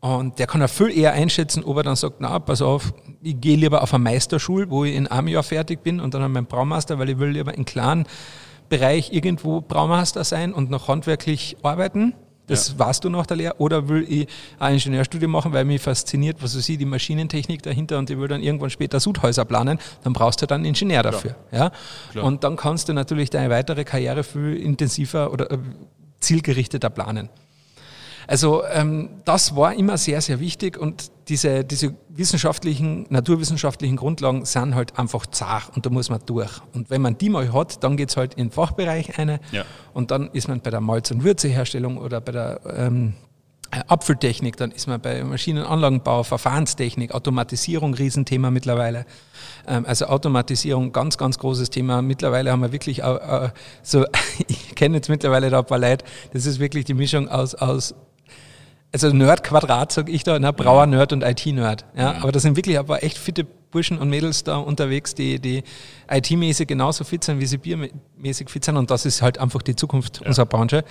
Und 0.00 0.38
der 0.38 0.46
kann 0.46 0.62
auch 0.62 0.68
viel 0.68 0.96
eher 0.96 1.12
einschätzen, 1.12 1.64
ob 1.64 1.78
er 1.78 1.82
dann 1.82 1.96
sagt, 1.96 2.20
na, 2.20 2.38
pass 2.38 2.62
auf, 2.62 2.94
ich 3.20 3.40
gehe 3.40 3.56
lieber 3.56 3.82
auf 3.82 3.92
eine 3.92 4.04
Meisterschule, 4.04 4.70
wo 4.70 4.84
ich 4.84 4.94
in 4.94 5.08
einem 5.08 5.26
Jahr 5.26 5.42
fertig 5.42 5.82
bin 5.82 6.00
und 6.00 6.14
dann 6.14 6.22
habe 6.22 6.30
ich 6.30 6.34
meinen 6.34 6.46
Braumeister, 6.46 7.00
weil 7.00 7.08
ich 7.08 7.18
will 7.18 7.30
lieber 7.30 7.52
in 7.52 7.64
kleinen 7.64 8.06
Bereich 8.68 9.12
irgendwo 9.12 9.60
Braumeister 9.60 10.22
sein 10.22 10.52
und 10.52 10.70
noch 10.70 10.86
handwerklich 10.86 11.56
arbeiten. 11.62 12.14
Das 12.48 12.78
weißt 12.78 13.04
du 13.04 13.10
nach 13.10 13.26
der 13.26 13.36
Lehre. 13.36 13.54
Oder 13.58 13.88
will 13.88 14.04
ich 14.08 14.28
ein 14.58 14.74
Ingenieurstudium 14.74 15.30
machen, 15.30 15.52
weil 15.52 15.64
mich 15.64 15.80
fasziniert, 15.80 16.42
was 16.42 16.56
weiß 16.56 16.68
ich, 16.68 16.78
die 16.78 16.84
Maschinentechnik 16.84 17.62
dahinter 17.62 17.98
und 17.98 18.10
ich 18.10 18.18
will 18.18 18.28
dann 18.28 18.42
irgendwann 18.42 18.70
später 18.70 19.00
Sudhäuser 19.00 19.44
planen, 19.44 19.78
dann 20.02 20.12
brauchst 20.12 20.42
du 20.42 20.46
dann 20.46 20.62
einen 20.62 20.66
Ingenieur 20.66 21.02
dafür. 21.02 21.36
Ja? 21.52 21.70
Klar. 22.12 22.24
Und 22.24 22.44
dann 22.44 22.56
kannst 22.56 22.88
du 22.88 22.92
natürlich 22.92 23.30
deine 23.30 23.50
weitere 23.50 23.84
Karriere 23.84 24.24
viel 24.24 24.56
intensiver 24.56 25.32
oder 25.32 25.50
äh, 25.50 25.58
zielgerichteter 26.20 26.90
planen. 26.90 27.28
Also 28.26 28.62
ähm, 28.70 29.08
das 29.24 29.56
war 29.56 29.74
immer 29.74 29.96
sehr, 29.96 30.20
sehr 30.20 30.38
wichtig 30.38 30.76
und 30.76 31.10
diese, 31.28 31.64
diese 31.64 31.94
wissenschaftlichen, 32.18 33.06
naturwissenschaftlichen 33.10 33.96
Grundlagen 33.96 34.44
sind 34.44 34.74
halt 34.74 34.98
einfach 34.98 35.26
zart 35.26 35.74
und 35.74 35.86
da 35.86 35.90
muss 35.90 36.10
man 36.10 36.20
durch. 36.26 36.50
Und 36.74 36.90
wenn 36.90 37.00
man 37.00 37.16
die 37.16 37.30
mal 37.30 37.52
hat, 37.52 37.82
dann 37.84 37.96
geht's 37.96 38.16
halt 38.16 38.34
in 38.34 38.48
den 38.48 38.50
Fachbereich 38.50 39.18
eine 39.18 39.40
Ja. 39.52 39.64
und 39.94 40.10
dann 40.10 40.28
ist 40.32 40.48
man 40.48 40.60
bei 40.60 40.70
der 40.70 40.80
Malz- 40.80 41.10
und 41.10 41.24
Würzeherstellung 41.24 41.96
oder 41.96 42.20
bei 42.20 42.32
der 42.32 42.60
ähm, 42.76 43.14
äh, 43.70 43.80
Apfeltechnik, 43.86 44.56
dann 44.56 44.70
ist 44.70 44.86
man 44.86 45.00
bei 45.00 45.22
Maschinenanlagenbau, 45.22 46.22
Verfahrenstechnik, 46.22 47.14
Automatisierung, 47.14 47.92
Riesenthema 47.94 48.50
mittlerweile. 48.50 49.04
Ähm, 49.66 49.84
also 49.86 50.06
Automatisierung, 50.06 50.90
ganz, 50.92 51.18
ganz 51.18 51.38
großes 51.38 51.68
Thema. 51.70 52.00
Mittlerweile 52.00 52.50
haben 52.50 52.62
wir 52.62 52.72
wirklich 52.72 53.02
äh, 53.02 53.14
äh, 53.14 53.50
so, 53.82 54.06
ich 54.48 54.74
kenne 54.74 54.96
jetzt 54.96 55.08
mittlerweile 55.08 55.50
da 55.50 55.58
ein 55.58 55.66
paar 55.66 55.78
Leute, 55.78 56.04
das 56.32 56.46
ist 56.46 56.58
wirklich 56.58 56.86
die 56.86 56.94
Mischung 56.94 57.28
aus, 57.28 57.54
aus 57.54 57.94
also 58.92 59.10
Nerd-Quadrat, 59.10 59.92
sag 59.92 60.08
ich 60.08 60.24
da, 60.24 60.38
ne? 60.38 60.52
Brauer-Nerd 60.52 61.12
und 61.12 61.22
IT-Nerd. 61.22 61.84
Ja? 61.96 62.16
Aber 62.22 62.32
da 62.32 62.40
sind 62.40 62.56
wirklich 62.56 62.78
aber 62.78 63.02
echt 63.02 63.18
fitte 63.18 63.44
Burschen 63.44 63.98
und 63.98 64.08
Mädels 64.08 64.44
da 64.44 64.56
unterwegs, 64.56 65.14
die, 65.14 65.38
die 65.38 65.62
IT-mäßig 66.10 66.66
genauso 66.66 67.04
fit 67.04 67.24
sind, 67.24 67.40
wie 67.40 67.46
sie 67.46 67.58
biermäßig 67.58 68.48
fit 68.48 68.64
sind. 68.64 68.76
Und 68.76 68.90
das 68.90 69.04
ist 69.04 69.20
halt 69.20 69.38
einfach 69.38 69.62
die 69.62 69.76
Zukunft 69.76 70.22
unserer 70.22 70.46
Branche. 70.46 70.84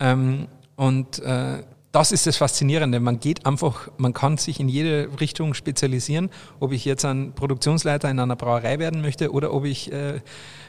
Ähm, 0.00 0.48
und 0.76 1.18
äh, 1.20 1.62
das 1.92 2.12
ist 2.12 2.26
das 2.26 2.36
Faszinierende. 2.36 3.00
Man 3.00 3.18
geht 3.18 3.46
einfach, 3.46 3.88
man 3.96 4.12
kann 4.12 4.36
sich 4.36 4.60
in 4.60 4.68
jede 4.68 5.08
Richtung 5.18 5.54
spezialisieren, 5.54 6.30
ob 6.60 6.72
ich 6.72 6.84
jetzt 6.84 7.04
ein 7.04 7.32
Produktionsleiter 7.32 8.08
in 8.10 8.18
einer 8.18 8.36
Brauerei 8.36 8.78
werden 8.78 9.00
möchte 9.00 9.32
oder 9.32 9.52
ob 9.52 9.64
ich 9.64 9.90
äh, 9.90 10.20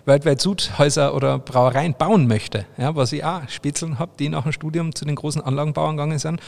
weltweit 0.06 0.42
Sudhäuser 0.42 1.16
oder 1.16 1.40
Brauereien 1.40 1.94
bauen 1.94 2.28
möchte. 2.28 2.66
Ja, 2.78 2.96
was 2.96 3.12
ich 3.12 3.24
auch 3.24 3.48
Spätzeln 3.50 4.00
habe, 4.00 4.12
die 4.20 4.30
nach 4.30 4.44
dem 4.44 4.52
Studium 4.52 4.96
zu 4.96 5.06
den 5.06 5.16
großen 5.16 5.42
Anlagenbauern 5.42 5.98
gegangen 5.98 6.20
sind. 6.20 6.42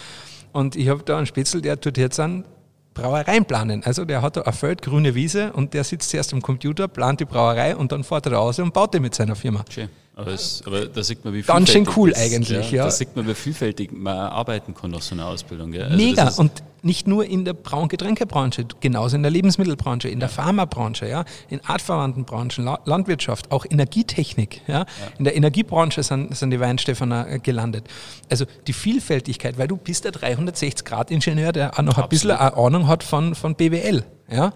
Und 0.52 0.76
ich 0.76 0.89
habe 0.89 1.04
da 1.04 1.18
einen 1.18 1.26
Spätzl, 1.26 1.62
der 1.62 1.80
tut 1.80 1.98
jetzt 1.98 2.20
an 2.20 2.46
Brauereien 2.94 3.46
planen. 3.46 3.84
Also 3.84 4.06
der 4.06 4.22
hat 4.22 4.38
da 4.38 4.42
ein 4.42 4.54
Feld, 4.54 4.82
grüne 4.82 5.16
Wiese 5.16 5.52
und 5.54 5.74
der 5.74 5.84
sitzt 5.84 6.10
zuerst 6.10 6.34
am 6.34 6.42
Computer, 6.42 6.88
plant 6.88 7.20
die 7.20 7.26
Brauerei 7.26 7.76
und 7.76 7.92
dann 7.92 8.04
fährt 8.04 8.28
er 8.28 8.34
raus 8.34 8.60
und 8.60 8.74
baut 8.74 8.94
die 8.94 9.00
mit 9.00 9.16
seiner 9.16 9.36
Firma. 9.36 9.66
Schön. 9.70 9.89
Aber, 10.15 10.32
es, 10.32 10.62
aber 10.65 10.86
da 10.86 11.02
sieht 11.04 11.26
man, 11.26 11.34
wie 11.34 11.41
Ganz 11.41 11.71
schön 11.71 11.86
vielfältig 11.86 11.97
cool 11.97 12.10
das- 12.12 12.19
eigentlich, 12.21 12.71
ja. 12.71 12.84
Da 12.84 12.91
sieht 12.91 13.15
man, 13.15 13.28
wie 13.28 13.34
vielfältig 13.34 13.91
man 13.91 14.15
arbeiten 14.15 14.76
kann 14.76 14.91
nach 14.91 15.02
so 15.02 15.15
einer 15.15 15.26
Ausbildung. 15.26 15.73
Also 15.73 15.95
Mega. 15.97 16.28
ist- 16.28 16.38
Und 16.38 16.62
nicht 16.84 17.08
nur 17.08 17.26
in 17.26 17.45
der 17.45 17.54
Braun- 17.54 17.84
und 17.84 17.89
Getränkebranche, 17.89 18.65
genauso 18.80 19.15
in 19.15 19.23
der 19.23 19.32
Lebensmittelbranche, 19.32 20.10
in 20.10 20.19
der 20.19 20.30
Pharmabranche, 20.30 21.08
ja, 21.08 21.26
in 21.49 21.62
artverwandten 21.65 22.26
Branchen, 22.26 22.63
La 22.65 22.80
Landwirtschaft, 22.86 23.52
auch 23.52 23.65
Energietechnik. 23.67 24.62
Ja. 24.67 24.86
In 25.17 25.23
der 25.23 25.36
Energiebranche 25.36 26.04
sind, 26.04 26.38
sind 26.38 26.52
die 26.52 26.60
Weinstefaner 26.60 27.28
äh, 27.30 27.39
gelandet. 27.39 27.88
Also 28.30 28.45
die 28.67 28.73
Vielfältigkeit, 28.73 29.58
weil 29.58 29.67
du 29.67 29.78
bist 29.78 30.06
der 30.06 30.12
360-Grad-Ingenieur, 30.12 31.52
der 31.54 31.73
auch 31.80 31.84
noch 31.84 31.97
ein 31.97 32.10
bisschen 32.10 32.32
eine 32.32 32.56
Ahnung 32.56 32.88
hat 32.88 33.04
von, 33.04 33.34
von 33.36 33.56
BWL. 33.56 34.04
Ja. 34.30 34.54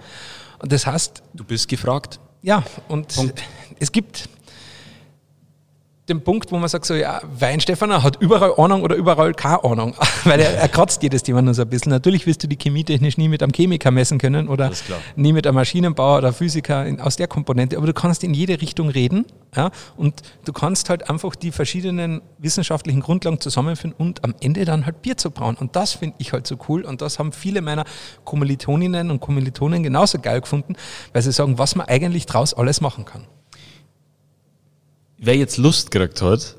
Und 0.60 0.72
das 0.72 0.86
heißt, 0.86 1.24
du 1.34 1.44
bist 1.44 1.68
gefragt. 1.68 2.20
ja, 2.42 2.64
und 2.88 3.16
es 3.80 3.92
gibt 3.92 4.30
den 6.10 6.22
Punkt, 6.22 6.52
wo 6.52 6.58
man 6.58 6.70
sagt, 6.70 6.86
so, 6.86 6.94
ja, 6.94 7.22
Weinstefaner 7.38 8.02
hat 8.02 8.22
überall 8.22 8.54
Ahnung 8.58 8.84
oder 8.84 8.96
überall 8.96 9.34
keine 9.34 9.64
Ahnung, 9.64 9.96
weil 10.24 10.40
er, 10.40 10.54
er 10.54 10.70
kratzt 10.70 11.04
jedes 11.04 11.24
Thema 11.24 11.42
nur 11.42 11.54
so 11.54 11.64
ein 11.64 11.70
bisschen. 11.70 11.92
Natürlich 11.92 12.26
wirst 12.26 12.44
du 12.44 12.48
die 12.48 12.58
chemietechnisch 12.58 13.18
nie 13.18 13.28
mit 13.28 13.44
einem 13.44 13.52
Chemiker 13.52 13.92
messen 13.92 14.18
können 14.18 14.48
oder 14.48 14.72
nie 15.16 15.34
mit 15.34 15.46
einem 15.46 15.56
Maschinenbauer 15.56 16.20
oder 16.20 16.34
Physiker 16.34 16.86
in, 16.86 17.02
aus 17.02 17.18
der 17.18 17.28
Komponente, 17.28 17.78
aber 17.78 17.88
du 17.88 17.94
kannst 17.94 18.24
in 18.24 18.34
jede 18.34 18.62
Richtung 18.62 18.90
reden 18.90 19.26
ja, 19.56 19.72
und 19.98 20.22
du 20.46 20.54
kannst 20.54 20.90
halt 20.90 21.10
einfach 21.10 21.36
die 21.36 21.52
verschiedenen 21.52 22.22
wissenschaftlichen 22.38 23.02
Grundlagen 23.02 23.40
zusammenführen 23.42 23.94
und 23.98 24.24
am 24.24 24.34
Ende 24.40 24.64
dann 24.66 24.86
halt 24.86 25.02
Bier 25.02 25.18
zu 25.18 25.32
brauen. 25.32 25.56
Und 25.56 25.76
das 25.76 25.94
finde 25.94 26.16
ich 26.20 26.32
halt 26.32 26.48
so 26.48 26.58
cool 26.70 26.84
und 26.84 27.02
das 27.02 27.20
haben 27.20 27.32
viele 27.32 27.62
meiner 27.62 27.84
Kommilitoninnen 28.24 29.12
und 29.12 29.20
Kommilitonen 29.20 29.84
genauso 29.84 30.20
geil 30.20 30.42
gefunden, 30.42 30.76
weil 31.12 31.22
sie 31.22 31.32
sagen, 31.32 31.58
was 31.58 31.76
man 31.76 31.88
eigentlich 31.88 32.26
draus 32.26 32.54
alles 32.54 32.82
machen 32.82 33.06
kann. 33.06 33.26
Wer 35.18 35.36
jetzt 35.36 35.58
Lust 35.58 35.90
gekriegt 35.90 36.22
hat, 36.22 36.56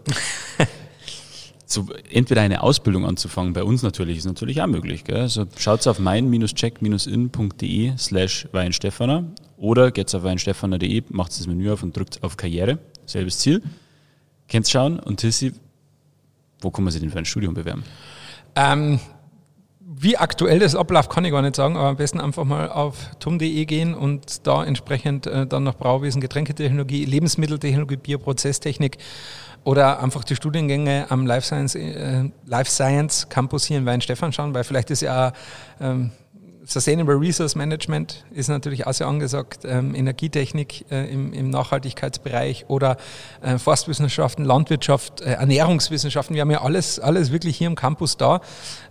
so 1.67 1.87
entweder 2.11 2.41
eine 2.43 2.63
Ausbildung 2.63 3.07
anzufangen, 3.07 3.53
bei 3.53 3.63
uns 3.63 3.83
natürlich, 3.83 4.19
ist 4.19 4.25
natürlich 4.25 4.61
auch 4.61 4.67
möglich. 4.67 5.05
Gell? 5.05 5.21
Also 5.21 5.47
schaut 5.57 5.87
auf 5.87 6.01
mein-check-in.de 6.01 7.93
slash 7.97 8.49
weinstefaner 8.53 9.25
oder 9.57 9.93
geht's 9.93 10.15
auf 10.15 10.25
weinstefaner.de, 10.25 11.05
macht 11.11 11.39
das 11.39 11.47
Menü 11.47 11.71
auf 11.71 11.83
und 11.83 11.97
drückt 11.97 12.23
auf 12.23 12.37
Karriere, 12.37 12.79
selbes 13.07 13.39
Ziel. 13.39 13.63
Könnt 14.51 14.69
schauen 14.69 14.99
und 14.99 15.19
Tissi, 15.19 15.53
wo 16.61 16.71
kann 16.71 16.85
man 16.85 16.93
sich 16.93 17.01
denn 17.01 17.11
für 17.11 17.19
ein 17.19 17.27
Studium 17.27 17.55
bewerben? 17.55 17.85
Ähm, 18.57 18.99
wie 20.01 20.17
aktuell 20.17 20.59
das 20.59 20.75
abläuft, 20.75 21.11
kann 21.11 21.25
ich 21.25 21.33
gar 21.33 21.43
nicht 21.43 21.57
sagen, 21.57 21.77
aber 21.77 21.89
am 21.89 21.97
besten 21.97 22.21
einfach 22.21 22.45
mal 22.45 22.69
auf 22.71 23.11
tum.de 23.19 23.65
gehen 23.65 23.95
und 23.95 24.47
da 24.47 24.65
entsprechend 24.65 25.27
äh, 25.27 25.47
dann 25.47 25.65
noch 25.65 25.75
Brauwesen, 25.75 26.21
Getränketechnologie, 26.21 27.05
Lebensmitteltechnologie, 27.05 27.97
Bioprozesstechnik 27.97 28.99
oder 29.65 30.03
einfach 30.03 30.25
die 30.25 30.37
Studiengänge 30.37 31.07
am 31.11 31.27
Life 31.27 31.47
Science, 31.47 31.75
äh, 31.75 32.31
Life 32.47 32.71
Science 32.71 33.29
Campus 33.29 33.65
hier 33.65 33.79
in 33.79 33.87
Weinstefan 33.87 34.33
schauen, 34.33 34.55
weil 34.55 34.65
vielleicht 34.65 34.91
ist 34.91 35.03
ja 35.03 35.33
ähm, 35.81 36.13
Sustainable 36.69 37.19
Resource 37.19 37.57
Management 37.57 38.27
ist 38.31 38.49
natürlich 38.49 38.87
auch 38.87 38.93
sehr 38.93 39.07
angesagt, 39.07 39.61
ähm, 39.65 39.95
Energietechnik 39.95 40.85
äh, 40.91 41.11
im, 41.11 41.33
im, 41.33 41.49
Nachhaltigkeitsbereich 41.49 42.67
oder 42.69 42.99
äh, 43.41 43.57
Forstwissenschaften, 43.57 44.45
Landwirtschaft, 44.45 45.23
äh, 45.23 45.33
Ernährungswissenschaften. 45.33 46.35
Wir 46.35 46.43
haben 46.43 46.51
ja 46.51 46.61
alles, 46.61 47.01
alles 47.01 47.33
wirklich 47.33 47.57
hier 47.57 47.69
im 47.69 47.75
Campus 47.75 48.19
da. 48.19 48.43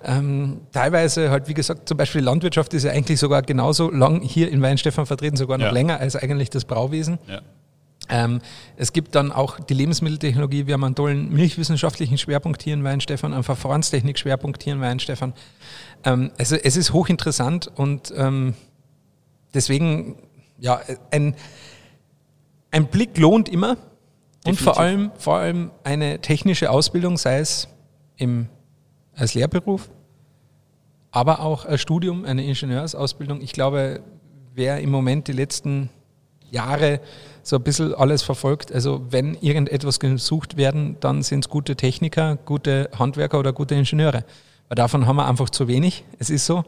Ähm, 0.04 0.62
teilweise 0.72 1.30
halt, 1.30 1.48
wie 1.50 1.54
gesagt, 1.54 1.88
zum 1.88 1.98
Beispiel 1.98 2.22
Landwirtschaft 2.22 2.74
ist 2.74 2.82
ja 2.82 2.92
eigentlich 2.92 3.20
sogar 3.20 3.44
genauso 3.44 3.92
lang 3.92 4.22
hier 4.22 4.52
in 4.52 4.60
Weinstefan 4.64 5.06
vertreten, 5.06 5.38
sogar 5.38 5.60
noch 5.60 5.68
ja. 5.68 5.72
länger 5.72 6.00
als 6.00 6.16
eigentlich 6.16 6.50
das 6.50 6.66
Brauwesen. 6.66 7.20
Ja. 7.28 7.42
Ähm, 8.10 8.40
es 8.78 8.94
gibt 8.94 9.16
dann 9.16 9.32
auch 9.32 9.60
die 9.60 9.74
Lebensmitteltechnologie. 9.74 10.68
Wir 10.68 10.76
haben 10.76 10.84
einen 10.84 10.96
tollen 10.96 11.32
milchwissenschaftlichen 11.32 12.18
Schwerpunkt 12.18 12.64
hier 12.64 12.74
in 12.74 12.84
Weinstefan, 12.84 13.34
einen 13.34 13.44
Verfahrenstechnik-Schwerpunkt 13.44 14.64
hier 14.64 14.74
in 14.74 14.82
Weinstefan. 14.82 15.34
Ähm, 16.04 16.32
also 16.38 16.56
es 16.56 16.78
ist 16.78 16.94
hochinteressant 16.94 17.72
und 17.76 18.14
ähm, 18.16 18.54
deswegen, 19.54 20.16
ja, 20.60 20.80
ein, 21.12 21.36
ein 22.72 22.88
Blick 22.88 23.18
lohnt 23.18 23.50
immer 23.50 23.76
Definitiv. 23.76 24.46
und 24.46 24.58
vor 24.58 24.80
allem, 24.80 25.12
vor 25.18 25.38
allem 25.38 25.72
eine 25.84 26.20
technische 26.22 26.70
Ausbildung, 26.70 27.18
sei 27.18 27.40
es 27.40 27.68
im, 28.16 28.48
als 29.16 29.34
Lehrberuf, 29.34 29.90
aber 31.12 31.42
auch 31.42 31.66
als 31.66 31.82
Studium, 31.82 32.26
eine 32.26 32.46
Ingenieursausbildung. 32.46 33.42
Ich 33.42 33.52
glaube, 33.52 34.02
wer 34.54 34.80
im 34.80 34.92
Moment 34.92 35.28
die 35.28 35.34
letzten 35.34 35.90
Jahre 36.50 37.02
so 37.48 37.56
ein 37.56 37.64
bisschen 37.64 37.94
alles 37.94 38.24
verfolgt. 38.24 38.74
Also 38.74 39.06
wenn 39.10 39.36
irgendetwas 39.36 40.00
gesucht 40.00 40.58
werden, 40.58 40.98
dann 41.00 41.24
sind 41.24 41.46
es 41.46 41.50
gute 41.50 41.78
Techniker, 41.78 42.36
gute 42.36 42.90
Handwerker 42.98 43.40
oder 43.40 43.54
gute 43.54 43.76
Ingenieure. 43.76 44.26
Weil 44.68 44.76
davon 44.76 45.08
haben 45.08 45.16
wir 45.16 45.28
einfach 45.28 45.50
zu 45.50 45.70
wenig. 45.70 46.04
Es 46.20 46.30
ist 46.30 46.46
so. 46.46 46.66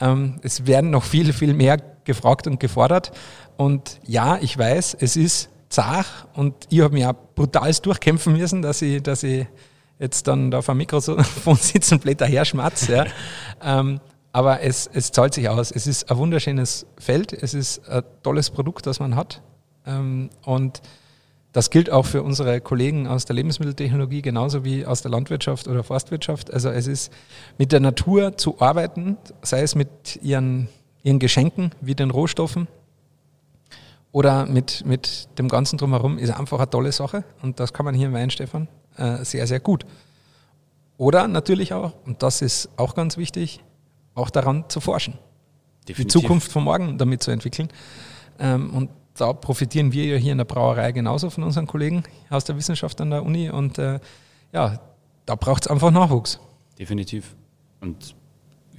Ähm, 0.00 0.40
es 0.42 0.66
werden 0.66 0.90
noch 0.90 1.04
viel, 1.04 1.32
viel 1.32 1.54
mehr 1.54 1.76
gefragt 2.02 2.48
und 2.48 2.58
gefordert. 2.58 3.12
Und 3.56 4.00
ja, 4.06 4.38
ich 4.40 4.58
weiß, 4.58 4.96
es 4.98 5.16
ist 5.16 5.50
zart 5.68 6.06
und 6.34 6.54
ich 6.68 6.80
habe 6.80 6.94
mich 6.94 7.06
auch 7.06 7.14
brutal 7.36 7.72
durchkämpfen 7.72 8.32
müssen, 8.32 8.60
dass 8.62 8.82
ich, 8.82 9.00
dass 9.02 9.22
ich 9.22 9.46
jetzt 10.00 10.26
dann 10.26 10.50
da 10.50 10.62
vor 10.62 10.74
dem 10.74 10.78
Mikrofon 10.78 11.56
sitzen, 11.60 12.00
Blätter 12.00 12.26
her 12.26 12.44
schmatz. 12.44 12.88
Ja. 12.88 13.06
ähm, 13.62 14.00
aber 14.32 14.62
es, 14.62 14.90
es 14.92 15.12
zahlt 15.12 15.34
sich 15.34 15.48
aus. 15.48 15.70
Es 15.70 15.86
ist 15.86 16.10
ein 16.10 16.16
wunderschönes 16.16 16.86
Feld. 16.98 17.32
Es 17.32 17.54
ist 17.54 17.88
ein 17.88 18.02
tolles 18.22 18.50
Produkt, 18.50 18.86
das 18.86 18.98
man 18.98 19.14
hat. 19.14 19.42
Ähm, 19.88 20.30
und 20.44 20.82
das 21.52 21.70
gilt 21.70 21.90
auch 21.90 22.04
für 22.04 22.22
unsere 22.22 22.60
Kollegen 22.60 23.06
aus 23.08 23.24
der 23.24 23.34
Lebensmitteltechnologie 23.34 24.22
genauso 24.22 24.64
wie 24.64 24.84
aus 24.84 25.02
der 25.02 25.10
Landwirtschaft 25.10 25.66
oder 25.66 25.82
Forstwirtschaft. 25.82 26.52
Also 26.52 26.68
es 26.68 26.86
ist 26.86 27.12
mit 27.56 27.72
der 27.72 27.80
Natur 27.80 28.36
zu 28.36 28.60
arbeiten, 28.60 29.16
sei 29.42 29.62
es 29.62 29.74
mit 29.74 30.20
ihren, 30.22 30.68
ihren 31.02 31.18
Geschenken 31.18 31.72
wie 31.80 31.94
den 31.94 32.10
Rohstoffen 32.10 32.68
oder 34.12 34.46
mit, 34.46 34.84
mit 34.84 35.28
dem 35.38 35.48
Ganzen 35.48 35.78
drumherum, 35.78 36.18
ist 36.18 36.30
einfach 36.30 36.58
eine 36.58 36.70
tolle 36.70 36.92
Sache. 36.92 37.24
Und 37.42 37.60
das 37.60 37.72
kann 37.72 37.86
man 37.86 37.94
hier 37.94 38.08
in 38.08 38.12
Weinstefan 38.12 38.68
äh, 38.96 39.24
sehr, 39.24 39.46
sehr 39.46 39.60
gut. 39.60 39.86
Oder 40.98 41.28
natürlich 41.28 41.72
auch, 41.72 41.94
und 42.04 42.22
das 42.22 42.42
ist 42.42 42.68
auch 42.76 42.94
ganz 42.94 43.16
wichtig, 43.16 43.64
auch 44.14 44.30
daran 44.30 44.64
zu 44.68 44.80
forschen. 44.80 45.14
Definitiv. 45.88 46.12
Die 46.12 46.20
Zukunft 46.20 46.52
von 46.52 46.64
morgen 46.64 46.98
damit 46.98 47.22
zu 47.22 47.30
entwickeln. 47.30 47.68
Ähm, 48.38 48.74
und 48.74 48.90
da 49.20 49.32
profitieren 49.32 49.92
wir 49.92 50.04
ja 50.04 50.16
hier 50.16 50.32
in 50.32 50.38
der 50.38 50.44
Brauerei 50.44 50.92
genauso 50.92 51.30
von 51.30 51.44
unseren 51.44 51.66
Kollegen 51.66 52.04
aus 52.30 52.44
der 52.44 52.56
Wissenschaft 52.56 53.00
an 53.00 53.10
der 53.10 53.24
Uni 53.24 53.50
und 53.50 53.78
äh, 53.78 54.00
ja, 54.52 54.80
da 55.26 55.34
braucht 55.34 55.64
es 55.64 55.70
einfach 55.70 55.90
Nachwuchs. 55.90 56.40
Definitiv. 56.78 57.34
Und 57.80 58.14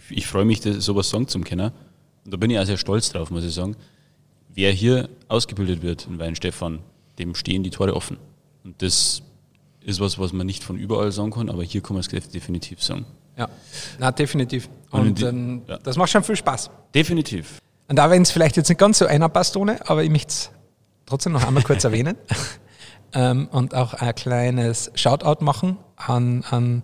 ich 0.09 0.27
freue 0.27 0.45
mich, 0.45 0.61
das, 0.61 0.83
sowas 0.83 1.09
sagen 1.09 1.27
zu 1.27 1.39
können. 1.41 1.71
Und 2.25 2.33
da 2.33 2.37
bin 2.37 2.49
ich 2.49 2.59
auch 2.59 2.65
sehr 2.65 2.77
stolz 2.77 3.09
drauf, 3.11 3.29
muss 3.29 3.43
ich 3.43 3.53
sagen. 3.53 3.75
Wer 4.49 4.71
hier 4.71 5.09
ausgebildet 5.27 5.81
wird 5.83 6.07
in 6.07 6.19
Weinstefan, 6.19 6.79
dem 7.19 7.35
stehen 7.35 7.63
die 7.63 7.69
Tore 7.69 7.95
offen. 7.95 8.17
Und 8.63 8.81
das 8.81 9.21
ist 9.81 9.99
was, 9.99 10.19
was 10.19 10.33
man 10.33 10.47
nicht 10.47 10.63
von 10.63 10.77
überall 10.77 11.11
sagen 11.11 11.31
kann, 11.31 11.49
aber 11.49 11.63
hier 11.63 11.81
kann 11.81 11.95
man 11.95 12.01
es 12.01 12.07
definitiv 12.07 12.83
sagen. 12.83 13.05
Ja, 13.37 13.47
na 13.99 14.11
definitiv. 14.11 14.69
Und, 14.89 14.99
Und 15.01 15.19
die, 15.19 15.25
ähm, 15.25 15.61
ja. 15.67 15.77
das 15.77 15.97
macht 15.97 16.09
schon 16.09 16.23
viel 16.23 16.35
Spaß. 16.35 16.69
Definitiv. 16.93 17.61
Und 17.89 17.95
da, 17.95 18.11
wenn 18.11 18.21
es 18.21 18.29
vielleicht 18.29 18.55
jetzt 18.55 18.69
nicht 18.69 18.77
ganz 18.77 18.99
so 18.99 19.07
einer 19.07 19.29
passt 19.29 19.57
ohne, 19.57 19.79
aber 19.89 20.03
ich 20.03 20.11
möchte 20.11 20.29
es 20.29 20.51
trotzdem 21.07 21.33
noch 21.33 21.45
einmal 21.45 21.63
kurz 21.63 21.83
erwähnen 21.85 22.15
ähm, 23.13 23.49
und 23.51 23.73
auch 23.73 23.95
ein 23.95 24.13
kleines 24.13 24.91
Shoutout 24.93 25.43
machen 25.43 25.77
an, 25.95 26.45
an, 26.51 26.83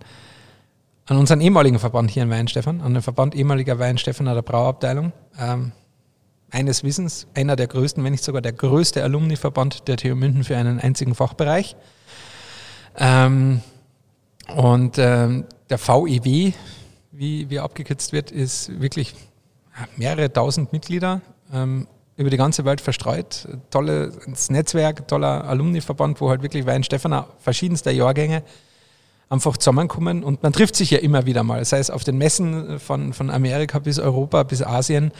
an 1.06 1.16
unseren 1.16 1.40
ehemaligen 1.40 1.78
Verband 1.78 2.10
hier 2.10 2.24
in 2.24 2.30
Weinstefan, 2.30 2.80
an 2.80 2.92
den 2.92 3.02
Verband 3.02 3.36
ehemaliger 3.36 3.78
Weinstefan 3.78 4.26
der 4.26 4.42
Brauabteilung. 4.42 5.12
Ähm, 5.38 5.70
eines 6.50 6.82
Wissens 6.82 7.28
einer 7.34 7.54
der 7.54 7.68
größten, 7.68 8.02
wenn 8.02 8.12
nicht 8.12 8.24
sogar 8.24 8.42
der 8.42 8.52
größte 8.52 9.02
Alumni-Verband 9.04 9.86
der 9.86 9.96
TU 9.98 10.16
München 10.16 10.42
für 10.42 10.56
einen 10.56 10.80
einzigen 10.80 11.14
Fachbereich. 11.14 11.76
Ähm, 12.96 13.60
und 14.56 14.98
ähm, 14.98 15.44
der 15.70 15.78
VEW, 15.78 16.52
wie, 17.12 17.50
wie 17.50 17.58
abgekürzt 17.60 18.12
wird, 18.12 18.32
ist 18.32 18.80
wirklich 18.80 19.14
mehrere 19.96 20.32
tausend 20.32 20.72
Mitglieder 20.72 21.20
ähm, 21.52 21.86
über 22.16 22.30
die 22.30 22.36
ganze 22.36 22.64
Welt 22.64 22.80
verstreut. 22.80 23.46
Tolles 23.70 24.50
Netzwerk, 24.50 25.06
toller 25.08 25.44
Alumni-Verband, 25.44 26.20
wo 26.20 26.30
halt 26.30 26.42
wirklich 26.42 26.66
Weinstefaner 26.66 27.26
verschiedenster 27.38 27.90
Jahrgänge 27.90 28.42
einfach 29.28 29.56
zusammenkommen 29.56 30.22
und 30.22 30.42
man 30.44 30.52
trifft 30.52 30.76
sich 30.76 30.90
ja 30.92 30.98
immer 30.98 31.26
wieder 31.26 31.42
mal, 31.42 31.64
sei 31.64 31.78
es 31.78 31.90
auf 31.90 32.04
den 32.04 32.16
Messen 32.16 32.78
von, 32.78 33.12
von 33.12 33.28
Amerika 33.30 33.80
bis 33.80 33.98
Europa 33.98 34.44
bis 34.44 34.62
Asien. 34.62 35.10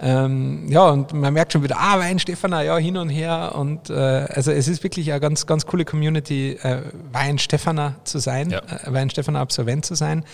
Ähm, 0.00 0.66
ja, 0.68 0.88
und 0.88 1.12
man 1.12 1.34
merkt 1.34 1.52
schon 1.52 1.64
wieder, 1.64 1.76
ah, 1.78 1.98
Weinstefaner, 1.98 2.62
ja, 2.62 2.76
hin 2.76 2.96
und 2.96 3.08
her. 3.08 3.54
Und 3.56 3.90
äh, 3.90 3.94
also 3.94 4.52
es 4.52 4.68
ist 4.68 4.84
wirklich 4.84 5.10
eine 5.10 5.20
ganz, 5.20 5.46
ganz 5.46 5.66
coole 5.66 5.84
Community, 5.84 6.52
äh, 6.62 6.82
Weinstefaner 7.10 7.96
zu 8.04 8.20
sein, 8.20 8.50
ja. 8.50 8.58
äh, 8.58 8.92
Weinstefaner 8.92 9.40
Absolvent 9.40 9.84
zu 9.84 9.96
sein. 9.96 10.24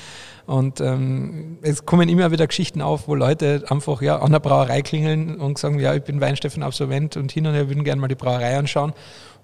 Und 0.46 0.80
ähm, 0.80 1.58
es 1.62 1.86
kommen 1.86 2.08
immer 2.08 2.30
wieder 2.30 2.46
Geschichten 2.46 2.82
auf, 2.82 3.06
wo 3.06 3.14
Leute 3.14 3.64
einfach 3.68 4.02
ja, 4.02 4.18
an 4.18 4.32
der 4.32 4.40
Brauerei 4.40 4.82
klingeln 4.82 5.36
und 5.40 5.58
sagen, 5.58 5.78
ja, 5.78 5.94
ich 5.94 6.02
bin 6.02 6.20
Weinstefan 6.20 6.62
Absolvent 6.62 7.16
und 7.16 7.30
hin 7.30 7.46
und 7.46 7.54
her 7.54 7.68
würden 7.68 7.84
gerne 7.84 8.00
mal 8.00 8.08
die 8.08 8.14
Brauerei 8.14 8.56
anschauen. 8.56 8.92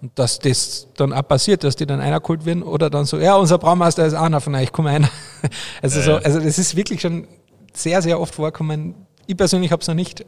Und 0.00 0.16
dass 0.18 0.38
das 0.38 0.88
dann 0.96 1.12
auch 1.12 1.26
passiert, 1.26 1.64
dass 1.64 1.76
die 1.76 1.86
dann 1.86 2.00
einer 2.00 2.20
geholt 2.20 2.44
werden 2.44 2.62
oder 2.62 2.90
dann 2.90 3.04
so, 3.04 3.18
ja, 3.18 3.36
unser 3.36 3.58
Braumeister 3.58 4.06
ist 4.06 4.14
einer 4.14 4.40
von 4.40 4.54
euch, 4.54 4.72
komm 4.72 4.86
einer. 4.86 5.08
Also, 5.82 6.00
so, 6.00 6.16
also 6.16 6.40
das 6.40 6.58
ist 6.58 6.74
wirklich 6.74 7.00
schon 7.00 7.28
sehr, 7.72 8.02
sehr 8.02 8.20
oft 8.20 8.34
vorkommen. 8.34 8.94
Ich 9.26 9.36
persönlich 9.36 9.70
habe 9.70 9.82
es 9.82 9.88
noch 9.88 9.94
nicht 9.94 10.22
äh, 10.22 10.24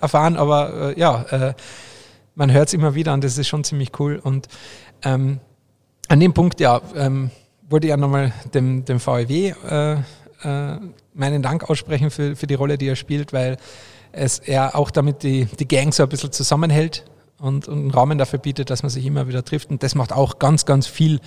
erfahren, 0.00 0.36
aber 0.36 0.92
äh, 0.96 1.00
ja, 1.00 1.22
äh, 1.30 1.54
man 2.34 2.52
hört 2.52 2.68
es 2.68 2.74
immer 2.74 2.94
wieder 2.94 3.12
und 3.12 3.22
das 3.22 3.36
ist 3.36 3.48
schon 3.48 3.64
ziemlich 3.64 3.98
cool. 3.98 4.18
Und 4.22 4.48
ähm, 5.02 5.40
an 6.08 6.20
dem 6.20 6.32
Punkt, 6.32 6.60
ja, 6.60 6.80
ähm, 6.94 7.30
wollte 7.68 7.86
ich 7.86 7.90
ja 7.90 7.96
nochmal 7.96 8.32
dem, 8.54 8.84
dem 8.84 9.00
VEW 9.00 9.54
äh, 9.68 9.92
äh, 10.42 10.78
meinen 11.14 11.42
Dank 11.42 11.68
aussprechen 11.68 12.10
für, 12.10 12.36
für 12.36 12.46
die 12.46 12.54
Rolle, 12.54 12.78
die 12.78 12.88
er 12.88 12.96
spielt, 12.96 13.32
weil 13.32 13.56
es 14.12 14.38
er 14.38 14.76
auch 14.76 14.90
damit 14.90 15.22
die, 15.22 15.46
die 15.58 15.68
Gang 15.68 15.92
so 15.92 16.02
ein 16.02 16.08
bisschen 16.08 16.32
zusammenhält 16.32 17.04
und, 17.38 17.68
und 17.68 17.78
einen 17.78 17.90
Rahmen 17.90 18.18
dafür 18.18 18.38
bietet, 18.38 18.70
dass 18.70 18.82
man 18.82 18.90
sich 18.90 19.04
immer 19.04 19.28
wieder 19.28 19.44
trifft. 19.44 19.70
Und 19.70 19.82
das 19.82 19.94
macht 19.94 20.12
auch 20.12 20.38
ganz, 20.38 20.64
ganz 20.64 20.86
viel 20.86 21.20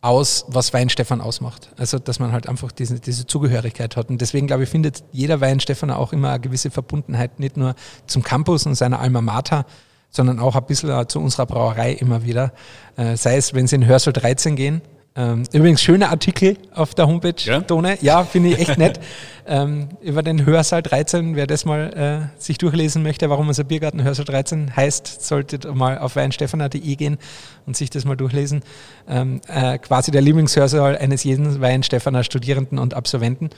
aus, 0.00 0.44
was 0.48 0.74
Weinstefan 0.74 1.20
ausmacht. 1.20 1.70
Also, 1.76 1.98
dass 1.98 2.18
man 2.18 2.32
halt 2.32 2.48
einfach 2.48 2.72
diese, 2.72 2.98
diese 2.98 3.26
Zugehörigkeit 3.26 3.96
hat. 3.96 4.10
Und 4.10 4.20
deswegen, 4.20 4.48
glaube 4.48 4.64
ich, 4.64 4.68
findet 4.68 5.04
jeder 5.12 5.40
Weinstefaner 5.40 5.98
auch 5.98 6.12
immer 6.12 6.30
eine 6.30 6.40
gewisse 6.40 6.70
Verbundenheit, 6.70 7.38
nicht 7.38 7.56
nur 7.56 7.74
zum 8.06 8.22
Campus 8.22 8.66
und 8.66 8.74
seiner 8.74 9.00
Alma 9.00 9.20
Mater, 9.20 9.64
sondern 10.10 10.40
auch 10.40 10.56
ein 10.56 10.66
bisschen 10.66 11.08
zu 11.08 11.20
unserer 11.20 11.46
Brauerei 11.46 11.92
immer 11.92 12.24
wieder. 12.24 12.52
Äh, 12.96 13.16
sei 13.16 13.36
es, 13.36 13.54
wenn 13.54 13.66
sie 13.66 13.76
in 13.76 13.86
Hörsel 13.86 14.12
13 14.12 14.56
gehen, 14.56 14.82
übrigens 15.14 15.82
schöner 15.82 16.08
Artikel 16.08 16.56
auf 16.74 16.94
der 16.94 17.06
Homepage, 17.06 17.34
ja? 17.44 17.60
Tone. 17.60 17.98
Ja, 18.00 18.24
finde 18.24 18.50
ich 18.50 18.58
echt 18.60 18.78
nett. 18.78 18.98
ähm, 19.46 19.90
über 20.00 20.22
den 20.22 20.46
Hörsaal 20.46 20.82
13, 20.82 21.36
wer 21.36 21.46
das 21.46 21.64
mal 21.64 22.30
äh, 22.38 22.40
sich 22.42 22.56
durchlesen 22.58 23.02
möchte, 23.02 23.28
warum 23.28 23.48
unser 23.48 23.64
Biergarten 23.64 24.02
Hörsaal 24.02 24.24
13 24.24 24.74
heißt, 24.74 25.24
solltet 25.26 25.72
mal 25.74 25.98
auf 25.98 26.16
weinstefana.de 26.16 26.96
gehen 26.96 27.18
und 27.66 27.76
sich 27.76 27.90
das 27.90 28.04
mal 28.04 28.16
durchlesen. 28.16 28.62
Ähm, 29.06 29.40
äh, 29.48 29.78
quasi 29.78 30.10
der 30.12 30.22
Lieblingshörsaal 30.22 30.96
eines 30.96 31.24
jeden 31.24 31.60
Weinstefaner 31.60 32.24
Studierenden 32.24 32.78
und 32.78 32.94
Absolventen. 32.94 33.50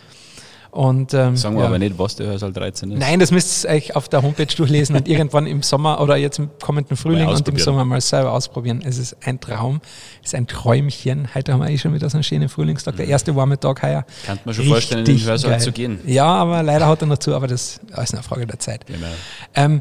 Und, 0.75 1.15
ähm, 1.15 1.37
Sagen 1.37 1.55
wir 1.55 1.63
ja. 1.63 1.69
aber 1.69 1.79
nicht, 1.79 1.97
was 2.01 2.17
der 2.17 2.27
Hörsaal 2.27 2.53
13 2.53 2.91
ist. 2.91 2.99
Nein, 2.99 3.21
das 3.21 3.31
müsst 3.31 3.65
ihr 3.65 3.71
euch 3.71 3.95
auf 3.95 4.09
der 4.09 4.23
Homepage 4.23 4.45
durchlesen 4.47 4.97
und 4.97 5.07
irgendwann 5.07 5.47
im 5.47 5.63
Sommer 5.63 6.01
oder 6.01 6.17
jetzt 6.17 6.41
im 6.41 6.51
kommenden 6.61 6.97
Frühling 6.97 7.29
und 7.29 7.47
im. 7.47 7.59
Sommer 7.59 7.85
mal 7.85 8.01
selber 8.01 8.33
ausprobieren. 8.33 8.83
Es 8.85 8.99
ist 8.99 9.17
ein 9.25 9.39
Traum, 9.39 9.81
es 10.21 10.31
ist 10.31 10.35
ein 10.35 10.49
Träumchen. 10.49 11.33
Heute 11.33 11.53
haben 11.53 11.61
wir 11.61 11.71
eh 11.71 11.79
schon 11.79 11.95
wieder 11.95 12.11
so 12.11 12.17
einen 12.17 12.25
schönen 12.25 12.49
Frühlingstag, 12.49 12.97
der 12.97 13.07
erste 13.07 13.37
warme 13.37 13.61
Tag 13.61 13.85
heuer. 13.85 14.05
Kann 14.27 14.41
man 14.45 14.53
schon 14.53 14.67
vorstellen, 14.67 14.99
in 14.99 15.05
den 15.05 15.15
Richtig 15.15 15.29
Hörsaal 15.29 15.51
geil. 15.53 15.61
zu 15.61 15.71
gehen. 15.71 16.01
Ja, 16.07 16.27
aber 16.27 16.65
leider 16.65 16.89
hat 16.89 17.01
er 17.03 17.07
noch 17.07 17.19
zu, 17.19 17.37
aber 17.37 17.47
das 17.47 17.81
ist 17.97 18.13
eine 18.13 18.25
Frage 18.25 18.45
der 18.45 18.59
Zeit. 18.59 18.85
Genau. 18.87 19.07
Ähm, 19.55 19.81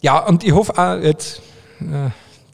ja, 0.00 0.20
und 0.20 0.42
ich 0.42 0.52
hoffe 0.52 0.78
auch 0.78 1.02
jetzt 1.02 1.42
äh, 1.80 2.08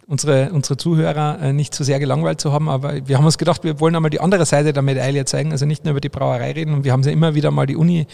unsere, 0.08 0.52
unsere 0.52 0.76
Zuhörer 0.76 1.40
äh, 1.40 1.52
nicht 1.52 1.74
zu 1.74 1.82
sehr 1.82 1.98
gelangweilt 1.98 2.40
zu 2.40 2.52
haben, 2.52 2.68
aber 2.68 3.06
wir 3.06 3.18
haben 3.18 3.24
uns 3.24 3.38
gedacht, 3.38 3.64
wir 3.64 3.80
wollen 3.80 3.96
einmal 3.96 4.10
die 4.10 4.20
andere 4.20 4.46
Seite 4.46 4.72
der 4.72 4.82
Medaille 4.82 5.24
zeigen, 5.24 5.50
also 5.50 5.66
nicht 5.66 5.84
nur 5.84 5.92
über 5.92 6.00
die 6.00 6.08
Brauerei 6.08 6.52
reden 6.52 6.74
und 6.74 6.84
wir 6.84 6.92
haben 6.92 7.02
ja 7.02 7.10
immer 7.10 7.34
wieder 7.34 7.50
mal 7.50 7.66
die 7.66 7.76
Uni 7.76 8.06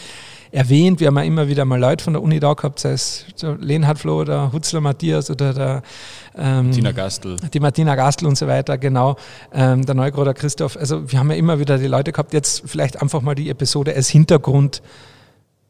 erwähnt, 0.51 1.01
wir 1.01 1.09
haben 1.09 1.17
ja 1.17 1.25
immer 1.25 1.49
wieder 1.49 1.65
mal 1.65 1.79
Leute 1.79 2.05
von 2.05 2.15
der 2.15 2.23
Uni 2.23 2.41
da 2.41 2.55
gehabt, 2.55 2.79
sei 2.79 2.93
es 2.93 3.27
Lenhard 3.59 3.99
Flo 3.99 4.21
oder 4.21 4.53
Hutzler 4.53 4.81
Matthias 4.81 5.31
oder 5.31 5.53
der 5.53 5.83
ähm, 6.37 6.73
Tina 6.73 6.93
Gastl. 6.93 7.37
die 7.53 7.61
Martina 7.61 7.95
Gastl 7.95 8.27
und 8.27 8.39
so 8.39 8.47
weiter, 8.47 8.79
genau, 8.79 9.17
ähm, 9.53 9.85
der 9.85 9.95
Neugroder 9.95 10.33
Christoph. 10.33 10.77
Also 10.79 11.11
wir 11.11 11.19
haben 11.19 11.31
ja 11.31 11.37
immer 11.37 11.59
wieder 11.59 11.77
die 11.77 11.87
Leute 11.87 12.13
gehabt, 12.13 12.33
jetzt 12.33 12.63
vielleicht 12.67 13.03
einfach 13.03 13.21
mal 13.21 13.35
die 13.35 13.51
Episode 13.51 13.95
als 13.95 14.09
Hintergrund. 14.09 14.83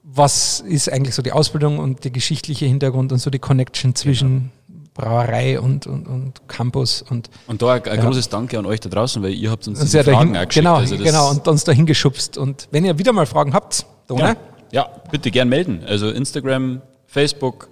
Was 0.05 0.61
ist 0.61 0.93
eigentlich 0.93 1.15
so 1.15 1.23
die 1.23 1.33
Ausbildung 1.33 1.79
und 1.79 2.05
der 2.05 2.11
geschichtliche 2.11 2.67
Hintergrund 2.67 3.13
und 3.13 3.19
so 3.19 3.31
die 3.31 3.39
Connection 3.39 3.95
zwischen 3.95 4.51
Brauerei 4.95 5.59
und, 5.59 5.87
und, 5.87 6.07
und 6.07 6.49
Campus 6.49 7.03
und 7.03 7.31
Und 7.47 7.63
da 7.63 7.73
ein, 7.75 7.83
ein 7.85 7.99
Ja. 7.99 8.05
großes 8.05 8.29
Danke 8.29 8.59
an 8.59 8.67
euch 8.67 8.81
da 8.81 8.89
draußen, 8.91 9.23
weil 9.23 9.33
ihr 9.33 9.51
habt 9.51 9.67
uns 9.67 9.81
diese 9.81 10.05
Fragen 10.05 10.35
dahin, 10.35 10.49
genau, 10.51 10.75
Also 10.77 10.97
genau, 10.99 11.31
und 11.31 11.47
uns 11.49 11.65
dahin 11.65 11.87
geschubst. 11.87 12.37
Und 12.37 12.69
wenn 12.71 12.85
ihr 12.85 12.99
wieder 12.99 13.13
mal 13.13 13.25
Fragen 13.27 13.55
habt, 13.55 13.87
da, 14.09 14.37
ja, 14.71 14.89
bitte 15.11 15.31
gern 15.31 15.49
melden. 15.49 15.83
Also 15.87 16.11
Instagram, 16.11 16.83
Facebook, 17.07 17.69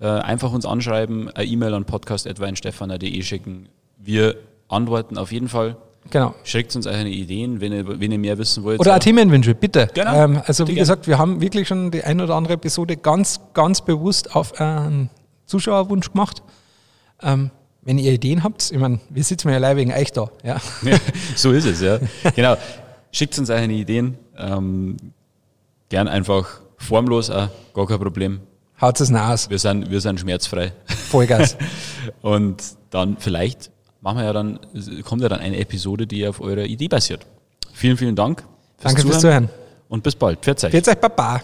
äh, 0.00 0.06
einfach 0.06 0.52
uns 0.52 0.64
anschreiben, 0.64 1.28
eine 1.30 1.44
E-Mail 1.46 1.74
an 1.74 1.84
podcast.weinstefana.de 1.84 3.22
schicken. 3.22 3.68
Wir 3.98 4.36
antworten 4.68 5.18
auf 5.18 5.32
jeden 5.32 5.48
Fall. 5.48 5.76
genau. 6.10 6.34
Schickt 6.44 6.74
uns 6.76 6.86
eure 6.86 7.08
Ideen, 7.08 7.60
wenn 7.60 7.72
ihr, 7.72 8.00
wenn 8.00 8.10
ihr 8.12 8.18
mehr 8.18 8.38
wissen 8.38 8.62
wollt. 8.64 8.78
Oder 8.80 8.94
auch 8.96 8.98
Themenwünsche, 9.00 9.54
bitte. 9.54 9.88
Genau. 9.94 10.14
Ähm, 10.14 10.42
also 10.46 10.64
Bitte 10.64 10.70
wie 10.72 10.74
gern. 10.76 10.82
gesagt, 10.82 11.06
wir 11.08 11.18
haben 11.18 11.40
wirklich 11.40 11.66
schon 11.68 11.90
die 11.90 12.02
ein 12.04 12.20
oder 12.20 12.34
andere 12.36 12.54
Episode 12.54 12.96
ganz, 12.96 13.40
ganz 13.54 13.80
bewusst 13.80 14.34
auf 14.36 14.60
einen 14.60 15.10
Zuschauerwunsch 15.52 16.10
gemacht. 16.10 16.42
Ähm, 17.22 17.50
wenn 17.82 17.98
ihr 17.98 18.12
Ideen 18.12 18.42
habt, 18.42 18.70
ich 18.70 18.78
meine, 18.78 19.00
wir 19.10 19.24
sitzen 19.24 19.50
ja 19.50 19.58
leider 19.58 19.76
wegen 19.76 19.92
euch 19.92 20.12
da. 20.12 20.30
Ja. 20.42 20.60
Ja, 20.82 20.98
so 21.36 21.52
ist 21.52 21.66
es, 21.66 21.80
ja. 21.80 21.98
Genau. 22.34 22.56
Schickt 23.10 23.38
uns 23.38 23.50
eure 23.50 23.64
Ideen. 23.64 24.16
Ähm, 24.38 24.96
gern 25.88 26.08
einfach 26.08 26.60
formlos, 26.76 27.28
auch, 27.30 27.48
gar 27.74 27.86
kein 27.86 27.98
Problem. 27.98 28.40
Haut 28.80 29.00
es 29.00 29.12
aus. 29.12 29.50
Wir 29.50 29.58
sind, 29.58 29.90
wir 29.90 30.00
sind 30.00 30.18
schmerzfrei. 30.18 30.72
Vollgas. 30.86 31.56
Und 32.22 32.62
dann 32.90 33.16
vielleicht 33.18 33.70
machen 34.00 34.18
wir 34.18 34.24
ja 34.24 34.32
dann, 34.32 34.58
kommt 35.04 35.22
ja 35.22 35.28
dann 35.28 35.40
eine 35.40 35.58
Episode, 35.58 36.06
die 36.06 36.26
auf 36.26 36.40
eurer 36.40 36.64
Idee 36.64 36.88
basiert. 36.88 37.26
Vielen, 37.72 37.96
vielen 37.96 38.16
Dank. 38.16 38.44
Danke 38.80 39.02
fürs 39.02 39.20
Zuhören. 39.20 39.48
Und 39.88 40.02
bis 40.02 40.16
bald. 40.16 40.40
Pfiat 40.40 40.64
euch. 40.64 40.72
Jetzt 40.72 40.88
euch 40.88 40.98
Baba. 40.98 41.40